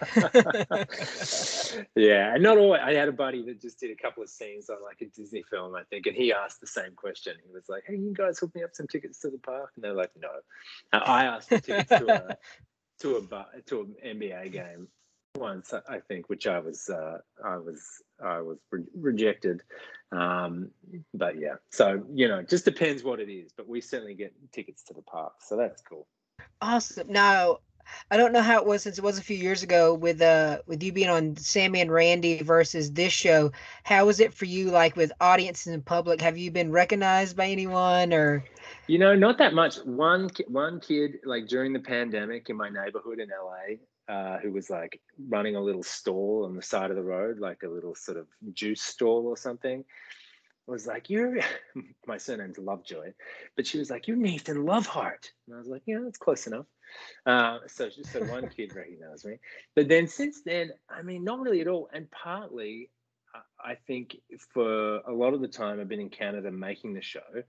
yeah, 1.94 2.34
and 2.34 2.42
not 2.42 2.58
all. 2.58 2.74
I 2.74 2.94
had 2.94 3.08
a 3.08 3.12
buddy 3.12 3.42
that 3.44 3.60
just 3.60 3.80
did 3.80 3.90
a 3.90 4.02
couple 4.02 4.22
of 4.22 4.28
scenes 4.28 4.68
on 4.68 4.76
like 4.82 5.00
a 5.02 5.06
Disney 5.06 5.42
film, 5.50 5.74
I 5.74 5.84
think, 5.84 6.06
and 6.06 6.16
he 6.16 6.32
asked 6.32 6.60
the 6.60 6.66
same 6.66 6.92
question. 6.96 7.34
He 7.44 7.52
was 7.52 7.64
like, 7.68 7.84
"Hey, 7.86 7.96
you 7.96 8.14
guys 8.14 8.38
hook 8.38 8.54
me 8.54 8.62
up 8.62 8.70
some 8.74 8.86
tickets 8.86 9.18
to 9.20 9.30
the 9.30 9.38
park?" 9.38 9.72
And 9.74 9.84
they're 9.84 9.94
like, 9.94 10.10
"No." 10.18 10.28
Uh, 10.92 11.02
I 11.04 11.24
asked 11.24 11.50
for 11.50 11.58
tickets 11.58 11.90
to 11.90 12.08
a 12.08 12.36
to 13.00 13.16
a 13.16 13.62
to 13.66 13.80
an 13.80 13.94
NBA 14.04 14.52
game 14.52 14.88
once, 15.36 15.72
I 15.72 15.98
think, 16.08 16.28
which 16.28 16.46
I 16.46 16.58
was 16.58 16.88
uh, 16.88 17.18
I 17.44 17.56
was 17.56 17.82
I 18.22 18.40
was 18.40 18.58
re- 18.70 18.84
rejected. 18.94 19.62
Um, 20.12 20.70
but 21.14 21.38
yeah, 21.38 21.54
so 21.70 22.02
you 22.12 22.28
know, 22.28 22.38
it 22.38 22.48
just 22.48 22.64
depends 22.64 23.02
what 23.02 23.20
it 23.20 23.30
is. 23.30 23.52
But 23.56 23.68
we 23.68 23.80
certainly 23.80 24.14
get 24.14 24.32
tickets 24.52 24.82
to 24.84 24.94
the 24.94 25.02
park, 25.02 25.34
so 25.40 25.56
that's 25.56 25.82
cool. 25.82 26.06
Awesome. 26.60 27.08
Now, 27.08 27.58
I 28.10 28.16
don't 28.16 28.32
know 28.32 28.42
how 28.42 28.58
it 28.58 28.66
was 28.66 28.82
since 28.82 28.98
it 28.98 29.04
was 29.04 29.18
a 29.18 29.22
few 29.22 29.36
years 29.36 29.62
ago 29.62 29.94
with 29.94 30.20
uh 30.20 30.58
with 30.66 30.82
you 30.82 30.92
being 30.92 31.08
on 31.08 31.36
Sammy 31.36 31.80
and 31.80 31.92
Randy 31.92 32.42
versus 32.42 32.92
this 32.92 33.12
show. 33.12 33.52
How 33.84 34.06
was 34.06 34.20
it 34.20 34.34
for 34.34 34.46
you, 34.46 34.70
like 34.70 34.96
with 34.96 35.12
audiences 35.20 35.72
in 35.72 35.82
public? 35.82 36.20
Have 36.20 36.38
you 36.38 36.50
been 36.50 36.72
recognized 36.72 37.36
by 37.36 37.46
anyone 37.46 38.12
or? 38.12 38.44
You 38.86 38.98
know, 38.98 39.14
not 39.14 39.38
that 39.38 39.54
much. 39.54 39.76
One 39.84 40.30
one 40.48 40.80
kid, 40.80 41.20
like 41.24 41.46
during 41.46 41.72
the 41.72 41.80
pandemic 41.80 42.50
in 42.50 42.56
my 42.56 42.68
neighborhood 42.68 43.20
in 43.20 43.28
LA, 43.28 43.76
uh, 44.10 44.38
who 44.38 44.50
was 44.50 44.68
like 44.68 45.00
running 45.28 45.54
a 45.54 45.60
little 45.60 45.84
stall 45.84 46.44
on 46.44 46.56
the 46.56 46.62
side 46.62 46.90
of 46.90 46.96
the 46.96 47.02
road, 47.02 47.38
like 47.38 47.62
a 47.62 47.68
little 47.68 47.94
sort 47.94 48.18
of 48.18 48.26
juice 48.52 48.82
stall 48.82 49.26
or 49.26 49.36
something, 49.36 49.84
was 50.66 50.86
like, 50.86 51.08
You're 51.08 51.38
my 52.06 52.18
surname's 52.18 52.58
Lovejoy, 52.58 53.12
but 53.54 53.66
she 53.66 53.78
was 53.78 53.88
like, 53.88 54.08
You're 54.08 54.16
Nathan 54.16 54.64
Loveheart. 54.64 55.30
And 55.46 55.54
I 55.54 55.58
was 55.58 55.68
like, 55.68 55.82
Yeah, 55.86 56.00
that's 56.02 56.18
close 56.18 56.46
enough. 56.48 56.66
Uh, 57.24 57.58
so, 57.68 57.88
so 57.88 58.24
one 58.24 58.48
kid 58.56 58.74
recognized 58.74 59.26
me. 59.26 59.38
But 59.76 59.88
then 59.88 60.08
since 60.08 60.42
then, 60.44 60.72
I 60.88 61.02
mean, 61.02 61.22
not 61.22 61.40
really 61.40 61.60
at 61.60 61.68
all. 61.68 61.88
And 61.92 62.10
partly, 62.10 62.90
I 63.64 63.76
think 63.86 64.16
for 64.52 64.96
a 64.96 65.12
lot 65.12 65.34
of 65.34 65.40
the 65.40 65.48
time 65.48 65.78
I've 65.78 65.88
been 65.88 66.00
in 66.00 66.10
Canada 66.10 66.50
making 66.50 66.94
the 66.94 67.02
show, 67.02 67.44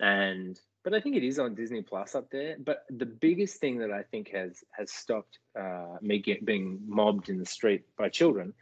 and 0.00 0.58
but 0.86 0.94
I 0.94 1.00
think 1.00 1.16
it 1.16 1.24
is 1.24 1.40
on 1.40 1.56
Disney 1.56 1.82
Plus 1.82 2.14
up 2.14 2.30
there. 2.30 2.54
But 2.64 2.84
the 2.88 3.06
biggest 3.06 3.56
thing 3.56 3.78
that 3.78 3.90
I 3.90 4.04
think 4.04 4.30
has 4.30 4.62
has 4.70 4.92
stopped 4.92 5.40
uh, 5.58 5.96
me 6.00 6.20
get, 6.20 6.44
being 6.44 6.78
mobbed 6.86 7.28
in 7.28 7.40
the 7.40 7.44
street 7.44 7.82
by 7.98 8.08
children 8.08 8.54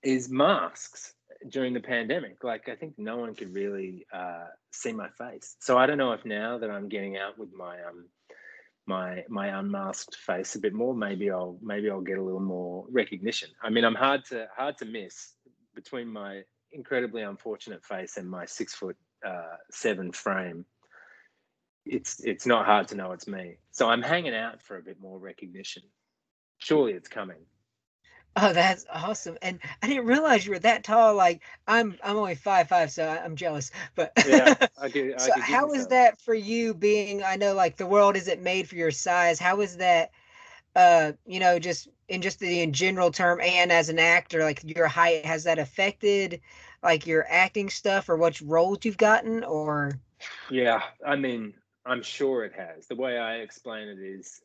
is 0.00 0.28
masks 0.28 1.14
during 1.48 1.74
the 1.74 1.80
pandemic. 1.80 2.44
Like 2.44 2.68
I 2.68 2.76
think 2.76 2.94
no 2.98 3.16
one 3.16 3.34
could 3.34 3.52
really 3.52 4.06
uh, 4.12 4.44
see 4.70 4.92
my 4.92 5.08
face. 5.08 5.56
So 5.58 5.76
I 5.76 5.86
don't 5.86 5.98
know 5.98 6.12
if 6.12 6.24
now 6.24 6.56
that 6.56 6.70
I'm 6.70 6.88
getting 6.88 7.16
out 7.16 7.36
with 7.36 7.52
my 7.52 7.82
um 7.82 8.04
my 8.86 9.24
my 9.28 9.58
unmasked 9.58 10.14
face 10.14 10.54
a 10.54 10.60
bit 10.60 10.72
more, 10.72 10.94
maybe 10.94 11.32
I'll 11.32 11.58
maybe 11.60 11.90
I'll 11.90 12.00
get 12.00 12.18
a 12.18 12.22
little 12.22 12.38
more 12.38 12.84
recognition. 12.92 13.48
I 13.60 13.70
mean, 13.70 13.84
I'm 13.84 13.96
hard 13.96 14.24
to 14.26 14.46
hard 14.56 14.78
to 14.78 14.84
miss 14.84 15.32
between 15.74 16.06
my 16.06 16.42
incredibly 16.70 17.22
unfortunate 17.22 17.84
face 17.84 18.18
and 18.18 18.30
my 18.30 18.44
six 18.46 18.72
foot 18.72 18.96
uh, 19.26 19.56
seven 19.72 20.12
frame 20.12 20.64
it's 21.86 22.20
it's 22.24 22.46
not 22.46 22.66
hard 22.66 22.88
to 22.88 22.96
know 22.96 23.12
it's 23.12 23.26
me. 23.26 23.56
So 23.70 23.88
I'm 23.88 24.02
hanging 24.02 24.34
out 24.34 24.60
for 24.62 24.76
a 24.76 24.82
bit 24.82 25.00
more 25.00 25.18
recognition. 25.18 25.82
Surely 26.58 26.92
it's 26.92 27.08
coming. 27.08 27.38
Oh, 28.38 28.52
that's 28.52 28.84
awesome! 28.92 29.38
And 29.40 29.60
I 29.82 29.86
didn't 29.86 30.06
realize 30.06 30.44
you 30.44 30.52
were 30.52 30.58
that 30.58 30.84
tall. 30.84 31.14
Like 31.14 31.42
I'm, 31.66 31.96
I'm 32.04 32.16
only 32.16 32.34
five 32.34 32.68
five, 32.68 32.90
so 32.90 33.08
I'm 33.08 33.34
jealous. 33.34 33.70
But 33.94 34.12
yeah, 34.26 34.54
I 34.78 34.88
could, 34.90 35.14
I 35.14 35.18
so 35.18 35.32
how 35.40 35.72
is 35.72 35.86
that 35.86 36.20
for 36.20 36.34
you? 36.34 36.74
Being, 36.74 37.22
I 37.22 37.36
know, 37.36 37.54
like 37.54 37.76
the 37.76 37.86
world 37.86 38.16
isn't 38.16 38.42
made 38.42 38.68
for 38.68 38.74
your 38.74 38.90
size. 38.90 39.38
How 39.38 39.60
is 39.60 39.78
that? 39.78 40.10
Uh, 40.74 41.12
you 41.24 41.40
know, 41.40 41.58
just 41.58 41.88
in 42.08 42.20
just 42.20 42.38
the 42.38 42.60
in 42.60 42.74
general 42.74 43.10
term, 43.10 43.40
and 43.40 43.72
as 43.72 43.88
an 43.88 43.98
actor, 43.98 44.42
like 44.42 44.62
your 44.64 44.86
height 44.86 45.24
has 45.24 45.44
that 45.44 45.58
affected, 45.58 46.42
like 46.82 47.06
your 47.06 47.24
acting 47.30 47.70
stuff, 47.70 48.10
or 48.10 48.16
what 48.16 48.38
roles 48.42 48.80
you've 48.82 48.98
gotten, 48.98 49.44
or? 49.44 49.98
Yeah, 50.50 50.82
I 51.06 51.16
mean, 51.16 51.54
I'm 51.86 52.02
sure 52.02 52.44
it 52.44 52.52
has. 52.54 52.86
The 52.86 52.96
way 52.96 53.18
I 53.18 53.36
explain 53.36 53.88
it 53.88 53.98
is 53.98 54.40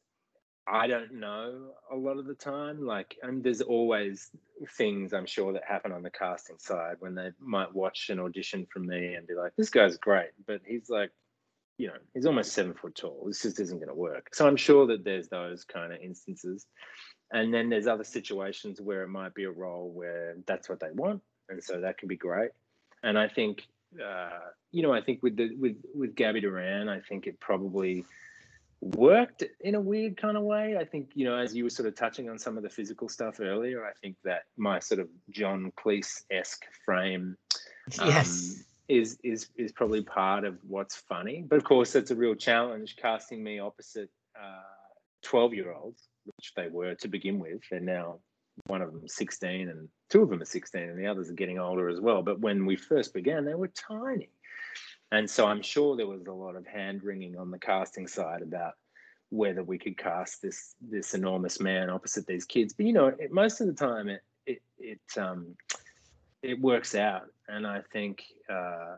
I 0.68 0.88
don't 0.88 1.14
know 1.14 1.72
a 1.92 1.96
lot 1.96 2.18
of 2.18 2.26
the 2.28 2.36
time. 2.36 2.86
Like, 2.86 3.18
and 3.24 3.44
there's 3.44 3.62
always 3.62 4.30
things 4.78 5.14
I'm 5.14 5.26
sure 5.26 5.54
that 5.54 5.64
happen 5.68 5.92
on 5.92 6.04
the 6.04 6.12
casting 6.12 6.60
side 6.60 6.98
when 7.00 7.16
they 7.16 7.32
might 7.40 7.74
watch 7.74 8.10
an 8.10 8.20
audition 8.20 8.68
from 8.72 8.86
me 8.88 9.16
and 9.16 9.28
be 9.28 9.34
like, 9.34 9.54
this 9.58 9.70
guy's 9.70 9.98
great, 9.98 10.30
but 10.46 10.62
he's 10.66 10.90
like, 10.90 11.12
you 11.78 11.88
know, 11.88 11.98
he's 12.14 12.28
almost 12.28 12.54
seven 12.54 12.76
foot 12.76 12.96
tall. 12.96 13.24
This 13.26 13.42
just 13.42 13.60
isn't 13.60 13.80
going 13.80 13.90
to 13.90 13.96
work. 13.96 14.36
So 14.36 14.48
I'm 14.48 14.58
sure 14.58 14.86
that 14.88 15.04
there's 15.04 15.30
those 15.30 15.64
kind 15.64 15.92
of 15.92 16.00
instances. 16.00 16.68
And 17.34 17.52
then 17.52 17.70
there's 17.70 17.88
other 17.88 18.04
situations 18.04 18.80
where 18.80 19.02
it 19.02 19.10
might 19.10 19.34
be 19.34 19.46
a 19.46 19.52
role 19.52 19.92
where 19.92 20.36
that's 20.46 20.70
what 20.70 20.80
they 20.80 20.92
want. 20.94 21.22
And 21.50 21.64
so 21.64 21.82
that 21.82 21.98
can 21.98 22.08
be 22.08 22.18
great. 22.18 22.52
And 23.02 23.18
I 23.18 23.28
think 23.28 23.64
uh, 24.00 24.40
you 24.72 24.84
know, 24.84 24.94
I 24.94 25.02
think 25.02 25.22
with 25.24 25.36
the 25.36 25.56
with 25.56 25.78
with 25.94 26.16
Gabby 26.16 26.42
Duran, 26.42 26.90
I 26.90 27.00
think 27.00 27.28
it 27.28 27.40
probably 27.40 28.06
worked 28.80 29.44
in 29.60 29.76
a 29.76 29.82
weird 29.82 30.18
kind 30.18 30.38
of 30.38 30.44
way. 30.44 30.78
I 30.78 30.86
think 30.86 31.12
you 31.14 31.26
know, 31.26 31.36
as 31.36 31.56
you 31.56 31.64
were 31.64 31.70
sort 31.70 31.88
of 31.88 31.96
touching 31.96 32.30
on 32.30 32.40
some 32.40 32.58
of 32.58 32.64
the 32.64 32.70
physical 32.70 33.10
stuff 33.10 33.40
earlier, 33.40 33.86
I 33.86 33.92
think 34.02 34.16
that 34.24 34.44
my 34.58 34.80
sort 34.80 35.00
of 35.00 35.10
John 35.30 35.72
Cleese 35.78 36.24
esque 36.32 36.66
frame, 36.86 37.38
um, 38.00 38.08
yes. 38.08 38.64
Is, 38.88 39.18
is 39.24 39.48
is 39.56 39.72
probably 39.72 40.02
part 40.02 40.44
of 40.44 40.58
what's 40.68 40.98
funny, 40.98 41.46
but 41.48 41.56
of 41.56 41.64
course 41.64 41.96
it's 41.96 42.12
a 42.12 42.16
real 42.16 42.36
challenge 42.36 42.98
casting 42.98 43.42
me 43.42 43.58
opposite 43.58 44.10
twelve 45.24 45.52
uh, 45.52 45.56
year 45.56 45.72
olds, 45.72 46.10
which 46.26 46.52
they 46.58 46.68
were 46.68 46.96
to 46.96 47.08
begin 47.08 47.40
with, 47.40 47.62
and 47.72 47.86
now 47.86 48.20
one 48.68 48.82
of 48.82 48.92
them 48.92 49.08
16 49.08 49.70
and 49.70 49.88
two 50.12 50.22
of 50.22 50.30
them 50.30 50.42
are 50.42 50.46
16 50.46 50.82
and 50.82 51.00
the 51.00 51.08
others 51.08 51.30
are 51.30 51.34
getting 51.34 51.60
older 51.60 51.90
as 51.90 52.00
well 52.00 52.22
but 52.22 52.40
when 52.40 52.66
we 52.66 52.76
first 52.76 53.14
began 53.14 53.46
they 53.46 53.56
were 53.56 53.70
tiny. 53.70 54.30
And 55.12 55.30
so 55.30 55.48
i'm 55.48 55.62
sure 55.62 55.96
there 55.96 56.08
was 56.08 56.28
a 56.28 56.32
lot 56.32 56.56
of 56.56 56.68
hand 56.68 57.04
wringing 57.04 57.38
on 57.38 57.50
the 57.50 57.60
casting 57.60 58.08
side 58.08 58.42
about 58.42 58.74
whether 59.30 59.64
we 59.64 59.78
could 59.78 59.98
cast 59.98 60.42
this 60.42 60.76
this 60.82 61.14
enormous 61.14 61.60
man 61.60 61.90
opposite 61.90 62.28
these 62.28 62.46
kids. 62.46 62.74
But 62.74 62.86
you 62.86 62.94
know 62.94 63.08
it, 63.08 63.32
most 63.32 63.62
of 63.62 63.68
the 63.68 63.74
time 63.74 64.10
it 64.10 64.22
it 64.46 64.62
it 64.78 65.18
um 65.18 65.56
it 66.44 66.60
works 66.60 66.96
out. 66.96 67.28
And 67.48 67.66
i 67.66 67.82
think 67.92 68.24
uh 68.50 68.98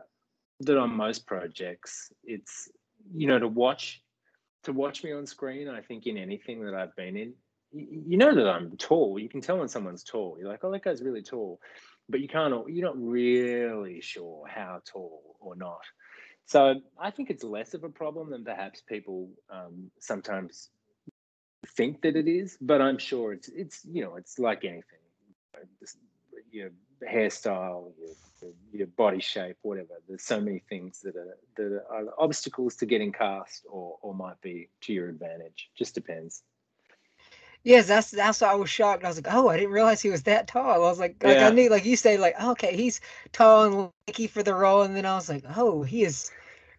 that 0.60 0.78
on 0.78 0.94
most 0.94 1.26
projects 1.26 2.12
it's 2.24 2.68
you 3.12 3.26
know 3.26 3.38
to 3.38 3.48
watch 3.48 4.02
to 4.62 4.72
watch 4.72 5.04
me 5.04 5.12
on 5.12 5.26
screen 5.26 5.68
i 5.68 5.80
think 5.80 6.06
in 6.06 6.16
anything 6.16 6.64
that 6.64 6.74
i've 6.74 6.94
been 6.96 7.16
in 7.16 7.34
you 7.74 8.16
know 8.16 8.34
that 8.34 8.46
I'm 8.48 8.76
tall. 8.76 9.18
You 9.18 9.28
can 9.28 9.40
tell 9.40 9.58
when 9.58 9.68
someone's 9.68 10.04
tall. 10.04 10.36
You're 10.38 10.48
like, 10.48 10.62
oh, 10.62 10.70
that 10.70 10.84
guy's 10.84 11.02
really 11.02 11.22
tall, 11.22 11.60
but 12.08 12.20
you 12.20 12.28
can't. 12.28 12.54
You're 12.68 12.86
not 12.86 13.00
really 13.00 14.00
sure 14.00 14.46
how 14.46 14.80
tall 14.84 15.36
or 15.40 15.56
not. 15.56 15.80
So 16.46 16.80
I 16.98 17.10
think 17.10 17.30
it's 17.30 17.42
less 17.42 17.74
of 17.74 17.84
a 17.84 17.88
problem 17.88 18.30
than 18.30 18.44
perhaps 18.44 18.82
people 18.82 19.30
um, 19.50 19.90
sometimes 19.98 20.70
think 21.76 22.02
that 22.02 22.16
it 22.16 22.28
is. 22.28 22.56
But 22.60 22.80
I'm 22.80 22.98
sure 22.98 23.32
it's 23.32 23.48
it's 23.48 23.84
you 23.84 24.04
know 24.04 24.16
it's 24.16 24.38
like 24.38 24.64
anything. 24.64 24.82
Your 26.50 26.70
hairstyle, 27.02 27.92
your, 28.40 28.52
your 28.72 28.86
body 28.86 29.20
shape, 29.20 29.56
whatever. 29.62 30.00
There's 30.06 30.22
so 30.22 30.40
many 30.40 30.62
things 30.68 31.00
that 31.00 31.16
are 31.16 31.36
that 31.56 31.82
are 31.90 32.04
obstacles 32.18 32.76
to 32.76 32.86
getting 32.86 33.12
cast, 33.12 33.66
or 33.68 33.98
or 34.02 34.14
might 34.14 34.40
be 34.40 34.68
to 34.82 34.92
your 34.92 35.08
advantage. 35.08 35.70
Just 35.76 35.94
depends. 35.94 36.42
Yes, 37.64 37.86
that's 37.86 38.10
that's 38.10 38.42
why 38.42 38.48
I 38.48 38.54
was 38.54 38.68
shocked. 38.68 39.04
I 39.04 39.08
was 39.08 39.16
like, 39.16 39.32
oh, 39.32 39.48
I 39.48 39.56
didn't 39.56 39.72
realize 39.72 40.02
he 40.02 40.10
was 40.10 40.22
that 40.24 40.46
tall. 40.46 40.70
I 40.70 40.76
was 40.76 41.00
like, 41.00 41.16
like 41.24 41.38
yeah. 41.38 41.48
I 41.48 41.50
knew, 41.50 41.70
like 41.70 41.86
you 41.86 41.96
say, 41.96 42.18
like 42.18 42.38
okay, 42.40 42.76
he's 42.76 43.00
tall 43.32 43.64
and 43.64 43.90
lanky 44.06 44.26
for 44.26 44.42
the 44.42 44.54
role, 44.54 44.82
and 44.82 44.94
then 44.94 45.06
I 45.06 45.14
was 45.14 45.30
like, 45.30 45.44
oh, 45.56 45.82
he 45.82 46.04
is 46.04 46.30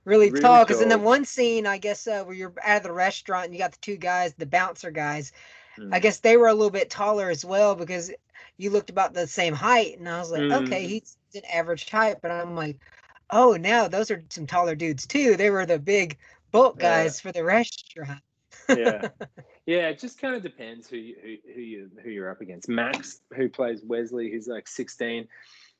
really, 0.06 0.30
really 0.30 0.42
tall. 0.42 0.64
Because 0.64 0.82
in 0.82 0.90
the 0.90 1.00
one 1.00 1.26
scene, 1.26 1.66
I 1.66 1.80
guess 1.80 2.06
uh, 2.06 2.24
where 2.24 2.36
you're 2.36 2.54
at 2.64 2.84
the 2.84 2.94
restaurant 2.94 3.46
and 3.46 3.54
you 3.56 3.60
got 3.60 3.72
the 3.72 3.80
two 3.82 3.98
guys, 3.98 4.36
the 4.36 4.46
bouncer 4.46 4.92
guys, 4.92 5.32
mm. 5.80 5.92
I 5.92 5.98
guess 5.98 6.20
they 6.20 6.38
were 6.38 6.48
a 6.48 6.54
little 6.54 6.70
bit 6.70 6.92
taller 6.92 7.32
as 7.32 7.44
well 7.44 7.74
because 7.74 8.12
you 8.58 8.70
looked 8.70 8.92
about 8.92 9.16
the 9.16 9.26
same 9.26 9.56
height, 9.56 9.98
and 9.98 10.08
I 10.08 10.20
was 10.20 10.30
like, 10.30 10.42
mm. 10.42 10.66
okay, 10.66 10.86
he's 10.86 11.18
an 11.34 11.42
average 11.52 11.90
height, 11.90 12.18
but 12.22 12.30
I'm 12.30 12.56
like, 12.56 12.78
oh, 13.32 13.58
now 13.60 13.88
those 13.88 14.12
are 14.12 14.24
some 14.30 14.46
taller 14.46 14.76
dudes 14.76 15.08
too. 15.08 15.36
They 15.36 15.50
were 15.50 15.66
the 15.66 15.80
big 15.80 16.20
bulk 16.52 16.78
guys 16.78 17.18
yeah. 17.18 17.22
for 17.24 17.34
the 17.34 17.44
restaurant. 17.44 18.22
Yeah. 18.70 19.10
Yeah, 19.68 19.88
it 19.88 19.98
just 19.98 20.22
kind 20.22 20.36
of 20.36 20.44
depends 20.44 20.88
who 20.88 20.98
you, 20.98 21.16
who, 21.24 21.54
who 21.56 21.60
you 21.60 21.90
who 22.04 22.12
you're 22.12 22.30
up 22.30 22.42
against. 22.42 22.70
Max, 22.70 23.22
who 23.36 23.50
plays 23.50 23.82
Wesley, 23.84 24.30
who's 24.30 24.46
like 24.46 24.68
16, 24.68 25.28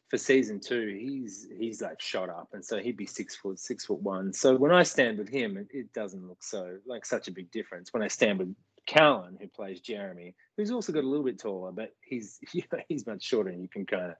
for 0.10 0.18
season 0.18 0.60
two, 0.60 0.98
he's 1.00 1.48
he's 1.58 1.82
like 1.82 2.00
shot 2.00 2.30
up, 2.30 2.50
and 2.54 2.64
so 2.64 2.80
he'd 2.80 2.98
be 2.98 3.06
six 3.06 3.36
foot, 3.36 3.60
six 3.60 3.86
foot 3.86 4.02
one. 4.02 4.34
So 4.34 4.56
when 4.56 4.72
I 4.72 4.84
stand 4.84 5.18
with 5.18 5.30
him, 5.30 5.58
it, 5.58 5.68
it 5.72 5.94
doesn't 5.94 6.28
look 6.28 6.44
so 6.44 6.78
like 6.86 7.06
such 7.06 7.28
a 7.28 7.32
big 7.32 7.52
difference. 7.52 7.92
When 7.92 8.04
I 8.04 8.08
stand 8.08 8.40
with 8.40 8.56
Callan, 8.86 9.38
who 9.40 9.48
plays 9.48 9.80
Jeremy, 9.80 10.36
who's 10.58 10.72
also 10.72 10.94
got 10.94 11.04
a 11.04 11.08
little 11.08 11.26
bit 11.26 11.40
taller, 11.40 11.72
but 11.72 11.94
he's 12.02 12.40
you 12.54 12.64
know, 12.72 12.80
he's 12.88 13.08
much 13.08 13.24
shorter, 13.24 13.50
and 13.50 13.62
you 13.62 13.68
can 13.68 13.86
kind 13.86 14.12
of 14.12 14.16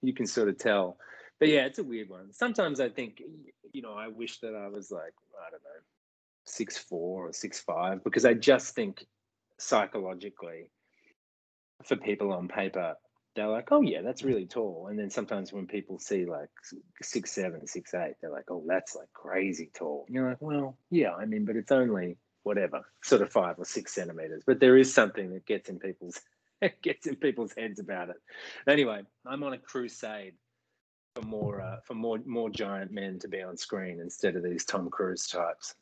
you 0.00 0.14
can 0.14 0.26
sort 0.26 0.48
of 0.48 0.58
tell. 0.58 0.96
But 1.40 1.48
yeah, 1.48 1.64
it's 1.64 1.78
a 1.78 1.84
weird 1.84 2.08
one. 2.08 2.32
Sometimes 2.32 2.80
I 2.80 2.90
think, 2.90 3.22
you 3.72 3.82
know, 3.82 3.94
I 3.94 4.08
wish 4.08 4.38
that 4.40 4.54
I 4.54 4.68
was 4.68 4.90
like 4.90 5.14
I 5.34 5.50
don't 5.50 5.62
know, 5.62 5.80
six 6.50 6.76
four 6.76 7.28
or 7.28 7.32
six 7.32 7.60
five, 7.60 8.02
because 8.04 8.24
I 8.24 8.34
just 8.34 8.74
think 8.74 9.06
psychologically, 9.58 10.70
for 11.84 11.96
people 11.96 12.32
on 12.32 12.48
paper, 12.48 12.96
they're 13.36 13.48
like, 13.48 13.68
oh 13.70 13.80
yeah, 13.80 14.02
that's 14.02 14.22
really 14.22 14.46
tall. 14.46 14.88
And 14.90 14.98
then 14.98 15.10
sometimes 15.10 15.52
when 15.52 15.66
people 15.66 15.98
see 15.98 16.26
like 16.26 16.48
six 17.02 17.32
seven, 17.32 17.66
six 17.66 17.94
eight, 17.94 18.14
they're 18.20 18.30
like, 18.30 18.50
oh, 18.50 18.62
that's 18.66 18.96
like 18.96 19.12
crazy 19.12 19.70
tall. 19.74 20.04
And 20.06 20.14
you're 20.14 20.28
like, 20.28 20.42
well, 20.42 20.76
yeah, 20.90 21.14
I 21.14 21.26
mean, 21.26 21.44
but 21.44 21.56
it's 21.56 21.72
only 21.72 22.16
whatever, 22.42 22.82
sort 23.02 23.22
of 23.22 23.30
five 23.30 23.58
or 23.58 23.64
six 23.64 23.94
centimeters. 23.94 24.42
But 24.46 24.60
there 24.60 24.76
is 24.76 24.92
something 24.92 25.32
that 25.32 25.46
gets 25.46 25.68
in 25.68 25.78
people's 25.78 26.20
gets 26.82 27.06
in 27.06 27.16
people's 27.16 27.54
heads 27.56 27.80
about 27.80 28.10
it. 28.10 28.16
Anyway, 28.66 29.02
I'm 29.26 29.42
on 29.42 29.52
a 29.52 29.58
crusade 29.58 30.34
for 31.14 31.22
more 31.22 31.60
uh, 31.60 31.76
for 31.84 31.94
more 31.94 32.18
more 32.26 32.50
giant 32.50 32.90
men 32.90 33.18
to 33.20 33.28
be 33.28 33.42
on 33.42 33.56
screen 33.56 34.00
instead 34.00 34.36
of 34.36 34.42
these 34.42 34.64
Tom 34.64 34.90
Cruise 34.90 35.26
types. 35.26 35.74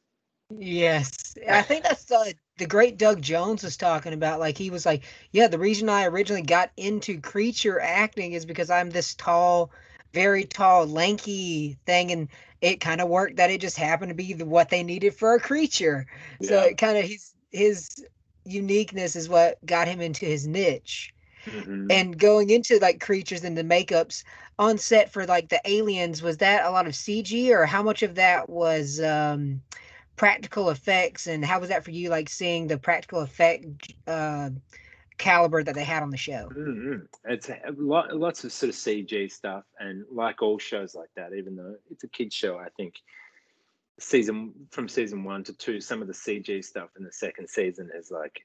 Yes, 0.51 1.37
I 1.49 1.61
think 1.63 1.85
that's 1.85 2.11
uh, 2.11 2.33
the 2.57 2.67
great 2.67 2.97
Doug 2.97 3.21
Jones 3.21 3.63
was 3.63 3.77
talking 3.77 4.15
about. 4.15 4.41
Like 4.41 4.57
he 4.57 4.71
was 4.71 4.87
like, 4.87 5.05
yeah, 5.31 5.47
the 5.47 5.59
reason 5.59 5.89
I 5.89 6.07
originally 6.07 6.43
got 6.43 6.71
into 6.77 7.21
creature 7.21 7.79
acting 7.81 8.33
is 8.33 8.47
because 8.47 8.71
I'm 8.71 8.89
this 8.89 9.15
tall, 9.15 9.71
very 10.15 10.45
tall, 10.45 10.87
lanky 10.87 11.77
thing, 11.85 12.13
and 12.13 12.29
it 12.63 12.81
kind 12.81 13.03
of 13.03 13.09
worked 13.09 13.37
that 13.37 13.51
it 13.51 13.61
just 13.61 13.77
happened 13.77 14.09
to 14.09 14.15
be 14.15 14.33
the, 14.33 14.47
what 14.47 14.71
they 14.71 14.83
needed 14.83 15.15
for 15.15 15.35
a 15.35 15.41
creature. 15.41 16.07
Yeah. 16.41 16.49
So 16.49 16.61
it 16.63 16.79
kind 16.79 16.97
of 16.97 17.05
his 17.05 17.35
his 17.51 18.05
uniqueness 18.45 19.17
is 19.17 19.29
what 19.29 19.65
got 19.67 19.87
him 19.87 20.01
into 20.01 20.25
his 20.25 20.47
niche. 20.47 21.13
Mm-hmm. 21.45 21.91
And 21.91 22.19
going 22.19 22.49
into 22.49 22.79
like 22.79 23.01
creatures 23.01 23.45
and 23.45 23.57
the 23.57 23.63
makeups 23.63 24.25
on 24.59 24.79
set 24.79 25.13
for 25.13 25.27
like 25.27 25.51
the 25.51 25.61
aliens, 25.67 26.23
was 26.23 26.39
that 26.39 26.65
a 26.65 26.71
lot 26.71 26.87
of 26.87 26.95
CG 26.95 27.51
or 27.51 27.67
how 27.67 27.83
much 27.83 28.03
of 28.03 28.15
that 28.15 28.49
was 28.49 28.99
um 29.01 29.61
practical 30.19 30.71
effects 30.71 31.29
and 31.29 31.45
how 31.45 31.61
was 31.61 31.69
that 31.69 31.85
for 31.85 31.93
you 31.93 32.11
like 32.11 32.29
seeing 32.29 32.67
the 32.67 32.77
practical 32.77 33.21
effect 33.21 33.95
uh 34.09 34.51
caliber 35.17 35.63
that 35.63 35.75
they 35.75 35.85
had 35.85 36.03
on 36.03 36.11
the 36.11 36.17
show 36.17 36.49
mm-hmm. 36.55 36.97
it's 37.25 37.49
lot, 37.77 38.15
lots 38.15 38.43
of 38.45 38.53
sort 38.53 38.69
of 38.69 38.75
cg 38.75 39.31
stuff 39.31 39.65
and 39.79 40.05
like 40.11 40.43
all 40.43 40.59
shows 40.59 40.95
like 40.95 41.09
that 41.17 41.33
even 41.35 41.55
though 41.55 41.77
it's 41.91 42.03
a 42.03 42.09
kids 42.09 42.35
show 42.35 42.59
i 42.59 42.67
think 42.77 42.97
season 44.01 44.53
from 44.71 44.89
season 44.89 45.23
one 45.23 45.43
to 45.43 45.53
two 45.53 45.81
some 45.81 46.03
of 46.03 46.09
the 46.09 46.15
cg 46.15 46.65
stuff 46.65 46.91
in 46.99 47.05
the 47.05 47.13
second 47.13 47.49
season 47.49 47.89
has 47.95 48.11
like 48.11 48.45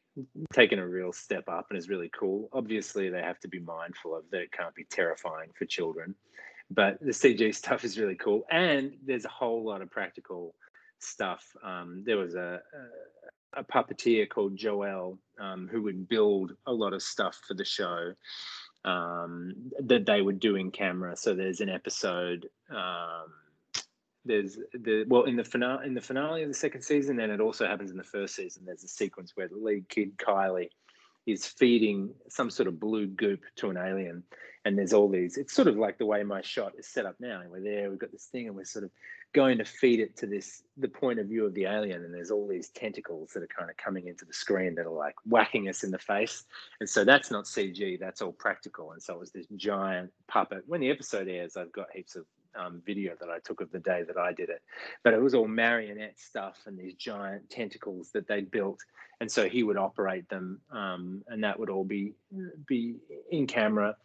taken 0.52 0.78
a 0.78 0.88
real 0.88 1.12
step 1.12 1.48
up 1.48 1.68
and 1.70 1.78
is 1.78 1.90
really 1.90 2.10
cool 2.18 2.50
obviously 2.54 3.10
they 3.10 3.22
have 3.22 3.40
to 3.40 3.48
be 3.48 3.60
mindful 3.60 4.16
of 4.16 4.24
that 4.32 4.42
it 4.42 4.52
can't 4.52 4.76
be 4.76 4.86
terrifying 4.86 5.50
for 5.58 5.66
children 5.66 6.14
but 6.70 7.00
the 7.02 7.12
cg 7.12 7.54
stuff 7.56 7.84
is 7.84 8.00
really 8.00 8.16
cool 8.16 8.44
and 8.52 8.94
there's 9.06 9.26
a 9.26 9.30
whole 9.30 9.64
lot 9.64 9.82
of 9.82 9.90
practical 9.90 10.54
stuff. 11.04 11.44
Um, 11.64 12.04
there 12.06 12.18
was 12.18 12.36
a, 12.36 12.62
a, 13.56 13.60
a, 13.60 13.64
puppeteer 13.64 14.30
called 14.30 14.56
Joel 14.56 15.20
um, 15.40 15.70
who 15.72 15.82
would 15.84 16.08
build 16.08 16.54
a 16.66 16.72
lot 16.72 16.94
of 16.94 17.02
stuff 17.02 17.40
for 17.48 17.54
the 17.54 17.66
show 17.66 18.14
um, 18.86 19.72
that 19.80 20.06
they 20.06 20.22
would 20.22 20.40
do 20.40 20.56
in 20.56 20.72
camera. 20.72 21.16
So 21.16 21.34
there's 21.34 21.62
an 21.62 21.70
episode. 21.70 22.50
Um, 22.70 23.34
there's 24.26 24.58
the 24.74 25.04
well 25.08 25.24
in 25.24 25.36
the 25.36 25.44
finale 25.44 25.86
in 25.86 25.94
the 25.94 26.02
finale 26.02 26.44
of 26.44 26.48
the 26.48 26.54
second 26.54 26.82
season, 26.82 27.20
and 27.20 27.32
it 27.32 27.42
also 27.42 27.68
happens 27.68 27.92
in 27.92 27.98
the 27.98 28.04
first 28.04 28.36
season. 28.36 28.64
There's 28.66 28.84
a 28.84 28.88
sequence 28.88 29.34
where 29.36 29.50
the 29.50 29.58
lead 29.58 29.90
kid 29.90 30.18
Kylie 30.18 30.70
is 31.26 31.46
feeding 31.46 32.14
some 32.30 32.50
sort 32.50 32.68
of 32.68 32.80
blue 32.80 33.08
goop 33.08 33.42
to 33.58 33.70
an 33.70 33.78
alien, 33.78 34.24
and 34.66 34.78
there's 34.78 34.94
all 34.94 35.10
these. 35.10 35.38
It's 35.38 35.54
sort 35.54 35.68
of 35.68 35.78
like 35.78 35.98
the 35.98 36.06
way 36.06 36.24
my 36.24 36.42
shot 36.42 36.74
is 36.78 36.88
set 36.88 37.06
up 37.06 37.16
now. 37.20 37.42
We're 37.50 37.62
there, 37.62 37.90
we've 37.90 38.00
got 38.00 38.12
this 38.12 38.26
thing, 38.26 38.48
and 38.48 38.56
we're 38.56 38.66
sort 38.66 38.86
of 38.86 38.92
going 39.34 39.58
to 39.58 39.66
feed 39.66 40.00
it 40.00 40.16
to 40.16 40.28
this 40.28 40.64
the 40.78 40.88
point 40.88 41.20
of 41.20 41.28
view 41.28 41.46
of 41.46 41.54
the 41.56 41.66
alien 41.66 42.04
and 42.06 42.14
there's 42.14 42.30
all 42.30 42.48
these 42.48 42.70
tentacles 42.70 43.32
that 43.34 43.42
are 43.42 43.48
kind 43.48 43.70
of 43.70 43.76
coming 43.78 44.08
into 44.08 44.26
the 44.26 44.34
screen 44.34 44.76
that 44.76 44.86
are 44.86 44.92
like 44.92 45.16
whacking 45.26 45.68
us 45.68 45.84
in 45.84 45.90
the 45.90 45.98
face 45.98 46.46
and 46.80 46.88
so 46.88 47.04
that's 47.04 47.32
not 47.32 47.46
cg 47.46 48.00
that's 48.00 48.22
all 48.22 48.32
practical 48.32 48.92
and 48.92 49.02
so 49.02 49.16
it 49.16 49.20
was 49.20 49.32
this 49.32 49.48
giant 49.56 50.12
puppet 50.28 50.64
when 50.68 50.80
the 50.80 50.90
episode 50.90 51.28
airs 51.28 51.58
i've 51.58 51.72
got 51.72 51.88
heaps 51.94 52.16
of 52.16 52.26
um, 52.56 52.82
video 52.86 53.14
that 53.20 53.30
i 53.30 53.40
took 53.40 53.62
of 53.62 53.72
the 53.72 53.80
day 53.80 54.04
that 54.04 54.18
i 54.18 54.32
did 54.34 54.50
it. 54.50 54.62
But 55.04 55.14
it 55.14 55.22
was 55.22 55.34
all 55.34 55.48
marionette 55.48 56.20
stuff 56.20 56.58
and 56.66 56.78
these 56.78 56.96
giant 56.96 57.50
tentacles 57.50 58.12
that 58.14 58.28
they'd 58.28 58.52
built. 58.52 58.80
And 59.20 59.32
so 59.32 59.48
he 59.48 59.64
would 59.64 59.78
operate 59.78 60.28
them 60.30 60.60
um, 60.72 61.24
and 61.28 61.44
that 61.44 61.60
would 61.60 61.70
all 61.70 61.86
be 61.86 62.14
be 62.68 62.96
in 63.32 63.48
camera. 63.48 63.96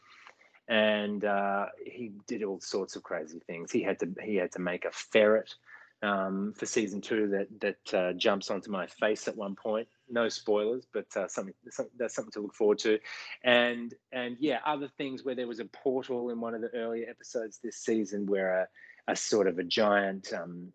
And 0.69 1.25
uh, 1.25 1.67
he 1.85 2.13
did 2.27 2.43
all 2.43 2.61
sorts 2.61 2.95
of 2.95 3.03
crazy 3.03 3.41
things. 3.47 3.73
He 3.73 3.83
had 3.83 3.99
to 4.01 4.09
he 4.23 4.37
had 4.37 4.53
to 4.53 4.61
make 4.61 4.85
a 4.85 4.91
ferret 4.93 5.55
um, 6.03 6.53
for 6.57 6.67
season 6.67 7.01
two 7.01 7.29
that 7.29 7.61
that 7.61 7.99
uh, 7.99 8.13
jumps 8.13 8.51
onto 8.51 8.71
my 8.71 8.87
face 8.87 9.29
at 9.29 9.37
one 9.37 9.57
point. 9.57 9.89
No 10.09 10.29
spoilers, 10.29 10.87
but 10.93 11.07
uh, 11.17 11.29
something, 11.29 11.55
something 11.71 11.93
that's 11.99 12.15
something 12.15 12.33
to 12.33 12.41
look 12.41 12.55
forward 12.55 12.79
to. 12.81 12.99
And 13.45 13.93
and 14.13 14.37
yeah, 14.41 14.61
other 14.65 14.89
things 14.97 15.25
where 15.25 15.35
there 15.35 15.47
was 15.47 15.61
a 15.61 15.65
portal 15.67 16.31
in 16.31 16.41
one 16.41 16.55
of 16.55 16.61
the 16.61 16.75
earlier 16.75 17.09
episodes 17.09 17.59
this 17.63 17.77
season 17.77 18.27
where 18.27 18.61
a, 18.61 19.13
a 19.13 19.17
sort 19.17 19.49
of 19.49 19.59
a 19.59 19.65
giant 19.65 20.33
um, 20.33 20.73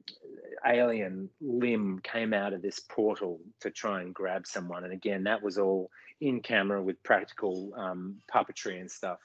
alien 0.66 1.30
limb 1.42 2.00
came 2.04 2.34
out 2.34 2.54
of 2.54 2.62
this 2.62 2.80
portal 2.80 3.40
to 3.62 3.72
try 3.72 4.02
and 4.02 4.14
grab 4.14 4.46
someone. 4.46 4.84
And 4.84 4.94
again, 4.94 5.24
that 5.24 5.42
was 5.42 5.58
all 5.58 5.90
in 6.22 6.42
camera 6.42 6.82
with 6.82 7.02
practical 7.04 7.74
um, 7.76 8.18
puppetry 8.34 8.80
and 8.80 8.90
stuff. 8.90 9.20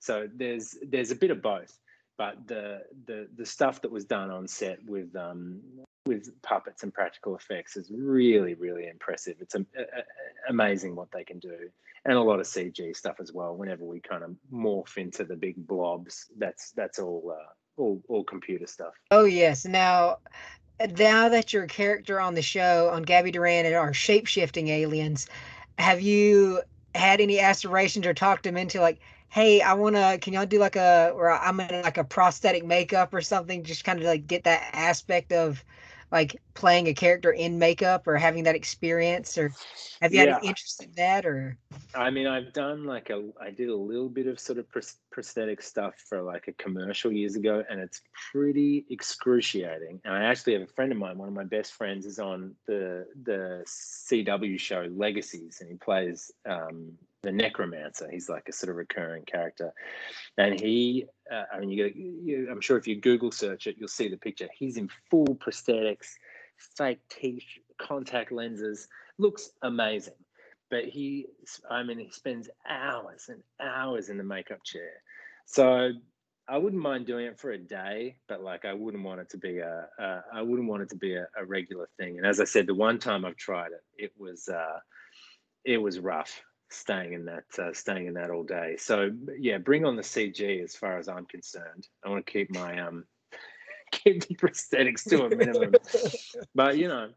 So 0.00 0.28
there's 0.34 0.76
there's 0.82 1.10
a 1.10 1.16
bit 1.16 1.30
of 1.30 1.42
both, 1.42 1.78
but 2.20 2.36
the 2.46 2.82
the 3.06 3.28
the 3.38 3.46
stuff 3.46 3.80
that 3.80 3.90
was 3.90 4.04
done 4.04 4.30
on 4.30 4.46
set 4.46 4.78
with 4.84 5.16
um, 5.16 5.58
with 6.04 6.30
puppets 6.42 6.82
and 6.82 6.92
practical 6.92 7.34
effects 7.34 7.78
is 7.78 7.90
really 7.90 8.52
really 8.52 8.88
impressive. 8.88 9.36
It's 9.40 9.54
a, 9.54 9.60
a, 9.60 10.02
amazing 10.50 10.94
what 10.94 11.10
they 11.12 11.24
can 11.24 11.38
do, 11.38 11.70
and 12.04 12.18
a 12.18 12.20
lot 12.20 12.38
of 12.38 12.44
CG 12.44 12.94
stuff 12.94 13.16
as 13.20 13.32
well. 13.32 13.56
Whenever 13.56 13.86
we 13.86 14.00
kind 14.00 14.22
of 14.22 14.32
morph 14.52 14.98
into 14.98 15.24
the 15.24 15.34
big 15.34 15.66
blobs, 15.66 16.26
that's 16.36 16.72
that's 16.72 16.98
all 16.98 17.34
uh, 17.34 17.80
all 17.80 18.02
all 18.08 18.22
computer 18.22 18.66
stuff. 18.66 18.92
Oh 19.10 19.24
yes, 19.24 19.64
now 19.64 20.18
now 20.98 21.30
that 21.30 21.54
your 21.54 21.66
character 21.68 22.20
on 22.20 22.34
the 22.34 22.42
show 22.42 22.90
on 22.92 23.02
Gabby 23.02 23.30
Duran 23.30 23.64
and 23.64 23.74
are 23.74 23.94
shape 23.94 24.26
shifting 24.26 24.68
aliens, 24.68 25.26
have 25.78 26.02
you 26.02 26.60
had 26.94 27.22
any 27.22 27.40
aspirations 27.40 28.06
or 28.06 28.12
talked 28.12 28.42
them 28.42 28.58
into 28.58 28.78
like, 28.80 28.98
hey, 29.30 29.60
I 29.62 29.74
want 29.74 29.96
to, 29.96 30.18
can 30.20 30.32
y'all 30.32 30.46
do 30.46 30.58
like 30.58 30.76
a, 30.76 31.12
or 31.14 31.30
I'm 31.30 31.60
in 31.60 31.82
like 31.82 31.98
a 31.98 32.04
prosthetic 32.04 32.66
makeup 32.66 33.14
or 33.14 33.20
something, 33.20 33.62
just 33.62 33.84
kind 33.84 33.98
of 33.98 34.04
like 34.04 34.26
get 34.26 34.44
that 34.44 34.70
aspect 34.72 35.32
of 35.32 35.64
like 36.12 36.40
playing 36.54 36.88
a 36.88 36.94
character 36.94 37.30
in 37.30 37.58
makeup 37.58 38.06
or 38.06 38.16
having 38.16 38.44
that 38.44 38.54
experience 38.54 39.38
or 39.38 39.52
have 40.00 40.12
you 40.12 40.18
yeah. 40.18 40.26
had 40.26 40.38
any 40.38 40.48
interest 40.48 40.82
in 40.82 40.90
that 40.96 41.24
or 41.24 41.56
i 41.94 42.10
mean 42.10 42.26
i've 42.26 42.52
done 42.52 42.84
like 42.84 43.10
a 43.10 43.28
i 43.40 43.50
did 43.50 43.68
a 43.68 43.74
little 43.74 44.08
bit 44.08 44.26
of 44.26 44.38
sort 44.38 44.58
of 44.58 44.66
prosthetic 45.10 45.62
stuff 45.62 45.94
for 46.08 46.20
like 46.20 46.48
a 46.48 46.52
commercial 46.54 47.12
years 47.12 47.36
ago 47.36 47.64
and 47.70 47.80
it's 47.80 48.02
pretty 48.32 48.84
excruciating 48.90 50.00
and 50.04 50.14
i 50.14 50.24
actually 50.24 50.52
have 50.52 50.62
a 50.62 50.66
friend 50.66 50.90
of 50.92 50.98
mine 50.98 51.16
one 51.16 51.28
of 51.28 51.34
my 51.34 51.44
best 51.44 51.72
friends 51.74 52.04
is 52.06 52.18
on 52.18 52.54
the 52.66 53.06
the 53.22 53.64
cw 53.66 54.58
show 54.58 54.88
legacies 54.90 55.60
and 55.60 55.70
he 55.70 55.76
plays 55.76 56.32
um, 56.46 56.92
the 57.22 57.32
necromancer. 57.32 58.08
He's 58.10 58.28
like 58.28 58.48
a 58.48 58.52
sort 58.52 58.70
of 58.70 58.76
recurring 58.76 59.24
character, 59.24 59.72
and 60.38 60.58
he. 60.58 61.06
Uh, 61.30 61.44
I 61.52 61.60
mean, 61.60 61.70
you, 61.70 61.84
get, 61.84 61.96
you, 61.96 62.48
I'm 62.50 62.60
sure 62.60 62.76
if 62.76 62.86
you 62.86 62.96
Google 62.96 63.30
search 63.30 63.66
it, 63.66 63.76
you'll 63.78 63.88
see 63.88 64.08
the 64.08 64.16
picture. 64.16 64.48
He's 64.56 64.76
in 64.76 64.88
full 65.10 65.26
prosthetics, 65.26 66.08
fake 66.76 67.00
teeth, 67.08 67.44
contact 67.78 68.32
lenses. 68.32 68.88
Looks 69.18 69.50
amazing, 69.62 70.14
but 70.70 70.84
he. 70.84 71.26
I 71.70 71.82
mean, 71.82 71.98
he 71.98 72.10
spends 72.10 72.48
hours 72.68 73.28
and 73.28 73.42
hours 73.60 74.08
in 74.08 74.18
the 74.18 74.24
makeup 74.24 74.64
chair. 74.64 75.02
So 75.46 75.90
I 76.48 76.58
wouldn't 76.58 76.82
mind 76.82 77.06
doing 77.06 77.26
it 77.26 77.38
for 77.38 77.52
a 77.52 77.58
day, 77.58 78.16
but 78.28 78.42
like 78.42 78.64
I 78.64 78.72
wouldn't 78.72 79.04
want 79.04 79.20
it 79.20 79.28
to 79.30 79.38
be 79.38 79.58
a. 79.58 79.88
I 80.32 80.42
wouldn't 80.42 80.68
want 80.68 80.82
it 80.82 80.88
to 80.90 80.96
be 80.96 81.14
a, 81.14 81.26
a, 81.36 81.44
regular 81.44 81.88
thing. 81.98 82.16
And 82.16 82.26
as 82.26 82.40
I 82.40 82.44
said, 82.44 82.66
the 82.66 82.74
one 82.74 82.98
time 82.98 83.24
I've 83.24 83.36
tried 83.36 83.72
it, 83.72 84.04
it 84.04 84.12
was. 84.18 84.48
Uh, 84.48 84.78
it 85.66 85.76
was 85.76 85.98
rough 85.98 86.42
staying 86.70 87.12
in 87.12 87.24
that 87.26 87.44
uh, 87.58 87.72
staying 87.72 88.06
in 88.06 88.14
that 88.14 88.30
all 88.30 88.44
day. 88.44 88.76
So 88.78 89.10
yeah, 89.38 89.58
bring 89.58 89.84
on 89.84 89.96
the 89.96 90.02
CG 90.02 90.62
as 90.62 90.74
far 90.74 90.98
as 90.98 91.08
I'm 91.08 91.26
concerned. 91.26 91.88
I 92.04 92.08
want 92.08 92.24
to 92.24 92.32
keep 92.32 92.54
my 92.54 92.80
um 92.80 93.04
keep 93.92 94.26
the 94.26 94.34
prosthetics 94.34 95.08
to 95.08 95.24
a 95.24 95.28
minimum. 95.28 95.74
but 96.54 96.78
you 96.78 96.88
know, 96.88 97.10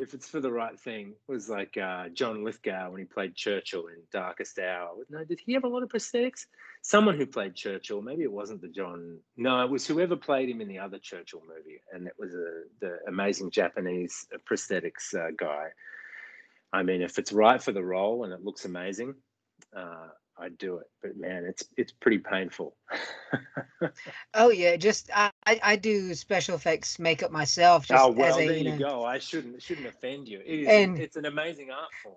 if 0.00 0.14
it's 0.14 0.28
for 0.28 0.40
the 0.40 0.52
right 0.52 0.78
thing, 0.78 1.10
it 1.10 1.32
was 1.32 1.48
like 1.48 1.76
uh, 1.76 2.08
John 2.10 2.44
Lithgow 2.44 2.90
when 2.90 3.00
he 3.00 3.04
played 3.04 3.34
Churchill 3.34 3.88
in 3.88 3.96
Darkest 4.12 4.58
Hour. 4.58 4.90
No, 5.10 5.24
did 5.24 5.40
he 5.44 5.54
have 5.54 5.64
a 5.64 5.68
lot 5.68 5.82
of 5.82 5.88
prosthetics? 5.88 6.46
Someone 6.82 7.16
who 7.16 7.26
played 7.26 7.56
Churchill, 7.56 8.00
maybe 8.00 8.22
it 8.22 8.30
wasn't 8.30 8.60
the 8.60 8.68
John. 8.68 9.18
No, 9.36 9.60
it 9.64 9.70
was 9.70 9.86
whoever 9.86 10.14
played 10.14 10.48
him 10.48 10.60
in 10.60 10.68
the 10.68 10.78
other 10.78 10.98
Churchill 10.98 11.42
movie, 11.48 11.80
and 11.92 12.06
it 12.06 12.14
was 12.18 12.32
a, 12.34 12.62
the 12.80 12.98
amazing 13.08 13.50
Japanese 13.50 14.26
prosthetics 14.48 15.14
uh, 15.14 15.32
guy. 15.36 15.68
I 16.72 16.82
mean, 16.82 17.02
if 17.02 17.18
it's 17.18 17.32
right 17.32 17.62
for 17.62 17.72
the 17.72 17.82
role 17.82 18.24
and 18.24 18.32
it 18.32 18.44
looks 18.44 18.64
amazing, 18.64 19.14
uh, 19.76 20.08
I'd 20.38 20.58
do 20.58 20.78
it. 20.78 20.86
But 21.02 21.16
man, 21.16 21.44
it's 21.44 21.64
it's 21.76 21.92
pretty 21.92 22.18
painful. 22.18 22.76
oh 24.34 24.50
yeah, 24.50 24.76
just 24.76 25.10
I, 25.14 25.30
I 25.46 25.76
do 25.76 26.14
special 26.14 26.54
effects 26.54 26.98
makeup 26.98 27.30
myself. 27.30 27.86
Just 27.86 28.04
oh 28.04 28.12
well, 28.12 28.38
as 28.38 28.44
a, 28.44 28.46
there 28.46 28.56
you 28.56 28.70
know, 28.70 28.78
go. 28.78 29.04
I 29.04 29.18
shouldn't 29.18 29.62
shouldn't 29.62 29.86
offend 29.86 30.28
you. 30.28 30.40
It 30.44 30.60
is, 30.60 30.68
And- 30.68 30.98
it's 30.98 31.16
an 31.16 31.26
amazing 31.26 31.70
art 31.70 31.90
form. 32.02 32.16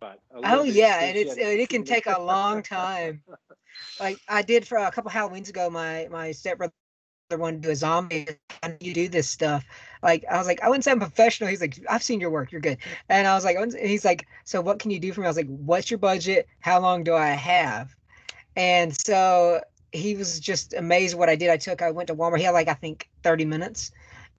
But 0.00 0.20
Oh 0.34 0.64
yeah, 0.64 1.00
and 1.00 1.16
it's 1.16 1.36
it 1.36 1.68
can 1.70 1.84
take 1.84 2.06
a 2.06 2.20
long 2.20 2.62
time. 2.62 3.22
Like 4.00 4.18
I 4.26 4.40
did 4.40 4.66
for 4.66 4.78
a 4.78 4.90
couple 4.90 5.08
of 5.10 5.14
Halloweens 5.14 5.50
ago. 5.50 5.68
My 5.68 6.08
my 6.10 6.32
stepbrother 6.32 6.72
wanted 7.34 7.62
to 7.62 7.68
do 7.68 7.72
a 7.72 7.76
zombie. 7.76 8.28
And 8.62 8.76
you 8.80 8.94
do 8.94 9.08
this 9.08 9.28
stuff? 9.28 9.64
Like 10.02 10.24
I 10.30 10.38
was 10.38 10.46
like, 10.46 10.62
I 10.62 10.68
wouldn't 10.68 10.84
say 10.84 10.92
I'm 10.92 11.00
professional. 11.00 11.50
He's 11.50 11.60
like, 11.60 11.78
I've 11.88 12.02
seen 12.02 12.20
your 12.20 12.30
work. 12.30 12.52
You're 12.52 12.60
good. 12.60 12.78
And 13.08 13.26
I 13.26 13.34
was 13.34 13.44
like, 13.44 13.56
"I 13.56 13.86
he's 13.86 14.04
like, 14.04 14.26
so 14.44 14.60
what 14.60 14.78
can 14.78 14.90
you 14.90 15.00
do 15.00 15.12
for 15.12 15.20
me? 15.20 15.26
I 15.26 15.30
was 15.30 15.36
like, 15.36 15.48
what's 15.48 15.90
your 15.90 15.98
budget? 15.98 16.46
How 16.60 16.80
long 16.80 17.02
do 17.02 17.14
I 17.14 17.28
have? 17.30 17.94
And 18.56 18.96
so 18.96 19.60
he 19.92 20.16
was 20.16 20.40
just 20.40 20.74
amazed 20.74 21.16
what 21.16 21.28
I 21.28 21.36
did. 21.36 21.50
I 21.50 21.56
took, 21.56 21.82
I 21.82 21.90
went 21.90 22.08
to 22.08 22.14
Walmart. 22.14 22.38
He 22.38 22.44
had 22.44 22.52
like 22.52 22.68
I 22.68 22.74
think 22.74 23.08
30 23.22 23.44
minutes. 23.44 23.92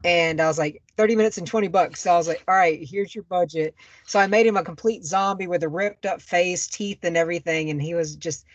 And 0.03 0.39
I 0.39 0.47
was 0.47 0.59
like, 0.59 0.81
30 0.95 1.15
minutes 1.15 1.37
and 1.37 1.47
20 1.47 1.67
bucks. 1.69 2.01
So 2.01 2.11
I 2.13 2.17
was 2.17 2.27
like, 2.27 2.43
all 2.47 2.55
right, 2.55 2.79
here's 2.81 3.15
your 3.15 3.23
budget. 3.25 3.75
So 4.05 4.19
I 4.19 4.27
made 4.27 4.45
him 4.45 4.57
a 4.57 4.63
complete 4.63 5.03
zombie 5.05 5.47
with 5.47 5.63
a 5.63 5.69
ripped 5.69 6.05
up 6.05 6.21
face, 6.21 6.67
teeth, 6.67 6.99
and 7.03 7.17
everything. 7.17 7.69
And 7.71 7.81
he 7.81 7.95
was 7.95 8.15
just 8.15 8.45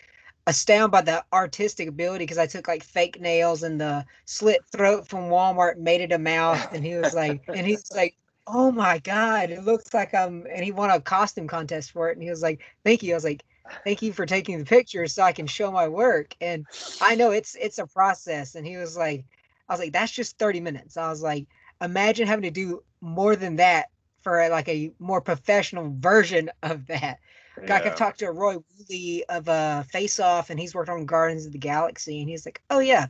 astounded 0.47 0.91
by 0.91 1.03
the 1.03 1.25
artistic 1.33 1.89
ability 1.89 2.25
because 2.25 2.39
I 2.39 2.47
took 2.47 2.67
like 2.69 2.83
fake 2.83 3.21
nails 3.21 3.63
and 3.63 3.81
the 3.81 4.05
slit 4.25 4.61
throat 4.67 5.07
from 5.09 5.31
Walmart, 5.31 5.75
and 5.75 5.85
made 5.85 6.01
it 6.01 6.13
a 6.13 6.19
mouth. 6.19 6.73
And 6.73 6.85
he 6.85 6.97
was 6.97 7.15
like, 7.15 7.43
and 7.49 7.67
he's 7.67 7.91
like, 7.93 8.17
oh 8.47 8.73
my 8.73 8.99
God, 8.99 9.51
it 9.51 9.65
looks 9.65 9.95
like 9.95 10.15
I'm, 10.15 10.47
and 10.53 10.65
he 10.65 10.73
won 10.73 10.91
a 10.91 11.01
costume 11.01 11.47
contest 11.47 11.93
for 11.93 12.11
it. 12.11 12.17
And 12.17 12.23
he 12.23 12.31
was 12.31 12.43
like, 12.43 12.61
thank 12.85 13.03
you. 13.03 13.13
I 13.13 13.17
was 13.17 13.25
like, 13.25 13.45
thank 13.85 14.03
you 14.03 14.13
for 14.13 14.27
taking 14.27 14.59
the 14.59 14.65
pictures 14.65 15.13
so 15.13 15.23
I 15.23 15.33
can 15.33 15.47
show 15.47 15.71
my 15.71 15.89
work. 15.89 16.35
And 16.41 16.67
I 17.01 17.15
know 17.15 17.31
it's, 17.31 17.55
it's 17.55 17.79
a 17.79 17.87
process. 17.87 18.57
And 18.57 18.67
he 18.67 18.77
was 18.77 18.97
like, 18.97 19.25
I 19.69 19.73
was 19.73 19.81
like, 19.81 19.93
that's 19.93 20.13
just 20.13 20.39
30 20.39 20.61
minutes. 20.61 20.97
I 20.97 21.09
was 21.09 21.23
like, 21.23 21.47
imagine 21.81 22.27
having 22.27 22.43
to 22.43 22.51
do 22.51 22.83
more 23.01 23.37
than 23.37 23.57
that 23.57 23.87
for 24.23 24.49
like 24.49 24.69
a 24.69 24.93
more 24.99 25.21
professional 25.21 25.95
version 25.97 26.51
of 26.63 26.87
that. 26.87 27.19
Yeah. 27.61 27.83
I've 27.85 27.97
talked 27.97 28.21
to 28.21 28.31
Roy 28.33 28.57
Wooley 28.79 29.25
of 29.29 29.49
uh, 29.49 29.83
Face 29.85 30.19
Off, 30.21 30.51
and 30.51 30.59
he's 30.59 30.75
worked 30.75 30.89
on 30.89 31.05
Guardians 31.05 31.47
of 31.47 31.53
the 31.53 31.59
Galaxy, 31.59 32.21
and 32.21 32.29
he's 32.29 32.47
like, 32.47 32.63
"Oh 32.71 32.79
yeah," 32.79 33.07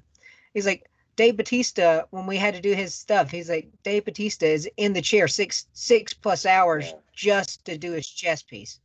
he's 0.55 0.67
like, 0.67 0.91
Dave 1.17 1.37
Batista. 1.37 2.03
When 2.11 2.27
we 2.27 2.37
had 2.37 2.55
to 2.55 2.61
do 2.61 2.75
his 2.75 2.95
stuff, 2.95 3.31
he's 3.31 3.49
like, 3.49 3.69
Dave 3.83 4.05
Batista 4.05 4.47
is 4.47 4.69
in 4.77 4.93
the 4.93 5.03
chair 5.03 5.29
six 5.29 5.67
six 5.73 6.13
plus 6.13 6.47
hours 6.47 6.87
Yeah. 6.87 6.99
just 7.15 7.65
to 7.67 7.79
do 7.79 7.93
his 7.93 8.09
chess 8.09 8.43
piece. 8.43 8.81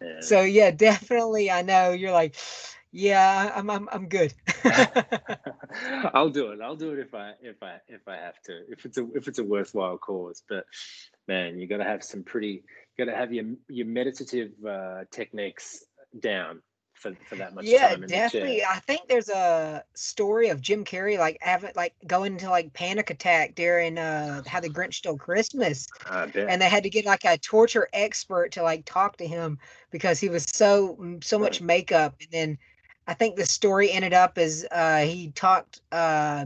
Yeah. 0.00 0.20
So 0.20 0.40
yeah, 0.42 0.70
definitely. 0.70 1.50
I 1.50 1.62
know 1.62 1.90
you're 1.90 2.12
like, 2.12 2.36
yeah, 2.92 3.52
I'm 3.54 3.70
I'm 3.70 3.88
I'm 3.92 4.08
good. 4.08 4.34
I'll 6.14 6.30
do 6.30 6.48
it. 6.52 6.60
I'll 6.60 6.76
do 6.76 6.92
it 6.92 6.98
if 6.98 7.14
I 7.14 7.32
if 7.40 7.62
I 7.62 7.78
if 7.88 8.06
I 8.06 8.16
have 8.16 8.40
to. 8.42 8.70
If 8.70 8.84
it's 8.84 8.98
a 8.98 9.06
if 9.14 9.28
it's 9.28 9.38
a 9.38 9.44
worthwhile 9.44 9.98
cause. 9.98 10.42
But 10.48 10.66
man, 11.26 11.58
you 11.58 11.66
got 11.66 11.78
to 11.78 11.84
have 11.84 12.04
some 12.04 12.22
pretty. 12.22 12.64
Got 12.98 13.06
to 13.06 13.16
have 13.16 13.32
your 13.32 13.46
your 13.68 13.86
meditative 13.86 14.52
uh, 14.66 15.04
techniques 15.10 15.84
down 16.18 16.60
for 16.94 17.12
for 17.28 17.36
that 17.36 17.54
much 17.54 17.64
yeah, 17.64 17.96
definitely. 17.96 18.64
I 18.64 18.78
think 18.80 19.08
there's 19.08 19.28
a 19.28 19.82
story 19.94 20.50
of 20.50 20.60
Jim 20.60 20.84
Carrey 20.84 21.18
like 21.18 21.38
having 21.40 21.72
like 21.74 21.94
going 22.06 22.34
into 22.34 22.50
like 22.50 22.72
panic 22.74 23.10
attack 23.10 23.54
during 23.54 23.98
uh 23.98 24.42
how 24.46 24.60
the 24.60 24.68
Grinch 24.68 24.94
stole 24.94 25.16
Christmas. 25.16 25.88
And 26.48 26.60
they 26.60 26.68
had 26.68 26.84
to 26.84 26.90
get 26.90 27.06
like 27.06 27.24
a 27.24 27.38
torture 27.38 27.88
expert 27.92 28.52
to 28.52 28.62
like 28.62 28.84
talk 28.84 29.16
to 29.16 29.26
him 29.26 29.58
because 29.90 30.20
he 30.20 30.28
was 30.28 30.44
so 30.44 30.96
mm, 31.00 31.24
so 31.24 31.38
much 31.38 31.60
makeup 31.60 32.14
and 32.20 32.28
then 32.30 32.58
i 33.08 33.14
think 33.14 33.36
the 33.36 33.46
story 33.46 33.90
ended 33.90 34.12
up 34.12 34.38
as 34.38 34.64
uh 34.70 35.00
he 35.00 35.30
talked 35.32 35.80
uh 35.90 36.44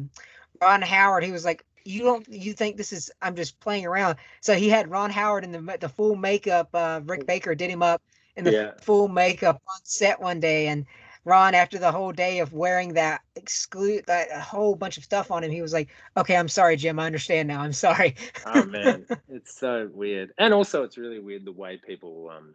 ron 0.62 0.80
howard 0.82 1.22
he 1.22 1.32
was 1.32 1.44
like 1.44 1.65
you 1.86 2.02
don't 2.02 2.26
you 2.28 2.52
think 2.52 2.76
this 2.76 2.92
is 2.92 3.10
i'm 3.22 3.36
just 3.36 3.58
playing 3.60 3.86
around 3.86 4.16
so 4.40 4.54
he 4.54 4.68
had 4.68 4.90
ron 4.90 5.10
howard 5.10 5.44
in 5.44 5.52
the 5.52 5.78
the 5.80 5.88
full 5.88 6.16
makeup 6.16 6.68
uh 6.74 7.00
rick 7.04 7.26
baker 7.26 7.54
did 7.54 7.70
him 7.70 7.82
up 7.82 8.02
in 8.36 8.44
the 8.44 8.52
Yeah. 8.52 8.72
full 8.80 9.08
makeup 9.08 9.56
on 9.68 9.80
set 9.84 10.20
one 10.20 10.40
day 10.40 10.66
and 10.68 10.84
ron 11.24 11.54
after 11.54 11.78
the 11.78 11.90
whole 11.90 12.12
day 12.12 12.38
of 12.40 12.52
wearing 12.52 12.94
that 12.94 13.20
exclude 13.36 14.04
that 14.06 14.28
a 14.32 14.40
whole 14.40 14.74
bunch 14.74 14.96
of 14.96 15.04
stuff 15.04 15.30
on 15.30 15.42
him 15.42 15.50
he 15.50 15.62
was 15.62 15.72
like 15.72 15.88
okay 16.16 16.36
i'm 16.36 16.48
sorry 16.48 16.76
jim 16.76 16.98
i 16.98 17.06
understand 17.06 17.48
now 17.48 17.60
i'm 17.60 17.72
sorry 17.72 18.14
oh 18.46 18.64
man, 18.64 19.06
it's 19.28 19.58
so 19.58 19.88
weird. 19.92 20.32
And 20.38 20.52
also, 20.54 20.82
it's 20.82 20.98
really 20.98 21.18
weird 21.18 21.44
the 21.44 21.52
way 21.52 21.80
people. 21.84 22.30
Um, 22.36 22.54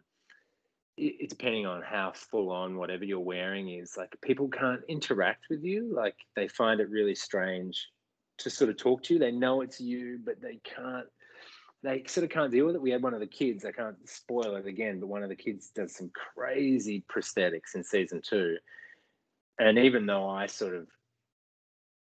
it, 0.98 1.16
it- 1.20 1.30
depending 1.30 1.66
on 1.66 1.82
how 1.82 2.12
full 2.14 2.50
on 2.52 2.78
whatever 2.78 3.04
you're 3.04 3.20
wearing 3.20 3.70
is, 3.70 3.98
like 3.98 4.16
people 4.22 4.48
can't 4.48 4.82
interact 4.88 5.46
with 5.50 5.64
you. 5.64 5.94
Like 5.94 6.16
they 6.36 6.48
find 6.48 6.80
it 6.80 6.90
really 6.90 7.16
strange 7.16 7.90
to 8.44 8.50
sort 8.50 8.70
of 8.70 8.78
talk 8.78 9.04
to 9.04 9.14
you. 9.14 9.20
They 9.20 9.32
know 9.32 9.62
it's 9.62 9.80
you, 9.80 10.20
but 10.24 10.42
they 10.42 10.60
can't. 10.64 11.08
They 11.84 12.04
sort 12.06 12.26
of 12.26 12.30
can't 12.30 12.52
deal 12.52 12.68
with 12.68 12.76
it. 12.76 12.82
We 12.82 12.92
had 12.92 13.02
one 13.02 13.16
of 13.16 13.20
the 13.20 13.28
kids. 13.28 13.66
I 13.66 13.72
can't 13.72 13.98
spoil 14.08 14.56
it 14.56 14.68
again, 14.68 15.00
but 15.00 15.08
one 15.08 15.24
of 15.24 15.30
the 15.30 15.36
kids 15.36 15.72
does 15.74 15.96
some 15.96 16.12
crazy 16.36 17.04
prosthetics 17.12 17.74
in 17.74 17.84
season 17.84 18.22
two. 18.24 18.58
And 19.58 19.80
even 19.80 20.06
though 20.06 20.30
I 20.30 20.46
sort 20.46 20.76
of 20.76 20.88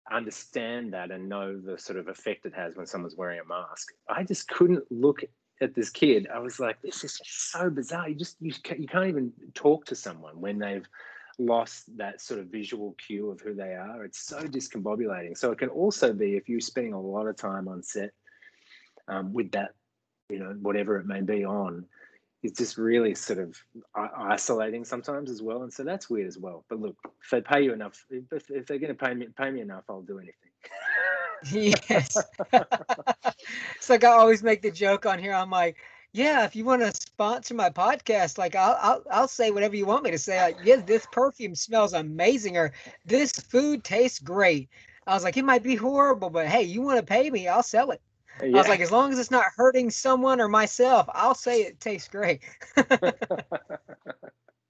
understand 0.09 0.93
that 0.93 1.11
and 1.11 1.29
know 1.29 1.59
the 1.59 1.77
sort 1.77 1.97
of 1.97 2.07
effect 2.07 2.45
it 2.45 2.53
has 2.53 2.75
when 2.75 2.85
someone's 2.85 3.15
wearing 3.15 3.39
a 3.39 3.45
mask. 3.45 3.93
I 4.09 4.23
just 4.23 4.47
couldn't 4.47 4.83
look 4.91 5.23
at 5.61 5.75
this 5.75 5.89
kid. 5.89 6.27
I 6.33 6.39
was 6.39 6.59
like, 6.59 6.81
this 6.81 7.03
is 7.03 7.19
so 7.23 7.69
bizarre. 7.69 8.09
You 8.09 8.15
just 8.15 8.37
you 8.41 8.53
can't, 8.63 8.79
you 8.79 8.87
can't 8.87 9.07
even 9.07 9.31
talk 9.53 9.85
to 9.85 9.95
someone 9.95 10.39
when 10.39 10.59
they've 10.59 10.87
lost 11.45 11.97
that 11.97 12.21
sort 12.21 12.39
of 12.39 12.47
visual 12.47 12.95
cue 13.05 13.29
of 13.29 13.41
who 13.41 13.53
they 13.53 13.73
are. 13.73 14.03
It's 14.03 14.21
so 14.21 14.41
discombobulating. 14.43 15.37
So 15.37 15.51
it 15.51 15.57
can 15.57 15.69
also 15.69 16.13
be 16.13 16.35
if 16.35 16.47
you're 16.47 16.59
spending 16.59 16.93
a 16.93 17.01
lot 17.01 17.27
of 17.27 17.35
time 17.35 17.67
on 17.67 17.83
set 17.83 18.11
um, 19.07 19.33
with 19.33 19.51
that, 19.51 19.71
you 20.29 20.39
know, 20.39 20.55
whatever 20.61 20.97
it 20.97 21.05
may 21.05 21.21
be 21.21 21.45
on. 21.45 21.85
It's 22.43 22.57
just 22.57 22.77
really 22.77 23.13
sort 23.13 23.37
of 23.37 23.55
isolating 23.95 24.83
sometimes 24.83 25.29
as 25.29 25.43
well, 25.43 25.61
and 25.61 25.71
so 25.71 25.83
that's 25.83 26.09
weird 26.09 26.27
as 26.27 26.39
well. 26.39 26.65
But 26.69 26.79
look, 26.79 26.95
if 27.23 27.29
they 27.29 27.39
pay 27.39 27.61
you 27.61 27.71
enough, 27.71 28.03
if, 28.09 28.49
if 28.49 28.65
they're 28.65 28.79
going 28.79 28.95
to 28.95 28.95
pay 28.95 29.13
me 29.13 29.27
pay 29.37 29.51
me 29.51 29.61
enough, 29.61 29.83
I'll 29.89 30.01
do 30.01 30.17
anything. 30.17 30.35
Yes. 31.51 32.17
it's 32.53 33.89
like 33.89 34.03
I 34.03 34.11
always 34.11 34.43
make 34.43 34.61
the 34.61 34.69
joke 34.69 35.07
on 35.07 35.17
here. 35.17 35.33
I'm 35.33 35.49
like, 35.49 35.75
yeah, 36.14 36.45
if 36.45 36.55
you 36.55 36.66
want 36.66 36.82
to 36.82 36.91
sponsor 36.93 37.53
my 37.53 37.70
podcast, 37.70 38.38
like 38.38 38.55
I'll 38.55 38.78
I'll 38.82 39.03
I'll 39.12 39.28
say 39.28 39.51
whatever 39.51 39.76
you 39.76 39.86
want 39.86 40.03
me 40.03 40.12
to 40.12 40.18
say. 40.18 40.41
Like, 40.41 40.57
yeah, 40.64 40.78
this 40.78 41.05
perfume 41.05 41.55
smells 41.55 41.93
amazing, 41.93 42.57
or 42.57 42.74
this 43.05 43.32
food 43.32 43.84
tastes 43.84 44.20
great. 44.20 44.70
I 45.07 45.14
was 45.14 45.24
like, 45.24 45.38
it 45.38 45.45
might 45.45 45.64
be 45.64 45.76
horrible, 45.76 46.30
but 46.30 46.47
hey, 46.47 46.64
you 46.64 46.82
want 46.82 46.99
to 46.99 47.05
pay 47.05 47.30
me, 47.30 47.47
I'll 47.47 47.64
sell 47.64 47.91
it. 47.91 48.01
I 48.53 48.57
was 48.57 48.68
like, 48.68 48.82
as 48.82 48.91
long 48.91 49.12
as 49.14 49.20
it's 49.20 49.32
not 49.32 49.45
hurting 49.55 49.89
someone 49.89 50.41
or 50.41 50.47
myself, 50.49 51.07
I'll 51.14 51.36
say 51.36 51.62
it 51.62 51.80
tastes 51.80 52.07
great. 52.09 52.41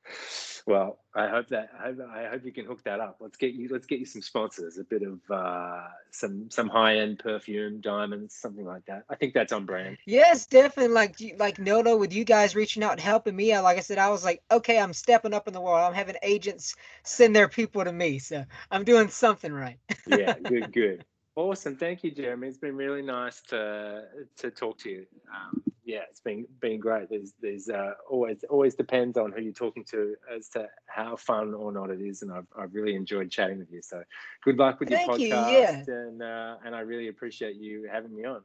well, 0.65 0.99
I 1.15 1.27
hope 1.27 1.49
that 1.49 1.69
I 1.77 1.87
hope, 1.87 1.97
I 2.09 2.27
hope 2.29 2.45
you 2.45 2.51
can 2.51 2.65
hook 2.65 2.83
that 2.83 2.99
up. 2.99 3.17
Let's 3.19 3.37
get 3.37 3.53
you 3.53 3.69
let's 3.69 3.85
get 3.85 3.99
you 3.99 4.05
some 4.05 4.21
sponsors, 4.21 4.77
a 4.77 4.83
bit 4.83 5.01
of 5.03 5.19
uh, 5.29 5.87
some 6.11 6.49
some 6.49 6.69
high 6.69 6.97
end 6.97 7.19
perfume, 7.19 7.81
diamonds, 7.81 8.35
something 8.35 8.65
like 8.65 8.85
that. 8.85 9.03
I 9.09 9.15
think 9.15 9.33
that's 9.33 9.51
on 9.51 9.65
brand. 9.65 9.97
Yes, 10.05 10.45
definitely. 10.45 10.93
Like 10.93 11.15
like 11.37 11.59
Noto 11.59 11.97
with 11.97 12.13
you 12.13 12.23
guys 12.23 12.55
reaching 12.55 12.83
out 12.83 12.93
and 12.93 13.01
helping 13.01 13.35
me 13.35 13.53
out. 13.53 13.63
Like 13.63 13.77
I 13.77 13.81
said, 13.81 13.97
I 13.97 14.09
was 14.09 14.23
like, 14.23 14.41
okay, 14.51 14.79
I'm 14.79 14.93
stepping 14.93 15.33
up 15.33 15.47
in 15.47 15.53
the 15.53 15.61
world. 15.61 15.79
I'm 15.79 15.93
having 15.93 16.15
agents 16.21 16.75
send 17.03 17.35
their 17.35 17.47
people 17.49 17.83
to 17.83 17.91
me, 17.91 18.19
so 18.19 18.45
I'm 18.69 18.83
doing 18.83 19.09
something 19.09 19.51
right. 19.51 19.77
Yeah, 20.07 20.37
good, 20.39 20.71
good. 20.73 21.05
Awesome. 21.35 21.77
Thank 21.77 22.03
you, 22.03 22.11
Jeremy. 22.11 22.49
It's 22.49 22.57
been 22.57 22.75
really 22.75 23.01
nice 23.01 23.41
to 23.49 24.03
to 24.37 24.51
talk 24.51 24.77
to 24.79 24.89
you. 24.89 25.05
Um, 25.33 25.63
yeah, 25.85 26.01
it's 26.09 26.19
been 26.19 26.45
been 26.59 26.79
great. 26.79 27.09
There's 27.09 27.33
there's 27.41 27.69
uh, 27.69 27.93
always 28.09 28.43
always 28.49 28.75
depends 28.75 29.17
on 29.17 29.31
who 29.31 29.41
you're 29.41 29.53
talking 29.53 29.85
to 29.91 30.15
as 30.33 30.49
to 30.49 30.67
how 30.87 31.15
fun 31.15 31.53
or 31.53 31.71
not 31.71 31.89
it 31.89 32.01
is, 32.01 32.21
and 32.21 32.33
I've 32.33 32.47
I've 32.57 32.73
really 32.73 32.95
enjoyed 32.95 33.31
chatting 33.31 33.59
with 33.59 33.71
you. 33.71 33.81
So 33.81 34.03
good 34.43 34.57
luck 34.57 34.81
with 34.81 34.89
Thank 34.89 35.07
your 35.07 35.19
you, 35.19 35.33
podcast, 35.33 35.87
yeah. 35.87 35.93
and 35.93 36.21
uh, 36.21 36.55
and 36.65 36.75
I 36.75 36.81
really 36.81 37.07
appreciate 37.07 37.55
you 37.55 37.87
having 37.89 38.13
me 38.13 38.25
on. 38.25 38.41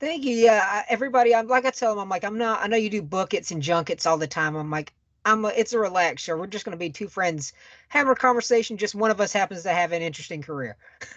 Thank 0.00 0.24
you. 0.24 0.34
Yeah, 0.34 0.82
everybody. 0.88 1.34
I'm 1.34 1.46
like 1.46 1.64
I 1.64 1.70
tell 1.70 1.92
them, 1.92 2.00
I'm 2.00 2.08
like, 2.08 2.24
I'm 2.24 2.36
not. 2.36 2.60
I 2.62 2.66
know 2.66 2.76
you 2.76 2.90
do 2.90 3.00
bookets 3.00 3.52
and 3.52 3.62
junkets 3.62 4.06
all 4.06 4.18
the 4.18 4.26
time. 4.26 4.56
I'm 4.56 4.70
like, 4.70 4.92
I'm 5.24 5.44
a, 5.44 5.48
it's 5.48 5.72
a 5.72 5.78
relaxed 5.78 6.24
show. 6.24 6.36
We're 6.36 6.46
just 6.46 6.64
going 6.64 6.76
to 6.76 6.78
be 6.78 6.90
two 6.90 7.08
friends 7.08 7.52
having 7.88 8.12
a 8.12 8.14
conversation. 8.14 8.76
Just 8.76 8.94
one 8.94 9.10
of 9.10 9.20
us 9.20 9.32
happens 9.32 9.62
to 9.62 9.70
have 9.70 9.92
an 9.92 10.02
interesting 10.02 10.42
career. 10.42 10.76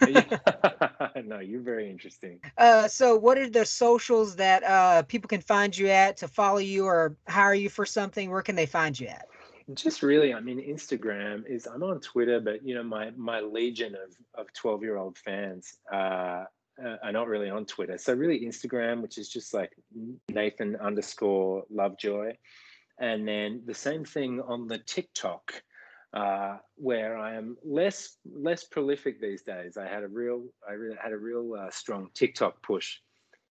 no, 1.24 1.40
you're 1.40 1.60
very 1.60 1.90
interesting. 1.90 2.40
Uh, 2.56 2.88
so 2.88 3.16
what 3.16 3.36
are 3.38 3.50
the 3.50 3.66
socials 3.66 4.36
that 4.36 4.62
uh, 4.64 5.02
people 5.02 5.28
can 5.28 5.40
find 5.40 5.76
you 5.76 5.88
at 5.88 6.16
to 6.18 6.28
follow 6.28 6.58
you 6.58 6.86
or 6.86 7.16
hire 7.28 7.54
you 7.54 7.68
for 7.68 7.84
something? 7.84 8.30
Where 8.30 8.42
can 8.42 8.56
they 8.56 8.66
find 8.66 8.98
you 8.98 9.08
at? 9.08 9.26
Just 9.74 10.02
really, 10.02 10.32
I 10.32 10.40
mean, 10.40 10.58
Instagram 10.58 11.44
is. 11.46 11.66
I'm 11.66 11.82
on 11.82 12.00
Twitter, 12.00 12.40
but 12.40 12.64
you 12.64 12.74
know, 12.74 12.82
my 12.82 13.10
my 13.18 13.40
legion 13.40 13.94
of 13.94 14.16
of 14.34 14.50
12 14.54 14.82
year 14.82 14.96
old 14.96 15.18
fans 15.18 15.74
uh, 15.92 16.44
uh, 16.82 16.96
are 17.02 17.12
not 17.12 17.28
really 17.28 17.50
on 17.50 17.66
Twitter. 17.66 17.98
So 17.98 18.14
really, 18.14 18.46
Instagram, 18.46 19.02
which 19.02 19.18
is 19.18 19.28
just 19.28 19.52
like 19.52 19.72
Nathan 20.30 20.76
underscore 20.76 21.64
Lovejoy 21.68 22.32
and 22.98 23.26
then 23.26 23.62
the 23.66 23.74
same 23.74 24.04
thing 24.04 24.40
on 24.40 24.66
the 24.66 24.78
TikTok, 24.78 25.62
uh, 26.12 26.58
where 26.76 27.16
I 27.16 27.34
am 27.34 27.56
less 27.64 28.16
less 28.24 28.64
prolific 28.64 29.20
these 29.20 29.42
days. 29.42 29.76
I 29.76 29.86
had 29.86 30.02
a 30.02 30.08
real 30.08 30.44
I 30.68 30.72
really 30.72 30.96
had 31.02 31.12
a 31.12 31.18
real 31.18 31.54
uh, 31.54 31.70
strong 31.70 32.08
TikTok 32.14 32.62
push 32.62 32.96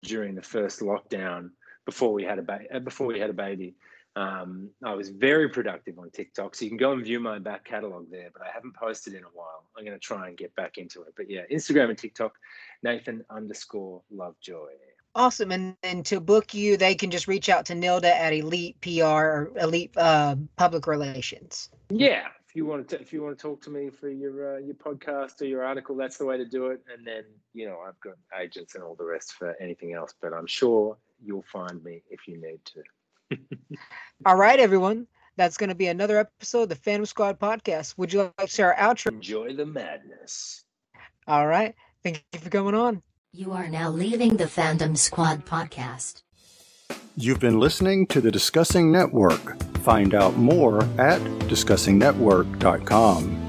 during 0.02 0.34
the 0.34 0.42
first 0.42 0.80
lockdown 0.80 1.50
before 1.84 2.12
we 2.12 2.24
had 2.24 2.38
a 2.38 2.42
ba- 2.42 2.66
uh, 2.72 2.78
before 2.80 3.06
we 3.06 3.20
had 3.20 3.30
a 3.30 3.34
baby. 3.34 3.74
Um, 4.16 4.70
I 4.84 4.94
was 4.94 5.10
very 5.10 5.48
productive 5.48 5.98
on 5.98 6.10
TikTok, 6.10 6.56
so 6.56 6.64
you 6.64 6.70
can 6.70 6.78
go 6.78 6.90
and 6.92 7.04
view 7.04 7.20
my 7.20 7.38
back 7.38 7.64
catalog 7.64 8.10
there. 8.10 8.30
But 8.32 8.42
I 8.42 8.50
haven't 8.52 8.74
posted 8.74 9.14
in 9.14 9.22
a 9.22 9.32
while. 9.32 9.64
I'm 9.76 9.84
going 9.84 9.96
to 9.96 10.00
try 10.00 10.26
and 10.26 10.36
get 10.36 10.52
back 10.56 10.76
into 10.76 11.02
it. 11.02 11.14
But 11.16 11.30
yeah, 11.30 11.42
Instagram 11.52 11.90
and 11.90 11.98
TikTok, 11.98 12.32
Nathan 12.82 13.24
underscore 13.30 14.02
Lovejoy. 14.10 14.72
Awesome. 15.18 15.50
And 15.50 15.76
and 15.82 16.06
to 16.06 16.20
book 16.20 16.54
you, 16.54 16.76
they 16.76 16.94
can 16.94 17.10
just 17.10 17.26
reach 17.26 17.48
out 17.48 17.66
to 17.66 17.74
Nilda 17.74 18.04
at 18.04 18.32
Elite 18.32 18.80
PR 18.80 19.02
or 19.02 19.52
Elite 19.56 19.90
uh, 19.96 20.36
Public 20.54 20.86
Relations. 20.86 21.70
Yeah, 21.90 22.28
if 22.48 22.54
you 22.54 22.64
want 22.64 22.86
to, 22.90 23.00
if 23.00 23.12
you 23.12 23.24
want 23.24 23.36
to 23.36 23.42
talk 23.42 23.60
to 23.62 23.70
me 23.70 23.90
for 23.90 24.08
your 24.08 24.54
uh, 24.54 24.58
your 24.60 24.76
podcast 24.76 25.40
or 25.40 25.46
your 25.46 25.64
article, 25.64 25.96
that's 25.96 26.18
the 26.18 26.24
way 26.24 26.38
to 26.38 26.44
do 26.44 26.68
it. 26.68 26.82
And 26.96 27.04
then 27.04 27.24
you 27.52 27.66
know 27.66 27.80
I've 27.84 27.98
got 27.98 28.14
agents 28.40 28.76
and 28.76 28.84
all 28.84 28.94
the 28.94 29.04
rest 29.04 29.32
for 29.32 29.56
anything 29.60 29.92
else. 29.92 30.14
But 30.22 30.32
I'm 30.32 30.46
sure 30.46 30.96
you'll 31.20 31.44
find 31.52 31.82
me 31.82 32.00
if 32.10 32.28
you 32.28 32.40
need 32.40 32.60
to. 32.66 33.36
all 34.24 34.36
right, 34.36 34.60
everyone. 34.60 35.08
That's 35.36 35.56
going 35.56 35.70
to 35.70 35.74
be 35.74 35.88
another 35.88 36.18
episode 36.18 36.62
of 36.62 36.68
the 36.68 36.76
Fandom 36.76 37.08
Squad 37.08 37.40
podcast. 37.40 37.98
Would 37.98 38.12
you 38.12 38.22
like 38.22 38.36
to 38.36 38.46
share 38.46 38.72
our 38.72 38.94
outro? 38.94 39.12
Enjoy 39.12 39.52
the 39.52 39.66
madness. 39.66 40.64
All 41.26 41.46
right. 41.46 41.74
Thank 42.04 42.24
you 42.32 42.38
for 42.38 42.50
coming 42.50 42.74
on. 42.74 43.02
You 43.34 43.52
are 43.52 43.68
now 43.68 43.90
leaving 43.90 44.38
the 44.38 44.44
Fandom 44.44 44.96
Squad 44.96 45.44
podcast. 45.44 46.22
You've 47.14 47.40
been 47.40 47.60
listening 47.60 48.06
to 48.06 48.22
the 48.22 48.30
Discussing 48.30 48.90
Network. 48.90 49.62
Find 49.80 50.14
out 50.14 50.38
more 50.38 50.82
at 50.98 51.20
discussingnetwork.com. 51.50 53.48